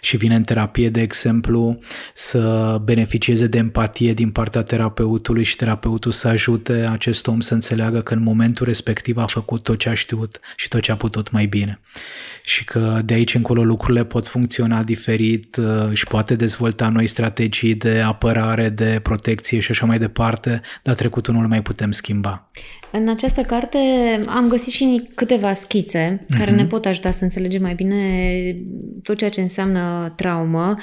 și 0.00 0.16
vine 0.16 0.34
în 0.34 0.42
terapie, 0.42 0.88
de 0.88 1.00
exemplu, 1.00 1.78
să 2.14 2.76
beneficieze 2.82 3.46
de 3.46 3.58
empatie 3.58 4.12
din 4.12 4.30
partea 4.30 4.62
terapeutului 4.62 5.44
și 5.44 5.56
terapeutul 5.56 6.12
să 6.12 6.28
ajute 6.28 6.88
acest 6.90 7.26
om 7.26 7.40
să 7.40 7.54
înțeleagă 7.54 8.00
că 8.00 8.14
în 8.14 8.22
momentul 8.22 8.66
respectiv 8.66 9.16
a 9.16 9.26
făcut 9.26 9.62
tot 9.62 9.78
ce 9.78 9.88
a 9.88 9.94
știut 9.94 10.40
și 10.56 10.68
tot 10.68 10.80
ce 10.80 10.92
a 10.92 10.96
putut 10.96 11.30
mai 11.30 11.46
bine. 11.46 11.80
Și 12.42 12.64
că 12.64 13.00
de 13.04 13.14
aici 13.14 13.34
încolo 13.34 13.64
lucrurile 13.64 14.04
pot 14.04 14.26
funcționa 14.26 14.82
diferit, 14.82 15.56
și 15.92 16.06
poate 16.06 16.34
dezvolta 16.34 16.88
noi 16.88 17.06
strategii 17.06 17.74
de 17.74 18.00
apărare, 18.00 18.68
de 18.68 19.00
protecție 19.02 19.60
și 19.60 19.70
așa 19.70 19.86
mai 19.86 19.98
departe, 19.98 20.60
dar 20.82 20.94
trecutul 20.94 21.34
nu 21.34 21.40
îl 21.40 21.46
mai 21.46 21.62
putem 21.62 21.90
schimba. 21.90 22.48
În 22.96 23.08
această 23.08 23.40
carte 23.40 23.78
am 24.26 24.48
găsit 24.48 24.72
și 24.72 25.08
câteva 25.14 25.52
schițe 25.52 26.24
uh-huh. 26.24 26.38
care 26.38 26.50
mhm. 26.50 26.60
ne 26.60 26.66
pot 26.66 26.84
ajuta 26.84 27.10
să 27.10 27.24
înțelegem 27.24 27.53
mai 27.58 27.74
bine 27.74 27.96
tot 29.02 29.16
ceea 29.16 29.30
ce 29.30 29.40
înseamnă 29.40 30.12
traumă 30.16 30.76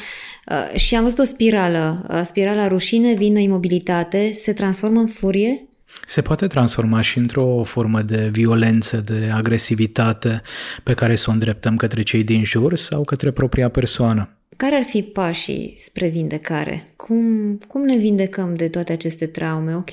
uh, 0.47 0.79
și 0.79 0.95
am 0.95 1.03
văzut 1.03 1.19
o 1.19 1.23
spirală. 1.23 2.05
Uh, 2.09 2.21
spirala 2.23 2.67
rușine, 2.67 3.13
vină, 3.13 3.39
imobilitate, 3.39 4.31
se 4.31 4.53
transformă 4.53 4.99
în 4.99 5.07
furie 5.07 5.65
se 6.07 6.21
poate 6.21 6.47
transforma 6.47 7.01
și 7.01 7.17
într-o 7.17 7.63
formă 7.63 8.01
de 8.01 8.29
violență, 8.31 8.97
de 8.97 9.29
agresivitate 9.33 10.41
pe 10.83 10.93
care 10.93 11.15
să 11.15 11.25
o 11.29 11.31
îndreptăm 11.31 11.75
către 11.75 12.01
cei 12.01 12.23
din 12.23 12.43
jur 12.43 12.75
sau 12.75 13.03
către 13.03 13.31
propria 13.31 13.69
persoană. 13.69 14.29
Care 14.57 14.75
ar 14.75 14.83
fi 14.83 15.01
pașii 15.01 15.73
spre 15.77 16.07
vindecare? 16.07 16.87
Cum, 16.95 17.57
cum 17.67 17.85
ne 17.85 17.97
vindecăm 17.97 18.55
de 18.55 18.67
toate 18.67 18.91
aceste 18.91 19.25
traume? 19.25 19.75
Ok, 19.75 19.91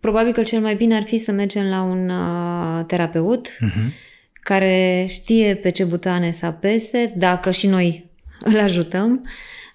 Probabil 0.00 0.32
că 0.32 0.42
cel 0.42 0.60
mai 0.60 0.74
bine 0.74 0.96
ar 0.96 1.02
fi 1.02 1.18
să 1.18 1.32
mergem 1.32 1.68
la 1.68 1.82
un 1.82 2.08
uh, 2.08 2.84
terapeut 2.86 3.48
uh-huh. 3.48 3.92
Care 4.48 5.06
știe 5.08 5.54
pe 5.54 5.70
ce 5.70 5.84
butoane 5.84 6.30
să 6.30 6.46
apese, 6.46 7.12
dacă 7.16 7.50
și 7.50 7.66
noi 7.66 8.10
îl 8.40 8.58
ajutăm. 8.58 9.20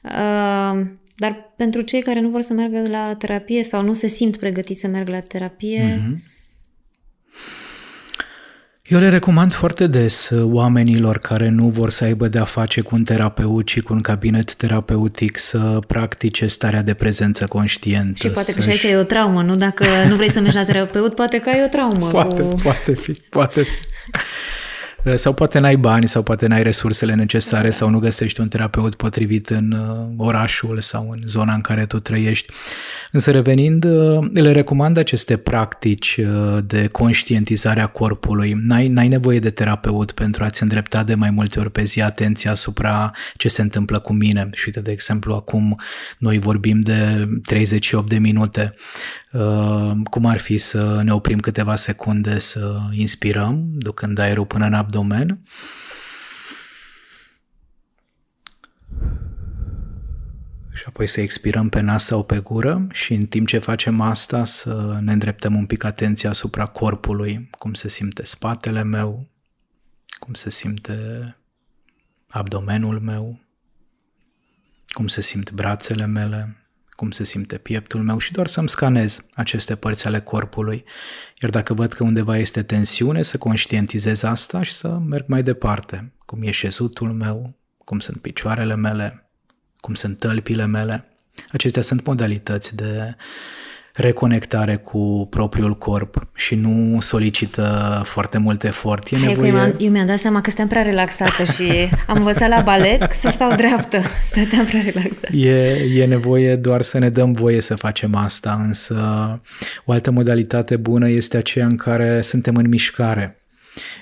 Uh, 0.03 0.85
dar 1.15 1.53
pentru 1.55 1.81
cei 1.81 2.01
care 2.01 2.19
nu 2.19 2.29
vor 2.29 2.41
să 2.41 2.53
meargă 2.53 2.83
la 2.89 3.15
terapie 3.17 3.63
sau 3.63 3.83
nu 3.83 3.93
se 3.93 4.07
simt 4.07 4.37
pregătiți 4.37 4.79
să 4.79 4.87
meargă 4.87 5.11
la 5.11 5.19
terapie, 5.19 5.99
uh-huh. 5.99 6.31
Eu 8.83 8.99
le 8.99 9.09
recomand 9.09 9.53
foarte 9.53 9.87
des 9.87 10.29
uh, 10.29 10.43
oamenilor 10.51 11.17
care 11.17 11.49
nu 11.49 11.67
vor 11.67 11.89
să 11.89 12.03
aibă 12.03 12.27
de-a 12.27 12.43
face 12.43 12.81
cu 12.81 12.95
un 12.95 13.03
terapeut, 13.03 13.65
ci 13.65 13.81
cu 13.81 13.93
un 13.93 14.01
cabinet 14.01 14.53
terapeutic 14.53 15.37
să 15.37 15.79
practice 15.87 16.47
starea 16.47 16.81
de 16.81 16.93
prezență 16.93 17.45
conștientă. 17.45 18.27
Și 18.27 18.33
poate 18.33 18.53
că 18.53 18.61
și 18.61 18.69
aici 18.69 18.83
e 18.83 18.95
o 18.95 19.03
traumă, 19.03 19.41
nu? 19.41 19.55
Dacă 19.55 19.85
nu 20.07 20.15
vrei 20.15 20.31
să 20.31 20.39
mergi 20.39 20.55
la 20.55 20.63
terapeut, 20.63 21.15
poate 21.15 21.39
că 21.39 21.49
ai 21.49 21.63
o 21.65 21.67
traumă. 21.67 22.09
Poate, 22.17 22.41
cu... 22.41 22.55
poate 22.63 22.93
fi, 22.93 23.11
poate 23.11 23.61
fi. 23.61 23.71
Eh, 25.03 25.15
sau 25.15 25.33
poate 25.33 25.59
n-ai 25.59 25.75
bani 25.75 26.07
sau 26.07 26.23
poate 26.23 26.47
n-ai 26.47 26.63
resursele 26.63 27.13
necesare 27.13 27.69
sau 27.69 27.89
nu 27.89 27.99
găsești 27.99 28.39
un 28.39 28.47
terapeut 28.47 28.95
potrivit 28.95 29.49
în 29.49 29.71
uh, 29.71 30.07
orașul 30.17 30.79
sau 30.79 31.09
în 31.09 31.21
zona 31.25 31.53
în 31.53 31.61
care 31.61 31.85
tu 31.85 31.99
trăiești. 31.99 32.53
Însă 33.11 33.31
revenind, 33.31 33.83
uh, 33.83 34.27
le 34.33 34.51
recomand 34.51 34.97
aceste 34.97 35.37
practici 35.37 36.19
uh, 36.19 36.63
de 36.65 36.87
conștientizare 36.87 37.81
a 37.81 37.87
corpului. 37.87 38.53
N-ai, 38.65 38.87
n-ai 38.87 39.07
nevoie 39.07 39.39
de 39.39 39.49
terapeut 39.49 40.11
pentru 40.11 40.43
a-ți 40.43 40.61
îndrepta 40.61 41.03
de 41.03 41.15
mai 41.15 41.29
multe 41.29 41.59
ori 41.59 41.71
pe 41.71 41.83
zi 41.83 42.01
atenția 42.01 42.51
asupra 42.51 43.11
ce 43.37 43.47
se 43.47 43.61
întâmplă 43.61 43.99
cu 43.99 44.13
mine. 44.13 44.49
Și 44.53 44.63
uite, 44.65 44.81
de 44.81 44.91
exemplu, 44.91 45.33
acum 45.33 45.79
noi 46.17 46.39
vorbim 46.39 46.79
de 46.79 47.27
38 47.45 48.09
de 48.09 48.17
minute. 48.17 48.73
Cum 50.09 50.25
ar 50.25 50.37
fi 50.37 50.57
să 50.57 51.01
ne 51.01 51.13
oprim 51.13 51.39
câteva 51.39 51.75
secunde 51.75 52.39
să 52.39 52.79
inspirăm, 52.91 53.69
ducând 53.73 54.17
aerul 54.17 54.45
până 54.45 54.65
în 54.65 54.73
abdomen. 54.73 55.39
Și 60.75 60.83
apoi 60.87 61.07
să 61.07 61.21
expirăm 61.21 61.69
pe 61.69 61.79
nas 61.79 62.05
sau 62.05 62.23
pe 62.23 62.39
gură 62.39 62.87
și 62.91 63.13
în 63.13 63.25
timp 63.25 63.47
ce 63.47 63.57
facem 63.57 64.01
asta 64.01 64.45
să 64.45 64.97
ne 65.01 65.11
îndreptăm 65.11 65.55
un 65.55 65.65
pic 65.65 65.83
atenția 65.83 66.29
asupra 66.29 66.65
corpului, 66.65 67.49
cum 67.57 67.73
se 67.73 67.87
simte 67.87 68.25
spatele 68.25 68.83
meu, 68.83 69.27
cum 70.19 70.33
se 70.33 70.49
simte 70.49 70.97
abdomenul 72.27 72.99
meu, 72.99 73.39
cum 74.87 75.07
se 75.07 75.21
simt 75.21 75.51
brațele 75.51 76.05
mele, 76.05 76.62
cum 76.95 77.11
se 77.11 77.23
simte 77.23 77.57
pieptul 77.57 78.01
meu 78.01 78.17
și 78.17 78.31
doar 78.31 78.47
să-mi 78.47 78.69
scanez 78.69 79.19
aceste 79.33 79.75
părți 79.75 80.05
ale 80.05 80.19
corpului. 80.21 80.83
Iar 81.41 81.51
dacă 81.51 81.73
văd 81.73 81.93
că 81.93 82.03
undeva 82.03 82.37
este 82.37 82.63
tensiune, 82.63 83.21
să 83.21 83.37
conștientizez 83.37 84.23
asta 84.23 84.63
și 84.63 84.71
să 84.71 84.87
merg 84.87 85.25
mai 85.27 85.43
departe. 85.43 86.13
Cum 86.25 86.41
e 86.41 86.51
șezutul 86.51 87.13
meu, 87.13 87.57
cum 87.77 87.99
sunt 87.99 88.17
picioarele 88.21 88.75
mele, 88.75 89.29
cum 89.77 89.93
sunt 89.93 90.19
tălpile 90.19 90.65
mele. 90.65 91.07
Acestea 91.51 91.81
sunt 91.81 92.05
modalități 92.05 92.75
de 92.75 93.15
reconectare 93.93 94.75
cu 94.75 95.27
propriul 95.29 95.77
corp 95.77 96.27
și 96.35 96.55
nu 96.55 97.01
solicită 97.01 98.01
foarte 98.05 98.37
mult 98.37 98.63
efort. 98.63 99.07
E 99.11 99.17
nevoie... 99.17 99.51
că 99.51 99.73
eu 99.77 99.91
mi-am 99.91 100.05
dat 100.05 100.19
seama 100.19 100.41
că 100.41 100.49
stăm 100.49 100.67
prea 100.67 100.81
relaxată 100.81 101.43
și 101.43 101.69
am 102.07 102.17
învățat 102.17 102.49
la 102.49 102.61
balet 102.61 103.11
să 103.11 103.29
stau 103.29 103.55
dreaptă. 103.55 104.01
Stăteam 104.25 104.65
prea 104.65 104.81
relaxată. 104.81 105.35
E, 105.35 105.75
e 105.95 106.05
nevoie 106.05 106.55
doar 106.55 106.81
să 106.81 106.97
ne 106.97 107.09
dăm 107.09 107.33
voie 107.33 107.61
să 107.61 107.75
facem 107.75 108.15
asta, 108.15 108.63
însă 108.67 108.95
o 109.85 109.91
altă 109.91 110.11
modalitate 110.11 110.77
bună 110.77 111.09
este 111.09 111.37
aceea 111.37 111.65
în 111.65 111.75
care 111.75 112.21
suntem 112.21 112.55
în 112.55 112.67
mișcare 112.67 113.42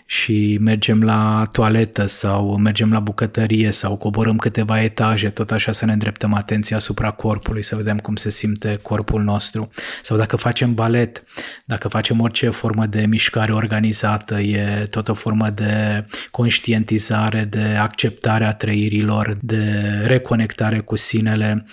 și 0.06 0.58
mergem 0.62 1.02
la 1.04 1.44
toaletă 1.52 2.06
sau 2.06 2.58
mergem 2.58 2.92
la 2.92 3.00
bucătărie 3.00 3.72
sau 3.72 3.98
coborâm 3.98 4.38
câteva 4.38 4.82
etaje, 4.82 5.30
tot 5.30 5.52
așa 5.52 5.72
să 5.72 5.86
ne 5.86 5.92
îndreptăm 5.92 6.34
atenția 6.34 6.78
asupra 6.78 7.12
corpului, 7.12 7.64
să 7.64 7.76
vedem 7.76 7.98
cum 7.98 8.16
se 8.16 8.30
simte 8.30 8.80
corpul 8.82 9.22
nostru. 9.24 9.70
Sau 10.02 10.18
dacă 10.18 10.36
facem 10.36 10.74
balet, 10.74 11.24
dacă 11.66 11.88
facem 11.88 12.20
orice 12.20 12.50
formă 12.50 12.86
de 12.86 13.06
mișcare 13.06 13.54
organizată, 13.54 14.40
e 14.40 14.86
tot 14.90 15.08
o 15.08 15.14
formă 15.14 15.50
de 15.50 16.06
conștientizare, 16.32 17.44
de 17.44 17.78
acceptare 17.80 18.46
a 18.46 18.54
trăirilor, 18.54 19.38
de 19.42 19.82
reconectare 20.06 20.80
cu 20.80 20.96
sinele. 20.96 21.64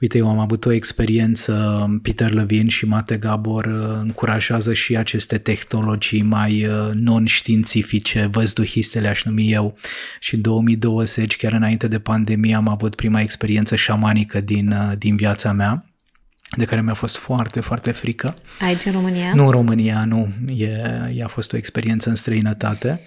Uite, 0.00 0.18
eu 0.18 0.28
am 0.28 0.38
avut 0.38 0.64
o 0.64 0.72
experiență, 0.72 1.86
Peter 2.02 2.30
Levin 2.30 2.68
și 2.68 2.86
Mate 2.86 3.16
Gabor 3.16 3.64
uh, 3.64 3.98
încurajează 4.02 4.72
și 4.72 4.96
aceste 4.96 5.38
tehnologii 5.38 6.22
mai 6.22 6.66
uh, 6.66 6.90
non-științifice 6.92 7.42
științifice, 7.44 8.28
văzduhiste 8.32 9.00
le-aș 9.00 9.24
numi 9.24 9.52
eu 9.52 9.74
și 10.20 10.34
în 10.34 10.40
2020, 10.40 11.36
chiar 11.36 11.52
înainte 11.52 11.88
de 11.88 11.98
pandemie, 11.98 12.54
am 12.54 12.68
avut 12.68 12.94
prima 12.94 13.20
experiență 13.20 13.76
șamanică 13.76 14.40
din, 14.40 14.70
uh, 14.70 14.92
din 14.98 15.16
viața 15.16 15.52
mea 15.52 15.84
de 16.56 16.64
care 16.64 16.82
mi-a 16.82 16.94
fost 16.94 17.16
foarte, 17.16 17.60
foarte 17.60 17.92
frică. 17.92 18.36
Aici 18.60 18.84
în 18.84 18.92
România? 18.92 19.32
Nu 19.34 19.44
în 19.44 19.50
România, 19.50 20.04
nu. 20.04 20.28
E, 20.56 20.68
e 21.14 21.22
a 21.22 21.28
fost 21.28 21.52
o 21.52 21.56
experiență 21.56 22.08
în 22.08 22.14
străinătate 22.14 23.00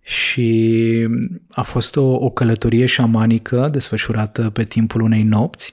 și 0.00 1.08
a 1.50 1.62
fost 1.62 1.96
o, 1.96 2.10
o 2.10 2.30
călătorie 2.30 2.86
șamanică 2.86 3.68
desfășurată 3.72 4.50
pe 4.50 4.64
timpul 4.64 5.00
unei 5.00 5.22
nopți 5.22 5.72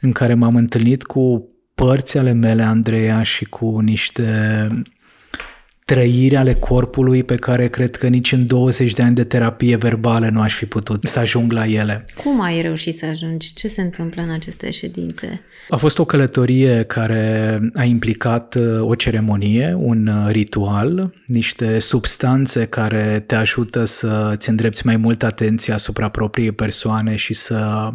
în 0.00 0.12
care 0.12 0.34
m-am 0.34 0.56
întâlnit 0.56 1.02
cu 1.02 1.48
părți 1.74 2.18
ale 2.18 2.32
mele, 2.32 2.62
Andreea, 2.62 3.22
și 3.22 3.44
cu 3.44 3.78
niște 3.78 4.68
trăiri 5.88 6.36
ale 6.36 6.54
corpului 6.54 7.24
pe 7.24 7.34
care 7.34 7.68
cred 7.68 7.96
că 7.96 8.06
nici 8.06 8.32
în 8.32 8.46
20 8.46 8.92
de 8.92 9.02
ani 9.02 9.14
de 9.14 9.24
terapie 9.24 9.76
verbală 9.76 10.28
nu 10.28 10.40
aș 10.40 10.54
fi 10.54 10.66
putut 10.66 11.04
să 11.04 11.18
ajung 11.18 11.52
la 11.52 11.66
ele. 11.66 12.04
Cum 12.24 12.40
ai 12.40 12.62
reușit 12.62 12.96
să 12.96 13.06
ajungi? 13.06 13.52
Ce 13.54 13.68
se 13.68 13.80
întâmplă 13.80 14.22
în 14.22 14.30
aceste 14.30 14.70
ședințe? 14.70 15.40
A 15.68 15.76
fost 15.76 15.98
o 15.98 16.04
călătorie 16.04 16.82
care 16.82 17.58
a 17.74 17.82
implicat 17.82 18.54
uh, 18.54 18.80
o 18.80 18.94
ceremonie, 18.94 19.74
un 19.78 20.06
uh, 20.06 20.30
ritual, 20.30 21.12
niște 21.26 21.78
substanțe 21.78 22.66
care 22.66 23.24
te 23.26 23.34
ajută 23.34 23.84
să-ți 23.84 24.48
îndrepți 24.48 24.86
mai 24.86 24.96
mult 24.96 25.22
atenția 25.22 25.74
asupra 25.74 26.08
propriei 26.08 26.52
persoane 26.52 27.16
și 27.16 27.34
să 27.34 27.90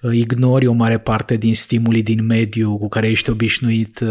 uh, 0.00 0.14
ignori 0.14 0.66
o 0.66 0.72
mare 0.72 0.98
parte 0.98 1.36
din 1.36 1.54
stimulii 1.54 2.02
din 2.02 2.26
mediu 2.26 2.78
cu 2.78 2.88
care 2.88 3.08
ești 3.08 3.30
obișnuit 3.30 4.02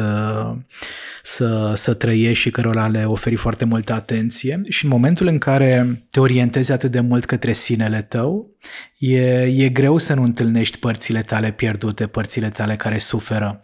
să, 1.24 1.74
să 1.76 1.94
trăiești 1.94 2.44
și 2.44 2.50
cărora 2.50 2.88
le 2.88 3.06
oferi 3.20 3.36
foarte 3.36 3.66
multă 3.66 3.94
atenție 3.94 4.62
și 4.70 4.84
în 4.84 4.90
momentul 4.90 5.28
în 5.28 5.38
care 5.38 6.04
te 6.10 6.20
orientezi 6.20 6.72
atât 6.72 6.92
de 6.92 7.00
mult 7.00 7.26
către 7.26 7.54
sinele 7.54 8.02
tău, 8.02 8.56
e, 8.98 9.42
e 9.42 9.70
greu 9.70 9.98
să 9.98 10.14
nu 10.14 10.24
întâlnești 10.24 10.78
părțile 10.78 11.22
tale 11.22 11.52
pierdute, 11.52 12.08
părțile 12.08 12.50
tale 12.50 12.76
care 12.76 12.98
suferă 12.98 13.60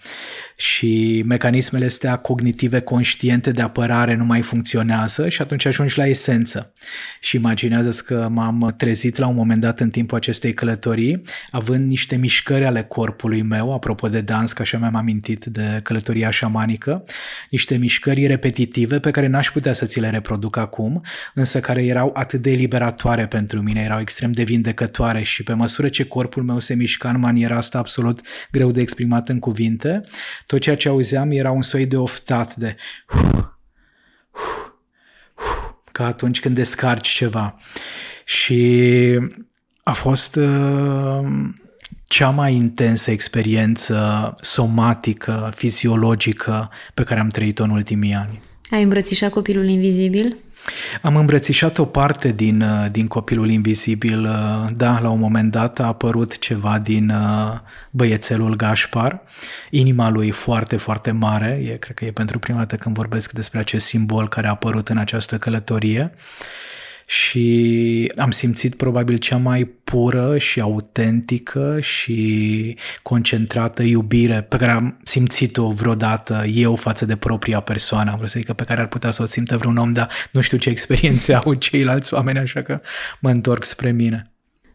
și 0.57 1.23
mecanismele 1.25 1.85
astea 1.85 2.15
cognitive 2.15 2.79
conștiente 2.79 3.51
de 3.51 3.61
apărare 3.61 4.15
nu 4.15 4.25
mai 4.25 4.41
funcționează 4.41 5.29
și 5.29 5.41
atunci 5.41 5.65
ajungi 5.65 5.97
la 5.97 6.07
esență. 6.07 6.73
Și 7.19 7.35
imaginează 7.35 8.01
că 8.05 8.27
m-am 8.31 8.73
trezit 8.77 9.17
la 9.17 9.27
un 9.27 9.35
moment 9.35 9.61
dat 9.61 9.79
în 9.79 9.89
timpul 9.89 10.17
acestei 10.17 10.53
călătorii, 10.53 11.21
având 11.51 11.89
niște 11.89 12.15
mișcări 12.15 12.65
ale 12.65 12.83
corpului 12.83 13.41
meu, 13.41 13.73
apropo 13.73 14.07
de 14.07 14.21
dans, 14.21 14.53
că 14.53 14.61
așa 14.61 14.77
mi-am 14.77 14.95
amintit 14.95 15.45
de 15.45 15.79
călătoria 15.83 16.29
șamanică, 16.29 17.03
niște 17.49 17.77
mișcări 17.77 18.25
repetitive 18.25 18.99
pe 18.99 19.11
care 19.11 19.27
n-aș 19.27 19.44
putea 19.51 19.73
să 19.73 19.85
ți 19.85 19.99
le 19.99 20.09
reproduc 20.09 20.57
acum, 20.57 21.01
însă 21.33 21.59
care 21.59 21.85
erau 21.85 22.11
atât 22.13 22.41
de 22.41 22.51
eliberatoare 22.51 23.27
pentru 23.27 23.61
mine, 23.61 23.81
erau 23.81 23.99
extrem 23.99 24.31
de 24.31 24.43
vindecătoare 24.43 25.23
și 25.23 25.43
pe 25.43 25.53
măsură 25.53 25.89
ce 25.89 26.05
corpul 26.05 26.43
meu 26.43 26.59
se 26.59 26.73
mișca 26.73 27.09
în 27.09 27.19
maniera 27.19 27.57
asta 27.57 27.77
absolut 27.77 28.21
greu 28.51 28.71
de 28.71 28.81
exprimat 28.81 29.29
în 29.29 29.39
cuvinte, 29.39 30.01
tot 30.45 30.59
ceea 30.59 30.75
ce 30.75 30.89
auzeam 30.89 31.31
era 31.31 31.51
un 31.51 31.61
soi 31.61 31.85
de 31.85 31.97
oftat, 31.97 32.55
de 32.55 32.75
ca 35.91 36.05
atunci 36.05 36.39
când 36.39 36.55
descarci 36.55 37.07
ceva. 37.07 37.55
Și 38.25 39.19
a 39.83 39.91
fost 39.91 40.35
uh, 40.35 41.19
cea 42.07 42.29
mai 42.29 42.53
intensă 42.53 43.11
experiență 43.11 44.33
somatică, 44.41 45.51
fiziologică 45.55 46.71
pe 46.93 47.03
care 47.03 47.19
am 47.19 47.29
trăit-o 47.29 47.63
în 47.63 47.69
ultimii 47.69 48.13
ani. 48.13 48.41
Ai 48.69 48.83
îmbrățișat 48.83 49.31
copilul 49.31 49.67
invizibil? 49.67 50.37
Am 51.01 51.15
îmbrățișat 51.15 51.77
o 51.77 51.85
parte 51.85 52.31
din, 52.31 52.61
uh, 52.61 52.85
din 52.91 53.07
copilul 53.07 53.49
invizibil. 53.49 54.23
Uh, 54.23 54.71
da, 54.75 54.99
la 54.99 55.09
un 55.09 55.19
moment 55.19 55.51
dat 55.51 55.79
a 55.79 55.85
apărut 55.85 56.37
ceva 56.37 56.79
din 56.79 57.09
uh, 57.09 57.59
băiețelul 57.91 58.55
Gașpar. 58.55 59.21
Inima 59.69 60.09
lui 60.09 60.31
foarte, 60.31 60.77
foarte 60.77 61.11
mare. 61.11 61.61
E, 61.63 61.77
cred 61.77 61.95
că 61.95 62.05
e 62.05 62.11
pentru 62.11 62.39
prima 62.39 62.57
dată 62.57 62.75
când 62.75 62.95
vorbesc 62.95 63.31
despre 63.31 63.59
acest 63.59 63.85
simbol 63.85 64.27
care 64.29 64.47
a 64.47 64.49
apărut 64.49 64.89
în 64.89 64.97
această 64.97 65.37
călătorie 65.37 66.13
și 67.05 68.11
am 68.15 68.31
simțit 68.31 68.75
probabil 68.75 69.17
cea 69.17 69.37
mai 69.37 69.65
pură 69.65 70.37
și 70.37 70.61
autentică 70.61 71.77
și 71.81 72.77
concentrată 73.01 73.83
iubire 73.83 74.41
pe 74.41 74.57
care 74.57 74.71
am 74.71 74.97
simțit-o 75.03 75.71
vreodată 75.71 76.43
eu 76.53 76.75
față 76.75 77.05
de 77.05 77.15
propria 77.15 77.59
persoană, 77.59 78.11
am 78.11 78.17
vrut 78.17 78.29
să 78.29 78.35
zic 78.37 78.47
că 78.47 78.53
pe 78.53 78.63
care 78.63 78.81
ar 78.81 78.87
putea 78.87 79.11
să 79.11 79.21
o 79.21 79.25
simtă 79.25 79.57
vreun 79.57 79.77
om, 79.77 79.93
dar 79.93 80.09
nu 80.31 80.41
știu 80.41 80.57
ce 80.57 80.69
experiențe 80.69 81.33
au 81.43 81.53
ceilalți 81.53 82.13
oameni, 82.13 82.37
așa 82.37 82.61
că 82.61 82.79
mă 83.19 83.29
întorc 83.29 83.63
spre 83.63 83.91
mine. 83.91 84.29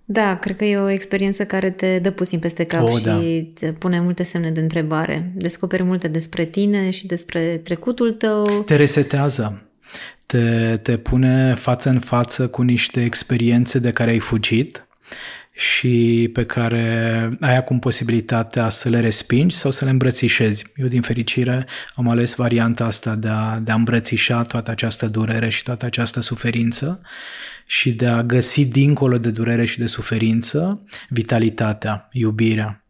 Da, 0.05 0.37
cred 0.37 0.57
că 0.57 0.65
e 0.65 0.77
o 0.77 0.91
experiență 0.91 1.45
care 1.45 1.71
te 1.71 1.99
dă 1.99 2.11
puțin 2.11 2.39
peste 2.39 2.65
cap 2.65 2.83
o, 2.83 2.99
și 2.99 3.05
da. 3.05 3.15
îți 3.15 3.67
pune 3.67 4.01
multe 4.01 4.23
semne 4.23 4.51
de 4.51 4.61
întrebare. 4.61 5.33
Descoperi 5.35 5.83
multe 5.83 6.09
despre 6.09 6.45
tine 6.45 6.91
și 6.91 7.07
despre 7.07 7.61
trecutul 7.65 8.13
tău. 8.13 8.63
Te 8.67 8.77
resetează 8.77 9.70
te, 10.27 10.77
te 10.77 10.97
pune 10.97 11.55
față 11.55 11.89
în 11.89 11.99
față 11.99 12.49
cu 12.49 12.63
niște 12.63 13.05
experiențe 13.05 13.79
de 13.79 13.93
care 13.93 14.11
ai 14.11 14.19
fugit 14.19 14.85
și 15.53 16.31
pe 16.33 16.45
care 16.45 17.29
ai 17.41 17.57
acum 17.57 17.79
posibilitatea 17.79 18.69
să 18.69 18.89
le 18.89 19.01
respingi 19.01 19.57
sau 19.57 19.71
să 19.71 19.85
le 19.85 19.91
îmbrățișezi. 19.91 20.65
Eu, 20.77 20.87
din 20.87 21.01
fericire, 21.01 21.67
am 21.95 22.09
ales 22.09 22.35
varianta 22.35 22.85
asta 22.85 23.15
de 23.15 23.29
a, 23.29 23.59
de 23.59 23.71
a 23.71 23.75
îmbrățișa 23.75 24.43
toată 24.43 24.71
această 24.71 25.07
durere 25.07 25.49
și 25.49 25.63
toată 25.63 25.87
această 25.87 26.21
suferință 26.21 27.01
și 27.67 27.93
de 27.93 28.07
a 28.07 28.23
găsi 28.23 28.65
dincolo 28.65 29.19
de 29.19 29.31
durere 29.31 29.65
și 29.65 29.79
de 29.79 29.87
suferință 29.87 30.85
vitalitatea, 31.09 32.09
iubirea. 32.13 32.85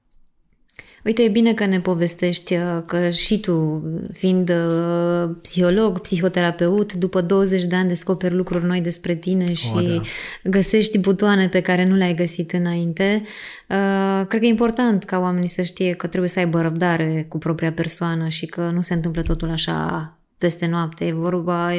Uite, 1.05 1.23
e 1.23 1.29
bine 1.29 1.55
că 1.55 1.67
ne 1.67 1.81
povestești 1.81 2.55
uh, 2.55 2.83
că 2.87 3.11
și 3.11 3.41
tu, 3.41 3.85
fiind 4.13 4.51
uh, 4.51 5.31
psiholog, 5.43 6.01
psihoterapeut, 6.01 6.93
după 6.93 7.21
20 7.21 7.65
de 7.65 7.77
ani 7.77 7.89
descoperi 7.89 8.35
lucruri 8.35 8.65
noi 8.65 8.81
despre 8.81 9.15
tine 9.15 9.53
și 9.53 9.71
o, 9.77 9.81
da. 9.81 10.01
găsești 10.45 10.99
butoane 10.99 11.49
pe 11.49 11.61
care 11.61 11.87
nu 11.87 11.95
le-ai 11.95 12.15
găsit 12.15 12.53
înainte. 12.53 13.23
Uh, 13.69 14.27
cred 14.27 14.41
că 14.41 14.47
e 14.47 14.49
important 14.51 15.05
ca 15.05 15.19
oamenii 15.19 15.49
să 15.49 15.63
știe 15.63 15.93
că 15.93 16.07
trebuie 16.07 16.31
să 16.31 16.39
aibă 16.39 16.61
răbdare 16.61 17.27
cu 17.29 17.39
propria 17.39 17.73
persoană 17.73 18.29
și 18.29 18.47
că 18.47 18.71
nu 18.73 18.81
se 18.81 18.95
întâmplă 18.95 19.23
totul 19.23 19.51
așa 19.51 20.19
peste 20.39 20.67
noapte. 20.67 21.05
E 21.05 21.13
vorba 21.13 21.71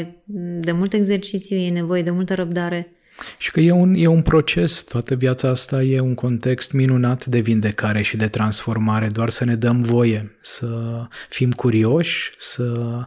de 0.59 0.71
mult 0.71 0.93
exercițiu, 0.93 1.57
e 1.57 1.69
nevoie 1.69 2.01
de 2.01 2.11
multă 2.11 2.33
răbdare. 2.33 2.91
Și 3.37 3.51
că 3.51 3.59
e 3.59 3.71
un, 3.71 3.93
e 3.93 4.07
un 4.07 4.21
proces, 4.21 4.73
toată 4.73 5.15
viața 5.15 5.49
asta 5.49 5.83
e 5.83 5.99
un 5.99 6.13
context 6.13 6.71
minunat 6.71 7.25
de 7.25 7.39
vindecare 7.39 8.01
și 8.01 8.17
de 8.17 8.27
transformare, 8.27 9.07
doar 9.07 9.29
să 9.29 9.45
ne 9.45 9.55
dăm 9.55 9.81
voie, 9.81 10.35
să 10.41 10.67
fim 11.29 11.51
curioși, 11.51 12.31
să 12.37 12.99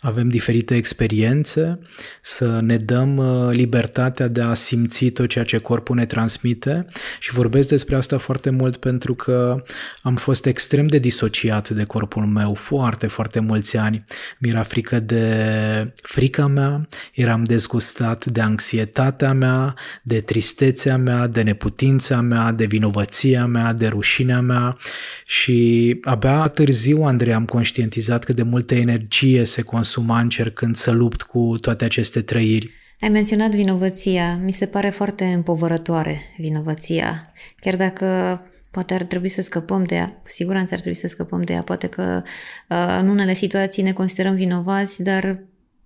avem 0.00 0.28
diferite 0.28 0.74
experiențe, 0.74 1.78
să 2.22 2.60
ne 2.60 2.76
dăm 2.76 3.16
uh, 3.16 3.50
libertatea 3.50 4.28
de 4.28 4.40
a 4.40 4.54
simți 4.54 5.04
tot 5.04 5.28
ceea 5.28 5.44
ce 5.44 5.58
corpul 5.58 5.96
ne 5.96 6.06
transmite. 6.06 6.86
Și 7.18 7.32
vorbesc 7.32 7.68
despre 7.68 7.96
asta 7.96 8.18
foarte 8.18 8.50
mult 8.50 8.76
pentru 8.76 9.14
că 9.14 9.62
am 10.02 10.14
fost 10.14 10.46
extrem 10.46 10.86
de 10.86 10.98
disociat 10.98 11.68
de 11.68 11.84
corpul 11.84 12.24
meu 12.24 12.54
foarte, 12.54 13.06
foarte 13.06 13.40
mulți 13.40 13.76
ani. 13.76 14.04
Mi 14.38 14.48
era 14.48 14.62
frică 14.62 15.00
de 15.00 15.92
frica 16.02 16.46
mea, 16.46 16.88
eram 17.14 17.44
dezgustat 17.44 18.24
de 18.24 18.40
anxietatea 18.40 19.32
mea, 19.32 19.51
mea, 19.52 19.74
de 20.02 20.20
tristețea 20.20 20.96
mea, 20.96 21.26
de 21.26 21.42
neputința 21.42 22.20
mea, 22.20 22.52
de 22.52 22.64
vinovăția 22.64 23.46
mea, 23.46 23.72
de 23.72 23.86
rușinea 23.86 24.40
mea 24.40 24.76
și 25.26 25.98
abia 26.02 26.48
târziu, 26.48 27.02
Andrei, 27.02 27.32
am 27.32 27.44
conștientizat 27.44 28.24
cât 28.24 28.36
de 28.36 28.42
multă 28.42 28.74
energie 28.74 29.44
se 29.44 29.62
consuma 29.62 30.20
încercând 30.20 30.76
să 30.76 30.90
lupt 30.90 31.22
cu 31.22 31.56
toate 31.60 31.84
aceste 31.84 32.20
trăiri. 32.20 32.70
Ai 33.00 33.08
menționat 33.08 33.50
vinovăția. 33.50 34.36
Mi 34.36 34.52
se 34.52 34.66
pare 34.66 34.90
foarte 34.90 35.24
împovărătoare 35.24 36.20
vinovăția. 36.38 37.32
Chiar 37.60 37.76
dacă 37.76 38.06
poate 38.70 38.94
ar 38.94 39.02
trebui 39.02 39.28
să 39.28 39.42
scăpăm 39.42 39.84
de 39.84 39.94
ea, 39.94 40.08
cu 40.08 40.28
siguranță 40.28 40.74
ar 40.74 40.80
trebui 40.80 40.98
să 40.98 41.06
scăpăm 41.06 41.42
de 41.42 41.52
ea. 41.52 41.62
Poate 41.62 41.86
că 41.86 42.22
uh, 42.68 42.96
în 43.00 43.08
unele 43.08 43.34
situații 43.34 43.82
ne 43.82 43.92
considerăm 43.92 44.34
vinovați, 44.34 45.02
dar 45.02 45.38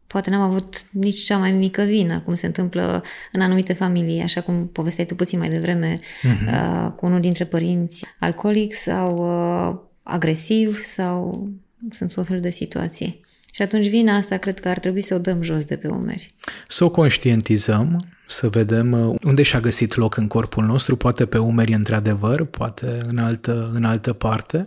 poate 0.07 0.30
n-am 0.30 0.40
avut 0.40 0.90
nici 0.90 1.24
cea 1.24 1.36
mai 1.36 1.52
mică 1.52 1.82
vină, 1.82 2.20
cum 2.20 2.34
se 2.34 2.46
întâmplă 2.46 3.02
în 3.32 3.40
anumite 3.40 3.72
familii, 3.72 4.22
așa 4.22 4.40
cum 4.40 4.68
povesteai 4.68 5.07
tu 5.07 5.14
puțin 5.14 5.38
mai 5.38 5.48
devreme 5.48 5.98
uh-huh. 5.98 6.52
uh, 6.52 6.92
cu 6.96 7.07
unul 7.07 7.20
dintre 7.20 7.44
părinți 7.44 8.04
alcoolic 8.18 8.74
sau 8.74 9.16
uh, 9.16 9.78
agresiv 10.02 10.80
sau 10.82 11.48
sunt 11.90 12.14
tot 12.14 12.26
fel 12.26 12.40
de 12.40 12.50
situații. 12.50 13.24
Și 13.52 13.62
atunci 13.62 13.88
vina 13.88 14.16
asta 14.16 14.36
cred 14.36 14.61
că 14.61 14.68
ar 14.68 14.78
trebui 14.78 15.00
să 15.00 15.14
o 15.14 15.18
dăm 15.18 15.42
jos 15.42 15.64
de 15.64 15.76
pe 15.76 15.88
umeri. 15.88 16.34
Să 16.68 16.84
o 16.84 16.90
conștientizăm, 16.90 18.07
să 18.26 18.48
vedem 18.48 18.92
uh, 18.92 19.16
unde 19.24 19.42
și-a 19.42 19.61
găsit 19.61 19.94
loc 19.94 20.16
în 20.16 20.26
corpul 20.26 20.64
nostru, 20.64 20.96
poate 20.96 21.26
pe 21.26 21.38
umeri 21.38 21.72
într-adevăr, 21.72 22.44
poate 22.44 23.00
în 23.09 23.18
altă, 23.18 23.70
în 23.74 23.84
altă 23.84 24.12
parte, 24.12 24.64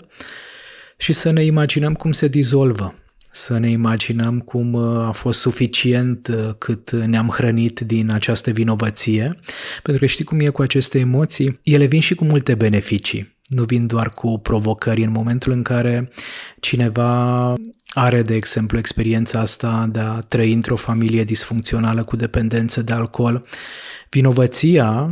și 0.98 1.14
să 1.14 1.32
ne 1.32 1.44
imaginăm 1.44 1.94
cum 1.94 2.12
se 2.12 2.28
dizolvă 2.28 2.96
să 3.32 3.58
ne 3.58 3.70
imaginăm 3.70 4.40
cum 4.40 4.74
uh, 4.74 5.08
a 5.08 5.12
fost 5.12 5.40
suficient 5.40 6.28
uh, 6.28 6.50
cât 6.58 6.92
ne-am 6.92 7.28
hrănit 7.28 7.80
din 7.80 8.12
această 8.12 8.52
vinovăție, 8.52 9.36
pentru 9.84 10.02
că 10.02 10.06
știi 10.06 10.24
cum 10.24 10.40
e 10.40 10.48
cu 10.48 10.62
aceste 10.62 11.00
emoții? 11.00 11.60
Ele 11.64 11.86
vin 11.86 12.00
și 12.00 12.16
cu 12.16 12.26
multe 12.26 12.56
beneficii, 12.56 13.38
nu 13.46 13.64
vin 13.64 13.88
doar 13.88 14.10
cu 14.10 14.40
provocări. 14.40 15.04
În 15.04 15.12
momentul 15.12 15.52
în 15.52 15.62
care 15.62 16.10
cineva 16.60 17.54
are, 17.90 18.22
de 18.22 18.36
exemplu, 18.36 18.78
experiența 18.78 19.40
asta 19.40 19.90
de 19.92 20.00
a 20.00 20.20
trăi 20.20 20.54
într-o 20.54 20.76
familie 20.76 21.24
disfuncțională 21.24 22.04
cu 22.04 22.16
dependență 22.16 22.82
de 22.82 22.94
alcool, 22.94 23.46
vinovăția 24.10 25.12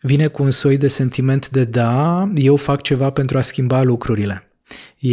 vine 0.00 0.26
cu 0.26 0.42
un 0.42 0.50
soi 0.50 0.76
de 0.76 0.88
sentiment 0.88 1.48
de 1.48 1.64
da, 1.64 2.28
eu 2.34 2.56
fac 2.56 2.82
ceva 2.82 3.10
pentru 3.10 3.38
a 3.38 3.40
schimba 3.40 3.82
lucrurile 3.82 4.50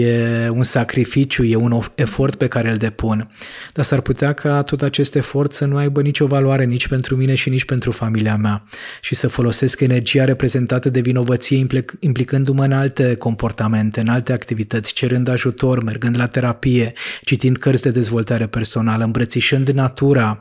e 0.01 0.49
un 0.49 0.63
sacrificiu, 0.63 1.43
e 1.43 1.55
un 1.55 1.81
efort 1.95 2.35
pe 2.35 2.47
care 2.47 2.69
îl 2.69 2.77
depun, 2.77 3.29
dar 3.73 3.85
s-ar 3.85 4.01
putea 4.01 4.33
ca 4.33 4.61
tot 4.61 4.81
acest 4.81 5.15
efort 5.15 5.53
să 5.53 5.65
nu 5.65 5.77
aibă 5.77 6.01
nicio 6.01 6.25
valoare 6.25 6.65
nici 6.65 6.87
pentru 6.87 7.15
mine 7.15 7.35
și 7.35 7.49
nici 7.49 7.65
pentru 7.65 7.91
familia 7.91 8.35
mea. 8.35 8.63
Și 9.01 9.15
să 9.15 9.27
folosesc 9.27 9.79
energia 9.79 10.25
reprezentată 10.25 10.89
de 10.89 10.99
vinovăție 10.99 11.65
implicându-mă 11.99 12.63
în 12.63 12.71
alte 12.71 13.15
comportamente, 13.15 13.99
în 13.99 14.07
alte 14.07 14.33
activități, 14.33 14.93
cerând 14.93 15.27
ajutor, 15.27 15.83
mergând 15.83 16.17
la 16.17 16.27
terapie, 16.27 16.93
citind 17.21 17.57
cărți 17.57 17.81
de 17.81 17.89
dezvoltare 17.89 18.47
personală, 18.47 19.03
îmbrățișând 19.03 19.69
natura. 19.69 20.39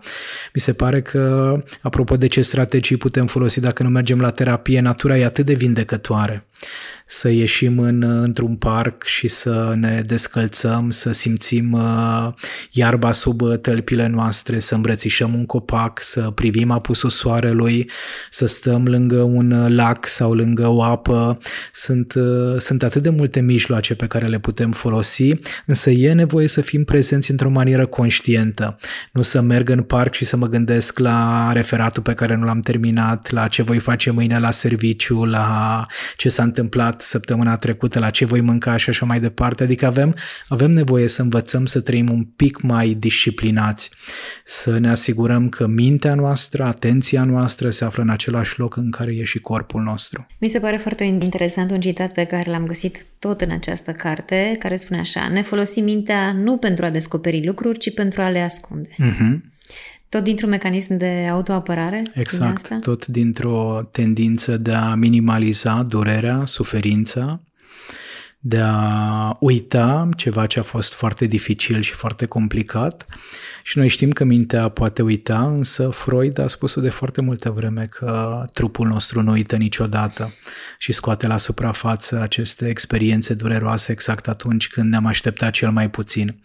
Mi 0.54 0.60
se 0.60 0.72
pare 0.72 1.02
că, 1.02 1.52
apropo 1.80 2.16
de 2.16 2.26
ce 2.26 2.42
strategii 2.42 2.96
putem 2.96 3.26
folosi 3.26 3.60
dacă 3.60 3.82
nu 3.82 3.88
mergem 3.88 4.20
la 4.20 4.30
terapie, 4.30 4.80
natura 4.80 5.18
e 5.18 5.24
atât 5.24 5.46
de 5.46 5.54
vindecătoare. 5.54 6.44
Să 7.06 7.28
ieșim 7.28 7.78
în, 7.78 8.02
într-un 8.02 8.56
parc 8.56 9.04
și 9.04 9.28
să 9.28 9.41
ne 9.74 10.02
descălțăm, 10.06 10.90
să 10.90 11.12
simțim 11.12 11.72
uh, 11.72 12.32
iarba 12.70 13.12
sub 13.12 13.40
tălpile 13.60 14.06
noastre, 14.06 14.58
să 14.58 14.74
îmbrățișăm 14.74 15.34
un 15.34 15.46
copac, 15.46 16.00
să 16.02 16.20
privim 16.20 16.70
apusul 16.70 17.10
soarelui, 17.10 17.90
să 18.30 18.46
stăm 18.46 18.84
lângă 18.84 19.22
un 19.22 19.74
lac 19.74 20.06
sau 20.06 20.32
lângă 20.32 20.66
o 20.68 20.82
apă. 20.82 21.36
Sunt, 21.72 22.14
uh, 22.14 22.56
sunt 22.58 22.82
atât 22.82 23.02
de 23.02 23.08
multe 23.08 23.40
mijloace 23.40 23.94
pe 23.94 24.06
care 24.06 24.26
le 24.26 24.38
putem 24.38 24.70
folosi, 24.70 25.32
însă 25.66 25.90
e 25.90 26.12
nevoie 26.12 26.48
să 26.48 26.60
fim 26.60 26.84
prezenți 26.84 27.30
într-o 27.30 27.50
manieră 27.50 27.86
conștientă. 27.86 28.76
Nu 29.12 29.22
să 29.22 29.40
merg 29.40 29.68
în 29.68 29.82
parc 29.82 30.14
și 30.14 30.24
să 30.24 30.36
mă 30.36 30.46
gândesc 30.46 30.98
la 30.98 31.50
referatul 31.52 32.02
pe 32.02 32.14
care 32.14 32.34
nu 32.34 32.44
l-am 32.44 32.60
terminat, 32.60 33.30
la 33.30 33.48
ce 33.48 33.62
voi 33.62 33.78
face 33.78 34.10
mâine 34.10 34.38
la 34.38 34.50
serviciu, 34.50 35.24
la 35.24 35.86
ce 36.16 36.28
s-a 36.28 36.42
întâmplat 36.42 37.00
săptămâna 37.00 37.56
trecută, 37.56 37.98
la 37.98 38.10
ce 38.10 38.24
voi 38.24 38.40
mânca 38.40 38.76
și 38.76 38.88
așa 38.88 39.04
mai 39.06 39.20
departe. 39.22 39.62
Adică 39.62 39.86
avem, 39.86 40.14
avem 40.48 40.70
nevoie 40.70 41.08
să 41.08 41.22
învățăm 41.22 41.66
să 41.66 41.80
trăim 41.80 42.10
un 42.10 42.24
pic 42.24 42.60
mai 42.60 42.96
disciplinați, 42.98 43.90
să 44.44 44.78
ne 44.78 44.90
asigurăm 44.90 45.48
că 45.48 45.66
mintea 45.66 46.14
noastră, 46.14 46.64
atenția 46.64 47.24
noastră 47.24 47.70
se 47.70 47.84
află 47.84 48.02
în 48.02 48.10
același 48.10 48.58
loc 48.58 48.76
în 48.76 48.90
care 48.90 49.14
e 49.14 49.24
și 49.24 49.38
corpul 49.38 49.82
nostru. 49.82 50.26
Mi 50.38 50.48
se 50.48 50.58
pare 50.58 50.76
foarte 50.76 51.04
interesant 51.04 51.70
un 51.70 51.80
citat 51.80 52.12
pe 52.12 52.24
care 52.24 52.50
l-am 52.50 52.66
găsit 52.66 53.06
tot 53.18 53.40
în 53.40 53.50
această 53.50 53.90
carte, 53.90 54.56
care 54.58 54.76
spune 54.76 55.00
așa, 55.00 55.28
ne 55.28 55.42
folosim 55.42 55.84
mintea 55.84 56.32
nu 56.32 56.56
pentru 56.56 56.84
a 56.84 56.90
descoperi 56.90 57.46
lucruri, 57.46 57.78
ci 57.78 57.94
pentru 57.94 58.22
a 58.22 58.28
le 58.28 58.40
ascunde. 58.40 58.88
Uh-huh. 58.88 59.50
Tot 60.08 60.22
dintr-un 60.22 60.48
mecanism 60.48 60.96
de 60.96 61.26
autoapărare? 61.30 62.02
Exact, 62.14 62.42
din 62.42 62.52
asta? 62.52 62.78
tot 62.80 63.06
dintr-o 63.06 63.88
tendință 63.92 64.56
de 64.56 64.72
a 64.72 64.94
minimaliza 64.94 65.82
durerea, 65.88 66.42
suferința, 66.46 67.42
de 68.44 68.60
a 68.60 69.36
uita 69.40 70.08
ceva 70.16 70.46
ce 70.46 70.58
a 70.58 70.62
fost 70.62 70.92
foarte 70.92 71.24
dificil 71.24 71.80
și 71.80 71.92
foarte 71.92 72.26
complicat 72.26 73.06
și 73.62 73.78
noi 73.78 73.88
știm 73.88 74.10
că 74.10 74.24
mintea 74.24 74.68
poate 74.68 75.02
uita, 75.02 75.46
însă 75.46 75.88
Freud 75.88 76.38
a 76.38 76.46
spus-o 76.46 76.80
de 76.80 76.90
foarte 76.90 77.20
multă 77.20 77.50
vreme 77.50 77.86
că 77.90 78.44
trupul 78.52 78.88
nostru 78.88 79.22
nu 79.22 79.30
uită 79.30 79.56
niciodată 79.56 80.32
și 80.78 80.92
scoate 80.92 81.26
la 81.26 81.36
suprafață 81.36 82.20
aceste 82.20 82.68
experiențe 82.68 83.34
dureroase 83.34 83.92
exact 83.92 84.28
atunci 84.28 84.68
când 84.68 84.90
ne-am 84.90 85.06
așteptat 85.06 85.50
cel 85.52 85.70
mai 85.70 85.90
puțin. 85.90 86.40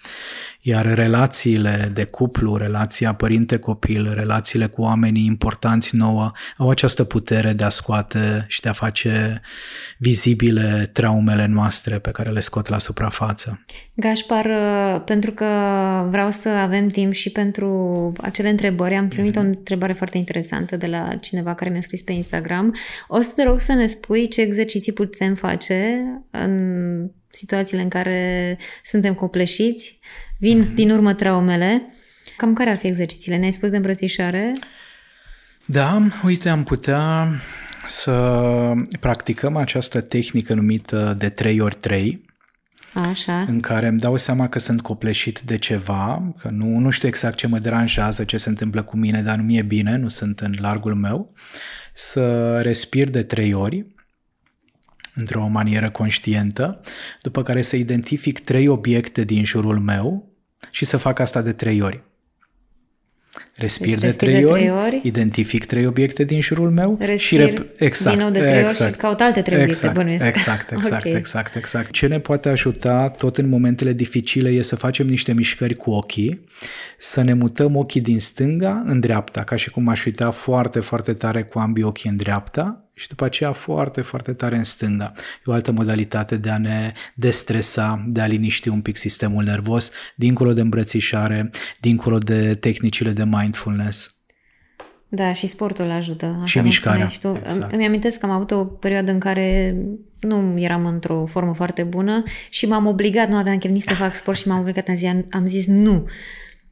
Iar 0.62 0.94
relațiile 0.94 1.92
de 1.94 2.04
cuplu, 2.04 2.58
relația 2.58 3.14
părinte-copil, 3.14 4.12
relațiile 4.14 4.68
cu 4.68 4.82
oamenii 4.82 5.26
importanți 5.26 5.96
nouă 5.96 6.32
au 6.58 6.70
această 6.70 7.04
putere 7.04 7.54
de 7.54 7.64
a 7.64 7.70
scoate 7.70 8.46
și 8.48 8.62
de 8.62 8.70
a 8.70 8.74
face 8.74 9.42
vizibile 9.98 10.90
traumele 10.94 11.46
noastre 11.46 12.00
pe 12.00 12.12
care 12.12 12.30
le 12.30 12.40
scot 12.40 12.68
la 12.68 12.80
suprafață. 12.80 13.60
Gașpar, 13.94 14.48
pentru 15.06 15.32
că 15.32 15.46
vreau 16.10 16.30
să 16.30 16.50
avem 16.50 16.88
timp 16.88 17.07
și 17.12 17.30
pentru 17.30 18.12
acele 18.18 18.50
întrebări, 18.50 18.96
am 18.96 19.08
primit 19.08 19.34
mm-hmm. 19.34 19.40
o 19.40 19.42
mhm. 19.42 19.58
întrebare 19.58 19.94
foarte 19.94 20.18
interesantă 20.18 20.78
de 20.78 20.88
la 20.88 21.16
cineva 21.16 21.54
care 21.54 21.70
mi-a 21.70 21.82
scris 21.82 22.02
pe 22.02 22.12
Instagram. 22.12 22.76
O 23.08 23.22
să 23.22 23.30
te 23.36 23.44
rog 23.44 23.60
să 23.60 23.74
ne 23.74 23.86
spui 23.86 24.28
ce 24.28 24.42
exerciții 24.42 24.94
putem 24.94 25.36
face 25.36 26.04
în 26.32 27.10
situațiile 27.32 27.82
în 27.82 27.90
care 27.90 28.58
suntem 28.84 29.14
copleșiți, 29.14 30.00
vin 30.40 30.64
mm-hmm. 30.64 30.74
din 30.74 30.92
urmă 30.92 31.14
traumele. 31.14 31.86
Cam 32.38 32.54
care 32.54 32.70
ar 32.70 32.78
fi 32.78 32.88
exercițiile? 32.88 33.38
Ne-ai 33.38 33.52
spus 33.52 33.70
de 33.70 33.76
îmbrățișare? 33.76 34.54
Da, 35.66 36.08
uite, 36.26 36.50
am 36.50 36.64
putea 36.64 37.28
să 37.88 38.74
practicăm 39.00 39.56
această 39.56 40.02
tehnică 40.02 40.54
numită 40.54 41.16
de 41.18 41.30
3 41.30 41.60
ori 41.60 41.76
3 41.76 42.26
Așa. 43.06 43.42
în 43.42 43.60
care 43.60 43.88
îmi 43.88 44.00
dau 44.00 44.18
seama 44.18 44.50
că 44.50 44.60
sunt 44.60 44.82
copleșit 44.82 45.40
de 45.40 45.58
ceva, 45.58 46.34
că 46.38 46.50
nu, 46.50 46.78
nu 46.78 46.90
știu 46.90 47.08
exact 47.08 47.36
ce 47.36 47.48
mă 47.48 47.60
deranjează, 47.60 48.24
ce 48.24 48.38
se 48.38 48.50
întâmplă 48.50 48.84
cu 48.84 48.98
mine, 48.98 49.22
dar 49.22 49.36
nu 49.36 49.44
mi-e 49.44 49.62
bine, 49.62 49.96
nu 49.98 50.08
sunt 50.08 50.40
în 50.40 50.54
largul 50.60 50.96
meu, 50.96 51.34
să 51.94 52.60
respir 52.62 53.10
de 53.10 53.24
trei 53.24 53.54
ori 53.54 53.86
într-o 55.14 55.48
manieră 55.48 55.90
conștientă, 55.90 56.82
după 57.22 57.44
care 57.44 57.62
să 57.62 57.76
identific 57.76 58.40
trei 58.40 58.68
obiecte 58.68 59.24
din 59.24 59.44
jurul 59.44 59.80
meu 59.80 60.32
și 60.72 60.86
să 60.86 60.98
fac 60.98 61.20
asta 61.20 61.42
de 61.42 61.54
trei 61.54 61.82
ori. 61.82 62.04
Respir 63.56 63.98
deci, 63.98 64.10
de, 64.10 64.16
trei, 64.16 64.40
de 64.40 64.46
ori, 64.46 64.70
ori, 64.70 65.00
identific 65.04 65.66
trei 65.66 65.86
obiecte 65.86 66.24
din 66.24 66.42
jurul 66.42 66.72
meu 66.72 66.98
respir 67.00 67.40
și 67.40 67.46
rep- 67.46 67.66
exact, 67.78 68.16
din 68.16 68.24
nou 68.24 68.34
de 68.34 68.40
trei 68.40 68.50
exact, 68.50 68.68
ori 68.68 68.78
și 68.78 68.84
exact. 68.84 69.02
caut 69.02 69.22
alte 69.22 69.42
trei 69.42 69.62
exact, 69.62 69.84
obiecte, 69.84 70.00
bănuiesc. 70.00 70.26
Exact, 70.26 70.72
exact, 70.78 71.06
okay. 71.06 71.18
exact, 71.18 71.56
exact. 71.56 71.92
Ce 71.92 72.08
ne 72.08 72.20
poate 72.20 72.50
ajuta 72.50 73.10
tot 73.10 73.38
în 73.38 73.50
momentele 73.50 73.94
dificile 73.94 74.50
e 74.50 74.62
să 74.62 74.76
facem 74.76 75.08
niște 75.08 75.34
mișcări 75.34 75.76
cu 75.76 75.92
ochii, 75.92 76.44
să 76.98 77.22
ne 77.22 77.34
mutăm 77.34 77.76
ochii 77.76 78.02
din 78.02 78.20
stânga 78.20 78.82
în 78.86 79.00
dreapta, 79.00 79.42
ca 79.42 79.56
și 79.56 79.70
cum 79.70 79.88
aș 79.88 80.06
uita 80.06 80.32
foarte, 80.32 80.80
foarte 80.80 81.14
tare 81.14 81.44
cu 81.44 81.60
ambii 81.60 81.84
ochii 81.84 82.10
în 82.10 82.16
dreapta 82.16 82.87
și 82.98 83.08
după 83.08 83.26
aceea 83.26 83.52
foarte, 83.52 84.02
foarte 84.02 84.34
tare 84.34 84.56
în 84.56 84.64
stânga. 84.64 85.12
E 85.16 85.42
o 85.46 85.52
altă 85.52 85.72
modalitate 85.72 86.36
de 86.38 86.50
a 86.50 86.58
ne 86.58 86.92
destresa, 87.16 88.06
de 88.08 88.22
a 88.22 88.26
liniști 88.26 88.68
un 88.68 88.82
pic 88.82 88.98
sistemul 88.98 89.44
nervos, 89.44 89.92
dincolo 90.16 90.54
de 90.54 90.62
îmbrățișare, 90.62 91.50
dincolo 91.80 92.18
de 92.18 92.56
tehnicile 92.56 93.12
de 93.12 93.24
mindfulness. 93.24 94.16
Da, 95.08 95.34
și 95.34 95.48
sportul 95.48 95.92
ajută. 95.92 96.26
Așa 96.26 96.46
și 96.46 96.60
mișcarea. 96.60 97.08
Și 97.08 97.20
tu. 97.20 97.42
Exact. 97.44 97.74
Îmi 97.74 97.86
amintesc 97.86 98.20
că 98.20 98.26
am 98.26 98.32
avut 98.32 98.52
o 98.52 98.66
perioadă 98.66 99.12
în 99.12 99.20
care 99.20 99.76
nu 100.20 100.60
eram 100.60 100.86
într-o 100.86 101.26
formă 101.26 101.54
foarte 101.54 101.84
bună 101.84 102.24
și 102.50 102.66
m-am 102.66 102.86
obligat, 102.86 103.30
nu 103.30 103.36
aveam 103.36 103.58
chef 103.58 103.72
nici 103.72 103.82
să 103.82 103.94
fac 103.94 104.16
sport 104.16 104.38
și 104.38 104.48
m-am 104.48 104.60
obligat, 104.60 104.88
am 104.88 104.96
zis, 104.96 105.10
am 105.32 105.48
zis 105.48 105.66
nu. 105.66 106.08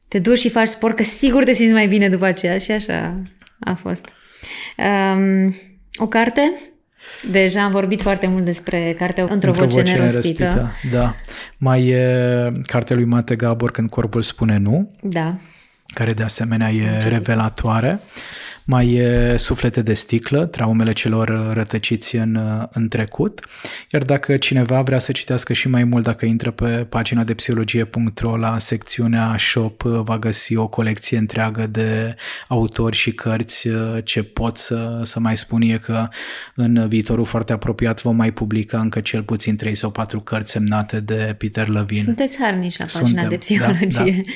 Te 0.08 0.18
duci 0.18 0.38
și 0.38 0.48
faci 0.48 0.68
sport 0.68 0.96
că 0.96 1.02
sigur 1.02 1.44
te 1.44 1.52
simți 1.52 1.72
mai 1.72 1.88
bine 1.88 2.08
după 2.08 2.24
aceea 2.24 2.58
și 2.58 2.70
așa 2.70 3.22
a 3.60 3.74
fost. 3.74 4.08
Um, 4.76 5.54
o 5.96 6.06
carte? 6.06 6.52
Deja 7.30 7.62
am 7.64 7.70
vorbit 7.70 8.02
foarte 8.02 8.26
mult 8.26 8.44
despre 8.44 8.94
cartea 8.98 9.24
Într-o, 9.24 9.48
Într-o 9.48 9.64
voce, 9.64 9.80
voce 9.80 9.92
nerostită. 9.92 10.44
nerostită. 10.44 10.72
Da. 10.96 11.14
Mai 11.58 11.86
e 11.86 12.52
cartea 12.66 12.96
lui 12.96 13.04
Mate 13.04 13.36
Gabor 13.36 13.70
Când 13.70 13.90
corpul 13.90 14.22
spune 14.22 14.58
nu. 14.58 14.90
Da. 15.02 15.34
Care 15.86 16.12
de 16.12 16.22
asemenea 16.22 16.70
e 16.70 17.08
revelatoare. 17.08 18.00
Mai 18.68 18.92
e 18.92 19.36
Suflete 19.36 19.82
de 19.82 19.94
sticlă, 19.94 20.46
traumele 20.46 20.92
celor 20.92 21.52
rătăciți 21.52 22.16
în, 22.16 22.38
în 22.70 22.88
trecut. 22.88 23.40
Iar 23.90 24.02
dacă 24.02 24.36
cineva 24.36 24.82
vrea 24.82 24.98
să 24.98 25.12
citească 25.12 25.52
și 25.52 25.68
mai 25.68 25.84
mult, 25.84 26.04
dacă 26.04 26.26
intră 26.26 26.50
pe 26.50 26.86
pagina 26.88 27.24
de 27.24 27.34
psihologie.ro 27.34 28.36
la 28.36 28.58
secțiunea 28.58 29.36
shop, 29.38 29.82
va 29.82 30.18
găsi 30.18 30.56
o 30.56 30.68
colecție 30.68 31.18
întreagă 31.18 31.66
de 31.66 32.14
autori 32.48 32.96
și 32.96 33.12
cărți. 33.12 33.68
Ce 34.04 34.22
pot 34.22 34.56
să, 34.56 35.00
să 35.04 35.20
mai 35.20 35.36
spun 35.36 35.62
e 35.62 35.78
că 35.78 36.08
în 36.54 36.88
viitorul 36.88 37.24
foarte 37.24 37.52
apropiat 37.52 38.02
vom 38.02 38.16
mai 38.16 38.32
publica 38.32 38.80
încă 38.80 39.00
cel 39.00 39.22
puțin 39.22 39.56
3 39.56 39.74
sau 39.74 39.90
4 39.90 40.20
cărți 40.20 40.50
semnate 40.50 41.00
de 41.00 41.34
Peter 41.38 41.68
Levine. 41.68 42.02
Sunteți 42.02 42.36
harniși 42.40 42.80
la 42.80 42.86
pagina 42.92 43.08
Suntem, 43.08 43.28
de 43.28 43.36
psihologie. 43.36 43.86
Da, 43.88 44.02
da. 44.02 44.32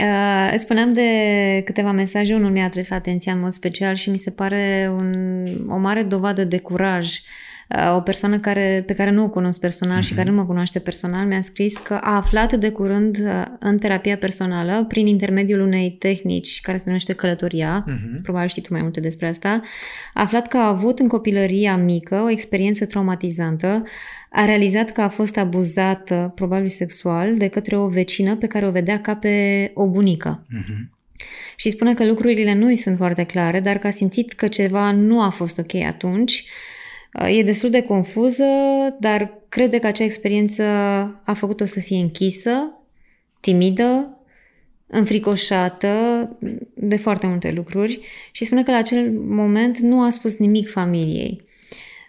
Uh, 0.00 0.58
spuneam 0.58 0.92
de 0.92 1.62
câteva 1.64 1.92
mesaje, 1.92 2.34
unul 2.34 2.50
mi-a 2.50 2.64
atras 2.64 2.90
atenția 2.90 3.32
în 3.32 3.40
mod 3.40 3.52
special 3.52 3.94
și 3.94 4.10
mi 4.10 4.18
se 4.18 4.30
pare 4.30 4.90
un, 4.92 5.44
o 5.68 5.76
mare 5.76 6.02
dovadă 6.02 6.44
de 6.44 6.58
curaj. 6.58 7.06
Uh, 7.06 7.53
o 7.96 8.00
persoană 8.00 8.38
care, 8.38 8.82
pe 8.86 8.94
care 8.94 9.10
nu 9.10 9.24
o 9.24 9.28
cunosc 9.28 9.60
personal 9.60 9.98
uh-huh. 9.98 10.04
și 10.04 10.12
mhm. 10.12 10.16
care 10.16 10.30
nu 10.30 10.36
mă 10.36 10.44
cunoaște 10.44 10.78
personal 10.78 11.26
mi-a 11.26 11.40
scris 11.40 11.76
că 11.76 11.94
a 11.94 12.16
aflat 12.16 12.52
de 12.52 12.70
curând 12.70 13.18
uh, 13.24 13.44
în 13.58 13.78
terapia 13.78 14.16
personală, 14.16 14.84
prin 14.88 15.06
intermediul 15.06 15.60
unei 15.60 15.90
tehnici 15.90 16.60
care 16.60 16.76
se 16.76 16.84
numește 16.86 17.12
călătoria, 17.12 17.84
uh-huh. 17.88 18.22
probabil 18.22 18.48
știi 18.48 18.62
tu 18.62 18.72
mai 18.72 18.82
multe 18.82 19.00
despre 19.00 19.26
asta, 19.26 19.60
a 20.14 20.20
aflat 20.20 20.48
că 20.48 20.56
a 20.56 20.68
avut 20.68 20.98
în 20.98 21.08
copilăria 21.08 21.76
mică 21.76 22.22
o 22.24 22.30
experiență 22.30 22.86
traumatizantă 22.86 23.82
a 24.30 24.44
realizat 24.44 24.90
că 24.90 25.00
a 25.00 25.08
fost 25.08 25.36
abuzată, 25.36 26.32
probabil 26.34 26.68
sexual, 26.68 27.36
de 27.36 27.48
către 27.48 27.76
o 27.76 27.88
vecină 27.88 28.36
pe 28.36 28.46
care 28.46 28.66
o 28.66 28.70
vedea 28.70 29.00
ca 29.00 29.16
pe 29.16 29.70
o 29.74 29.88
bunică. 29.88 30.46
Uh-huh. 30.46 30.92
Și 31.56 31.70
spune 31.70 31.94
că 31.94 32.04
lucrurile 32.04 32.54
nu 32.54 32.66
îi 32.66 32.76
sunt 32.76 32.96
foarte 32.96 33.22
clare, 33.22 33.60
dar 33.60 33.78
că 33.78 33.86
a 33.86 33.90
simțit 33.90 34.32
că 34.32 34.48
ceva 34.48 34.90
nu 34.90 35.22
a 35.22 35.28
fost 35.28 35.58
ok 35.58 35.74
atunci. 35.74 36.44
E 37.28 37.42
destul 37.42 37.70
de 37.70 37.82
confuză, 37.82 38.44
dar 39.00 39.38
crede 39.48 39.78
că 39.78 39.86
acea 39.86 40.04
experiență 40.04 40.62
a 41.24 41.32
făcut-o 41.34 41.64
să 41.64 41.80
fie 41.80 41.98
închisă, 41.98 42.80
timidă, 43.40 44.18
înfricoșată 44.86 45.88
de 46.74 46.96
foarte 46.96 47.26
multe 47.26 47.50
lucruri 47.50 48.00
și 48.32 48.44
spune 48.44 48.62
că 48.62 48.70
la 48.70 48.76
acel 48.76 49.10
moment 49.12 49.78
nu 49.78 50.02
a 50.02 50.10
spus 50.10 50.36
nimic 50.36 50.70
familiei. 50.70 51.42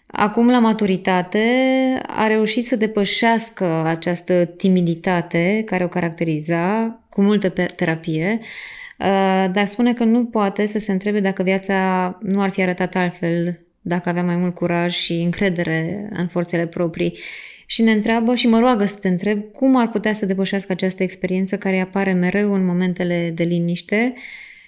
Acum, 0.07 0.49
la 0.49 0.59
maturitate, 0.59 1.47
a 2.07 2.27
reușit 2.27 2.65
să 2.65 2.75
depășească 2.75 3.65
această 3.85 4.45
timiditate 4.45 5.61
care 5.65 5.83
o 5.83 5.87
caracteriza 5.87 6.89
cu 7.09 7.21
multă 7.21 7.49
terapie, 7.49 8.39
uh, 8.41 9.45
dar 9.51 9.65
spune 9.65 9.93
că 9.93 10.03
nu 10.03 10.25
poate 10.25 10.65
să 10.65 10.79
se 10.79 10.91
întrebe 10.91 11.19
dacă 11.19 11.43
viața 11.43 12.17
nu 12.21 12.41
ar 12.41 12.49
fi 12.49 12.61
arătat 12.61 12.95
altfel 12.95 13.64
dacă 13.87 14.09
avea 14.09 14.23
mai 14.23 14.35
mult 14.35 14.55
curaj 14.55 14.93
și 14.93 15.13
încredere 15.13 16.09
în 16.11 16.27
forțele 16.27 16.67
proprii. 16.67 17.17
Și 17.65 17.81
ne 17.81 17.91
întreabă 17.91 18.35
și 18.35 18.47
mă 18.47 18.59
roagă 18.59 18.85
să 18.85 18.95
te 18.95 19.07
întreb 19.07 19.51
cum 19.51 19.75
ar 19.75 19.89
putea 19.89 20.13
să 20.13 20.25
depășească 20.25 20.71
această 20.71 21.03
experiență 21.03 21.57
care 21.57 21.79
apare 21.79 22.11
mereu 22.11 22.53
în 22.53 22.65
momentele 22.65 23.31
de 23.35 23.43
liniște 23.43 24.13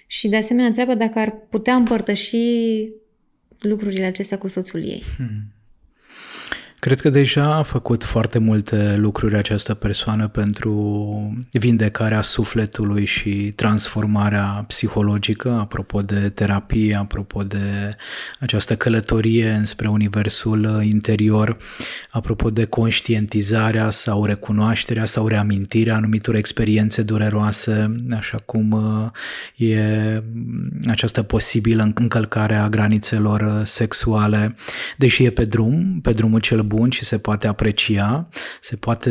și 0.06 0.28
de 0.28 0.36
asemenea 0.36 0.66
întreabă 0.66 0.94
dacă 0.94 1.18
ar 1.18 1.30
putea 1.50 1.74
împărtăși 1.74 2.36
lucrurile 3.58 4.04
acestea 4.04 4.38
cu 4.38 4.48
soțul 4.48 4.82
ei. 4.82 5.02
Hmm. 5.16 5.57
Cred 6.80 7.00
că 7.00 7.10
deja 7.10 7.54
a 7.54 7.62
făcut 7.62 8.04
foarte 8.04 8.38
multe 8.38 8.96
lucruri 8.96 9.36
această 9.36 9.74
persoană 9.74 10.28
pentru 10.28 11.36
vindecarea 11.50 12.22
sufletului 12.22 13.04
și 13.04 13.52
transformarea 13.56 14.64
psihologică, 14.66 15.50
apropo 15.50 16.00
de 16.00 16.28
terapie, 16.28 16.96
apropo 16.96 17.42
de 17.42 17.96
această 18.40 18.76
călătorie 18.76 19.50
înspre 19.50 19.88
universul 19.88 20.82
interior, 20.82 21.56
apropo 22.10 22.50
de 22.50 22.64
conștientizarea 22.64 23.90
sau 23.90 24.24
recunoașterea 24.24 25.04
sau 25.04 25.26
reamintirea 25.26 25.96
anumitor 25.96 26.34
experiențe 26.34 27.02
dureroase, 27.02 27.92
așa 28.16 28.36
cum 28.44 28.70
uh, 28.70 29.68
e 29.68 30.22
această 30.86 31.22
posibilă 31.22 31.90
încălcare 31.94 32.54
a 32.54 32.68
granițelor 32.68 33.62
sexuale, 33.64 34.54
deși 34.96 35.24
e 35.24 35.30
pe 35.30 35.44
drum, 35.44 36.00
pe 36.02 36.12
drumul 36.12 36.40
cel 36.40 36.66
bun 36.68 36.90
și 36.90 37.04
se 37.04 37.18
poate 37.18 37.48
aprecia, 37.48 38.28
se 38.60 38.76
poate 38.76 39.10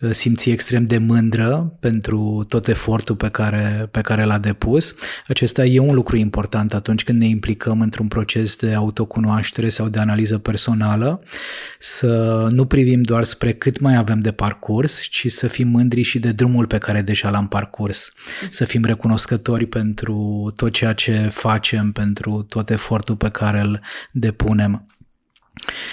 uh, 0.00 0.10
simți 0.10 0.50
extrem 0.50 0.84
de 0.84 0.98
mândră 0.98 1.76
pentru 1.80 2.44
tot 2.48 2.68
efortul 2.68 3.16
pe 3.16 3.28
care, 3.28 3.88
pe 3.90 4.00
care 4.00 4.24
l-a 4.24 4.38
depus. 4.38 4.94
Acesta 5.28 5.64
e 5.64 5.78
un 5.78 5.94
lucru 5.94 6.16
important 6.16 6.74
atunci 6.74 7.04
când 7.04 7.20
ne 7.20 7.26
implicăm 7.26 7.80
într-un 7.80 8.08
proces 8.08 8.56
de 8.56 8.74
autocunoaștere 8.74 9.68
sau 9.68 9.88
de 9.88 9.98
analiză 9.98 10.38
personală, 10.38 11.22
să 11.78 12.46
nu 12.50 12.66
privim 12.66 13.02
doar 13.02 13.24
spre 13.24 13.52
cât 13.52 13.80
mai 13.80 13.96
avem 13.96 14.18
de 14.18 14.32
parcurs, 14.32 15.00
ci 15.00 15.30
să 15.30 15.46
fim 15.46 15.68
mândri 15.68 16.02
și 16.02 16.18
de 16.18 16.32
drumul 16.32 16.66
pe 16.66 16.78
care 16.78 17.02
deja 17.02 17.30
l-am 17.30 17.48
parcurs, 17.48 18.12
să 18.50 18.64
fim 18.64 18.84
recunoscători 18.84 19.66
pentru 19.66 20.52
tot 20.56 20.72
ceea 20.72 20.92
ce 20.92 21.28
facem, 21.32 21.92
pentru 21.92 22.42
tot 22.48 22.70
efortul 22.70 23.16
pe 23.16 23.28
care 23.28 23.60
îl 23.60 23.80
depunem. 24.12 24.86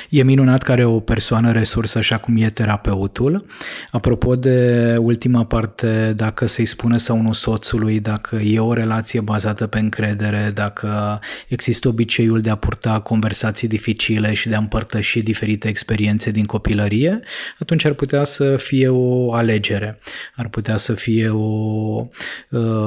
E 0.09 0.24
minunat 0.24 0.61
care 0.61 0.86
o 0.86 0.99
persoană 0.99 1.51
resursă 1.51 1.97
așa 1.97 2.18
cum 2.18 2.38
e 2.38 2.45
terapeutul. 2.45 3.45
Apropo 3.91 4.36
de 4.36 4.95
ultima 4.99 5.45
parte, 5.45 6.14
dacă 6.16 6.45
să-i 6.45 6.66
spune 6.66 6.97
sau 6.97 7.22
nu 7.22 7.34
soțului, 7.34 7.99
dacă 7.99 8.36
e 8.36 8.59
o 8.59 8.74
relație 8.74 9.20
bazată 9.20 9.68
pe 9.68 9.80
încredere, 9.80 10.51
dacă 10.53 11.20
există 11.47 11.88
obiceiul 11.88 12.41
de 12.41 12.49
a 12.49 12.55
purta 12.55 12.99
conversații 12.99 13.68
dificile 13.68 14.34
și 14.34 14.47
de 14.47 14.55
a 14.55 14.59
împărtăși 14.59 15.22
diferite 15.22 15.68
experiențe 15.68 16.32
din 16.32 16.45
copilărie, 16.45 17.20
atunci 17.59 17.86
ar 17.86 17.93
putea 17.93 18.24
să 18.24 18.57
fie 18.57 18.88
o 18.89 19.34
alegere. 19.34 19.99
Ar 20.36 20.47
putea 20.47 20.78
să 20.78 20.93
fie 20.93 21.30
o, 21.30 22.07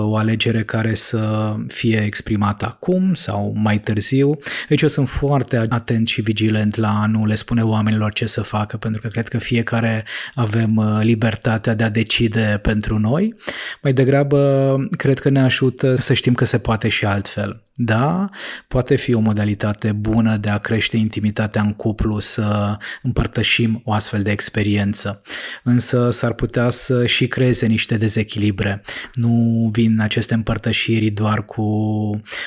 o 0.01 0.17
alegere 0.17 0.65
care 0.65 0.95
să 0.95 1.55
fie 1.67 2.03
exprimată 2.05 2.67
acum 2.67 3.15
sau 3.15 3.53
mai 3.57 3.79
târziu. 3.79 4.37
Deci 4.69 4.83
eu 4.83 4.89
sunt 4.89 5.09
foarte 5.09 5.67
atent 5.69 6.09
și 6.09 6.21
vigilent 6.21 6.66
la 6.75 7.01
a 7.03 7.07
nu 7.07 7.27
le 7.27 7.35
spune 7.35 7.63
oamenilor 7.63 8.13
ce 8.13 8.27
să 8.27 8.43
facă, 8.43 8.77
pentru 8.77 9.01
că 9.01 9.09
cred 9.09 9.29
că 9.29 9.39
fiecare 9.39 10.05
avem 10.35 10.77
uh, 10.77 10.99
libertatea 11.03 11.75
de 11.75 11.85
a 11.85 11.89
decide 11.89 12.59
pentru 12.63 12.99
noi. 12.99 13.35
Mai 13.83 13.93
degrabă, 13.93 14.77
cred 14.97 15.19
că 15.19 15.29
ne 15.29 15.41
ajută 15.41 15.95
să 15.95 16.13
știm 16.13 16.35
că 16.35 16.45
se 16.45 16.59
poate 16.59 16.89
și 16.89 17.05
altfel. 17.05 17.61
Da, 17.79 18.29
poate 18.69 18.97
fi 18.97 19.15
o 19.15 19.19
modalitate 19.19 19.93
bună 19.93 20.37
de 20.37 20.49
a 20.49 20.59
crește 20.59 20.97
intimitatea 20.97 21.63
în 21.63 21.73
cuplu, 21.73 22.19
să 22.19 22.77
împărtășim 23.03 23.81
o 23.85 23.93
astfel 23.93 24.23
de 24.23 24.31
experiență, 24.31 25.23
însă 25.63 26.11
s-ar 26.11 26.33
putea 26.33 26.71
să 26.71 27.07
și 27.07 27.27
creeze 27.27 27.67
niște 27.67 27.97
dezechilibre. 27.97 28.81
Nu 29.15 29.69
vin 29.73 30.01
aceste 30.01 30.35
împărtășiri 30.35 31.11
doar 31.11 31.45
cu 31.45 31.65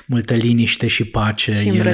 multă 0.05 0.33
liniște 0.33 0.87
și 0.87 1.03
pace. 1.03 1.53
Și 1.53 1.67
ele, 1.67 1.89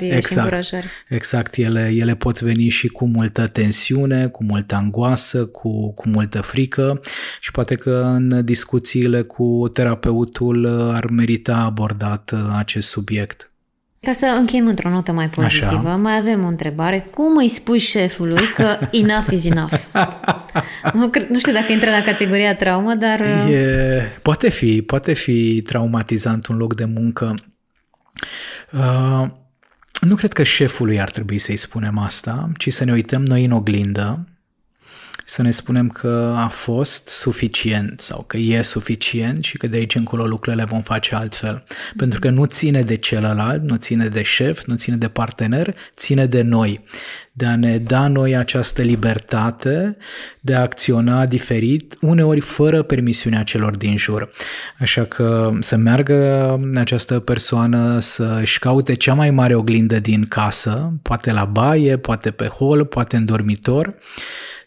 exact, 0.00 0.64
și 0.64 0.74
Exact, 1.08 1.56
ele, 1.68 1.90
ele 1.94 2.14
pot 2.14 2.40
veni 2.40 2.68
și 2.68 2.88
cu 2.88 3.06
multă 3.06 3.46
tensiune, 3.46 4.26
cu 4.26 4.44
multă 4.44 4.74
angoasă, 4.74 5.46
cu, 5.46 5.92
cu 5.92 6.08
multă 6.08 6.40
frică 6.40 7.00
și 7.40 7.50
poate 7.50 7.74
că 7.74 7.90
în 7.90 8.44
discuțiile 8.44 9.22
cu 9.22 9.70
terapeutul 9.72 10.66
ar 10.94 11.10
merita 11.10 11.56
abordat 11.56 12.34
acest 12.56 12.76
acest 12.78 12.90
subiect. 12.90 13.52
Ca 14.00 14.12
să 14.12 14.26
încheiem 14.38 14.66
într-o 14.66 14.88
notă 14.88 15.12
mai 15.12 15.28
pozitivă, 15.28 15.88
Așa. 15.88 15.96
mai 15.96 16.16
avem 16.16 16.44
o 16.44 16.46
întrebare. 16.46 17.08
Cum 17.14 17.36
îi 17.36 17.48
spui 17.48 17.78
șefului 17.78 18.44
că 18.56 18.78
enough 19.00 19.26
is 19.30 19.44
enough? 19.44 19.72
nu, 20.92 21.10
nu 21.28 21.38
știu 21.38 21.52
dacă 21.52 21.72
intră 21.72 21.90
la 21.90 22.02
categoria 22.02 22.54
traumă, 22.54 22.94
dar... 22.94 23.20
E, 23.50 24.18
poate 24.22 24.48
fi, 24.48 24.82
poate 24.82 25.12
fi 25.12 25.62
traumatizant 25.62 26.46
un 26.46 26.56
loc 26.56 26.74
de 26.74 26.84
muncă. 26.84 27.34
Uh, 28.72 29.28
nu 30.00 30.14
cred 30.14 30.32
că 30.32 30.42
șefului 30.42 31.00
ar 31.00 31.10
trebui 31.10 31.38
să-i 31.38 31.56
spunem 31.56 31.98
asta, 31.98 32.50
ci 32.56 32.72
să 32.72 32.84
ne 32.84 32.92
uităm 32.92 33.24
noi 33.24 33.44
în 33.44 33.50
oglindă 33.50 34.26
să 35.30 35.42
ne 35.42 35.50
spunem 35.50 35.88
că 35.88 36.34
a 36.36 36.48
fost 36.48 37.08
suficient 37.08 38.00
sau 38.00 38.24
că 38.26 38.36
e 38.36 38.62
suficient 38.62 39.44
și 39.44 39.56
că 39.56 39.66
de 39.66 39.76
aici 39.76 39.94
încolo 39.94 40.26
lucrurile 40.26 40.64
vom 40.64 40.82
face 40.82 41.14
altfel. 41.14 41.62
Pentru 41.96 42.20
că 42.20 42.30
nu 42.30 42.44
ține 42.44 42.82
de 42.82 42.96
celălalt, 42.96 43.62
nu 43.62 43.76
ține 43.76 44.08
de 44.08 44.22
șef, 44.22 44.64
nu 44.64 44.74
ține 44.74 44.96
de 44.96 45.08
partener, 45.08 45.74
ține 45.96 46.26
de 46.26 46.42
noi 46.42 46.84
de 47.38 47.46
a 47.46 47.56
ne 47.56 47.78
da 47.78 48.08
noi 48.08 48.36
această 48.36 48.82
libertate 48.82 49.96
de 50.40 50.54
a 50.54 50.60
acționa 50.60 51.26
diferit, 51.26 51.96
uneori 52.00 52.40
fără 52.40 52.82
permisiunea 52.82 53.42
celor 53.42 53.76
din 53.76 53.96
jur. 53.96 54.28
Așa 54.78 55.04
că 55.04 55.52
să 55.60 55.76
meargă 55.76 56.58
această 56.74 57.18
persoană 57.18 57.98
să-și 58.00 58.58
caute 58.58 58.94
cea 58.94 59.14
mai 59.14 59.30
mare 59.30 59.54
oglindă 59.54 59.98
din 59.98 60.24
casă, 60.28 60.92
poate 61.02 61.32
la 61.32 61.44
baie, 61.44 61.96
poate 61.96 62.30
pe 62.30 62.46
hol, 62.46 62.84
poate 62.84 63.16
în 63.16 63.24
dormitor, 63.24 63.94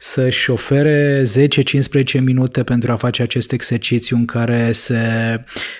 să-și 0.04 0.50
ofere 0.50 1.24
10-15 2.18 2.22
minute 2.22 2.64
pentru 2.64 2.92
a 2.92 2.96
face 2.96 3.22
acest 3.22 3.52
exercițiu 3.52 4.18
în 4.18 4.26
care 4.26 4.72
se 4.72 4.98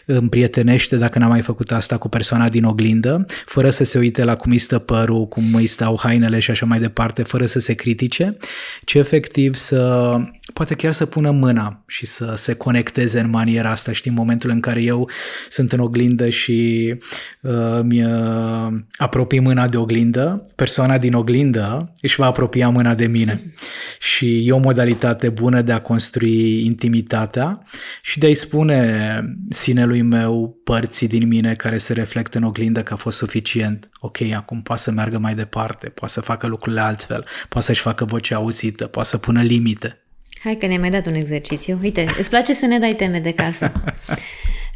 împrietenește, 0.06 0.96
dacă 0.96 1.20
n-a 1.20 1.28
mai 1.28 1.42
făcut 1.42 1.72
asta, 1.72 1.98
cu 1.98 2.10
persoana 2.10 2.50
din 2.50 2.64
oglindă, 2.64 3.26
fără 3.46 3.70
să 3.70 3.84
se 3.84 3.98
uite 3.98 4.24
la 4.24 4.36
cum 4.36 4.52
îi 4.52 4.58
stă 4.58 4.80
părul, 4.80 5.28
cum 5.28 5.44
îi 5.54 5.68
stau 5.68 6.00
hainele 6.04 6.40
și 6.40 6.52
așa 6.52 6.66
mai 6.66 6.80
departe, 6.82 7.24
fără 7.24 7.46
să 7.46 7.60
se 7.60 7.74
critique, 7.74 8.38
ci 8.86 8.94
efectiv 8.94 9.56
să 9.56 10.16
poate 10.54 10.74
chiar 10.74 10.92
să 10.92 11.06
pună 11.06 11.32
mâna 11.32 11.84
și 11.88 12.06
să 12.06 12.34
se 12.38 12.54
conecteze 12.54 13.20
în 13.20 13.30
maniera 13.30 13.70
asta, 13.70 13.92
știi, 13.92 14.10
în 14.10 14.18
momentul 14.18 14.50
în 14.50 14.60
care 14.60 14.82
eu 14.82 15.10
sunt 15.50 15.72
în 15.72 15.80
oglindă 15.80 16.30
și 16.30 16.94
uh, 17.42 17.80
mi 17.84 18.06
uh, 18.06 18.68
apropii 18.98 19.40
mâna 19.40 19.68
de 19.68 19.78
oglindă, 19.78 20.46
persoana 20.56 20.98
din 20.98 21.14
oglindă 21.14 21.94
își 22.02 22.16
va 22.16 22.26
apropia 22.26 22.70
mâna 22.70 22.96
de 22.96 23.08
mine. 23.08 23.54
Și 24.00 24.48
e 24.48 24.52
o 24.52 24.58
modalitate 24.58 25.30
bună 25.30 25.62
de 25.62 25.72
a 25.72 25.82
construi 25.82 26.66
intimitatea 26.66 27.62
și 28.02 28.20
de 28.20 28.26
a-i 28.26 28.34
spune 28.34 29.22
sinelui 29.50 30.02
meu 30.02 30.60
părții 30.64 31.08
din 31.08 31.28
mine 31.28 31.54
care 31.54 31.78
se 31.78 31.94
reflectă 31.94 32.38
în 32.38 32.44
oglindă 32.44 32.84
că 32.84 32.94
a 32.94 32.96
fost 32.96 33.18
suficient. 33.18 33.91
Ok, 34.04 34.18
acum 34.36 34.62
poate 34.62 34.82
să 34.82 34.92
meargă 34.92 35.18
mai 35.18 35.36
departe, 35.36 35.90
poate 35.90 36.14
să 36.14 36.22
facă 36.22 36.48
lucrurile 36.48 36.82
altfel, 36.82 37.26
poate 37.50 37.68
să-și 37.68 37.82
facă 37.82 38.06
vocea 38.06 38.36
auzită, 38.36 38.88
poate 38.88 39.10
să 39.10 39.18
pună 39.18 39.42
limite. 39.42 39.98
Hai 40.44 40.56
că 40.56 40.66
ne-ai 40.66 40.78
mai 40.78 40.90
dat 40.90 41.06
un 41.06 41.14
exercițiu. 41.14 41.80
Uite, 41.82 42.16
îți 42.20 42.30
place 42.30 42.54
să 42.54 42.66
ne 42.66 42.80
dai 42.80 42.94
teme 42.94 43.20
de 43.20 43.32
casă. 43.32 43.72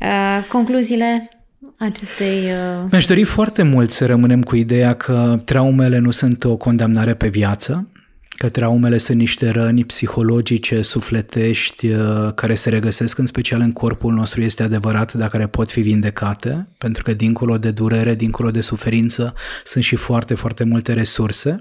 Uh, 0.01 0.45
concluziile 0.47 1.29
acestei... 1.77 2.43
Uh... 2.43 2.87
Mi-aș 2.91 3.05
dori 3.05 3.23
foarte 3.23 3.63
mult 3.63 3.91
să 3.91 4.05
rămânem 4.05 4.41
cu 4.41 4.55
ideea 4.55 4.93
că 4.93 5.41
traumele 5.45 5.97
nu 5.97 6.11
sunt 6.11 6.43
o 6.43 6.57
condamnare 6.57 7.13
pe 7.13 7.27
viață, 7.27 7.87
că 8.37 8.49
traumele 8.49 8.97
sunt 8.97 9.17
niște 9.17 9.49
răni 9.49 9.85
psihologice, 9.85 10.81
sufletești, 10.81 11.87
uh, 11.87 12.33
care 12.35 12.55
se 12.55 12.69
regăsesc 12.69 13.17
în 13.17 13.25
special 13.25 13.59
în 13.59 13.71
corpul 13.71 14.13
nostru, 14.13 14.41
este 14.41 14.63
adevărat, 14.63 15.13
dar 15.13 15.29
care 15.29 15.47
pot 15.47 15.69
fi 15.69 15.81
vindecate, 15.81 16.67
pentru 16.77 17.03
că 17.03 17.13
dincolo 17.13 17.57
de 17.57 17.71
durere, 17.71 18.15
dincolo 18.15 18.51
de 18.51 18.61
suferință, 18.61 19.33
sunt 19.63 19.83
și 19.83 19.95
foarte, 19.95 20.33
foarte 20.33 20.63
multe 20.63 20.93
resurse. 20.93 21.57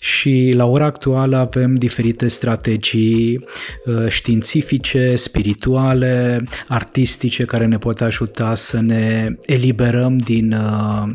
Și 0.00 0.52
la 0.56 0.66
ora 0.66 0.84
actuală 0.84 1.36
avem 1.36 1.74
diferite 1.74 2.28
strategii 2.28 3.44
uh, 3.84 4.08
științifice, 4.08 5.16
spirituale, 5.16 6.38
artistice 6.68 7.44
care 7.44 7.66
ne 7.66 7.78
pot 7.78 8.00
ajuta 8.00 8.54
să 8.54 8.80
ne 8.80 9.34
eliberăm 9.46 10.18
din 10.18 10.52
uh, 10.52 11.06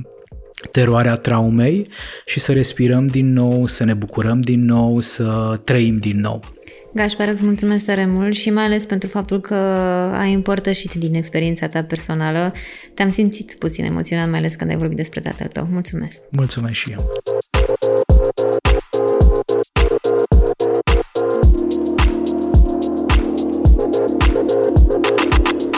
teroarea 0.72 1.16
traumei 1.16 1.88
și 2.26 2.40
să 2.40 2.52
respirăm 2.52 3.08
din 3.08 3.34
nou, 3.34 3.68
să 3.68 3.84
ne 3.84 3.94
bucurăm 3.94 4.42
din 4.42 4.66
nou, 4.66 5.00
să 5.00 5.60
trăim 5.64 5.98
din 5.98 6.20
nou. 6.20 6.44
Gașpar, 6.94 7.28
îți 7.28 7.44
mulțumesc 7.44 7.86
tare 7.86 8.06
mult 8.06 8.36
și 8.36 8.50
mai 8.50 8.64
ales 8.64 8.86
pentru 8.86 9.08
faptul 9.08 9.42
că 9.42 9.56
ai 10.20 10.34
împărtășit 10.34 10.94
din 10.94 11.14
experiența 11.14 11.68
ta 11.68 11.84
personală. 11.84 12.54
Te-am 12.94 13.10
simțit 13.10 13.56
puțin 13.60 13.86
emoționat, 13.86 14.30
mai 14.30 14.40
ales 14.40 14.56
când 14.56 14.70
ai 14.70 14.76
vorbit 14.78 14.98
despre 14.98 15.20
tatăl 15.20 15.48
tău. 15.48 15.68
Mulțumesc! 15.72 16.22
Mulțumesc 16.30 16.74
și 16.74 16.92
eu! 16.92 17.12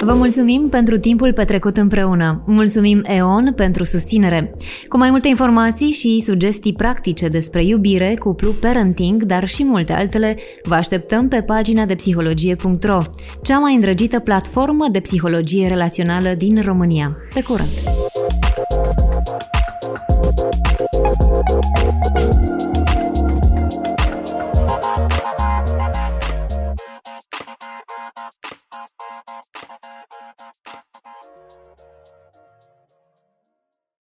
Vă 0.10 0.16
mulțumim 0.16 0.70
pentru 0.70 0.98
timpul 0.98 1.34
petrecut 1.34 1.78
împreună. 1.78 2.44
Mulțumim 2.46 3.02
EON 3.04 3.54
pentru 3.56 3.84
susținere. 3.84 4.54
Cu 4.88 4.98
mai 4.98 5.10
multe 5.10 5.28
informații 5.28 5.92
și 5.92 6.24
sugestii 6.26 6.74
practice 6.74 7.28
despre 7.28 7.64
iubire, 7.64 8.16
cuplu, 8.20 8.52
parenting, 8.52 9.24
dar 9.24 9.48
și 9.48 9.64
multe 9.64 9.94
altele, 9.94 10.38
vă 10.64 10.74
așteptăm 10.74 11.28
pe 11.28 11.42
pagina 11.42 11.86
de 11.86 11.96
psihologie.ro, 11.96 13.02
cea 13.42 13.60
mai 13.60 13.74
îndrăgită 13.74 14.20
platformă 14.20 14.88
de 14.92 15.00
psihologie 15.00 15.68
relațională 15.68 16.34
din 16.38 16.62
România. 16.62 17.18
Pe 17.34 17.42
curând! 17.42 17.70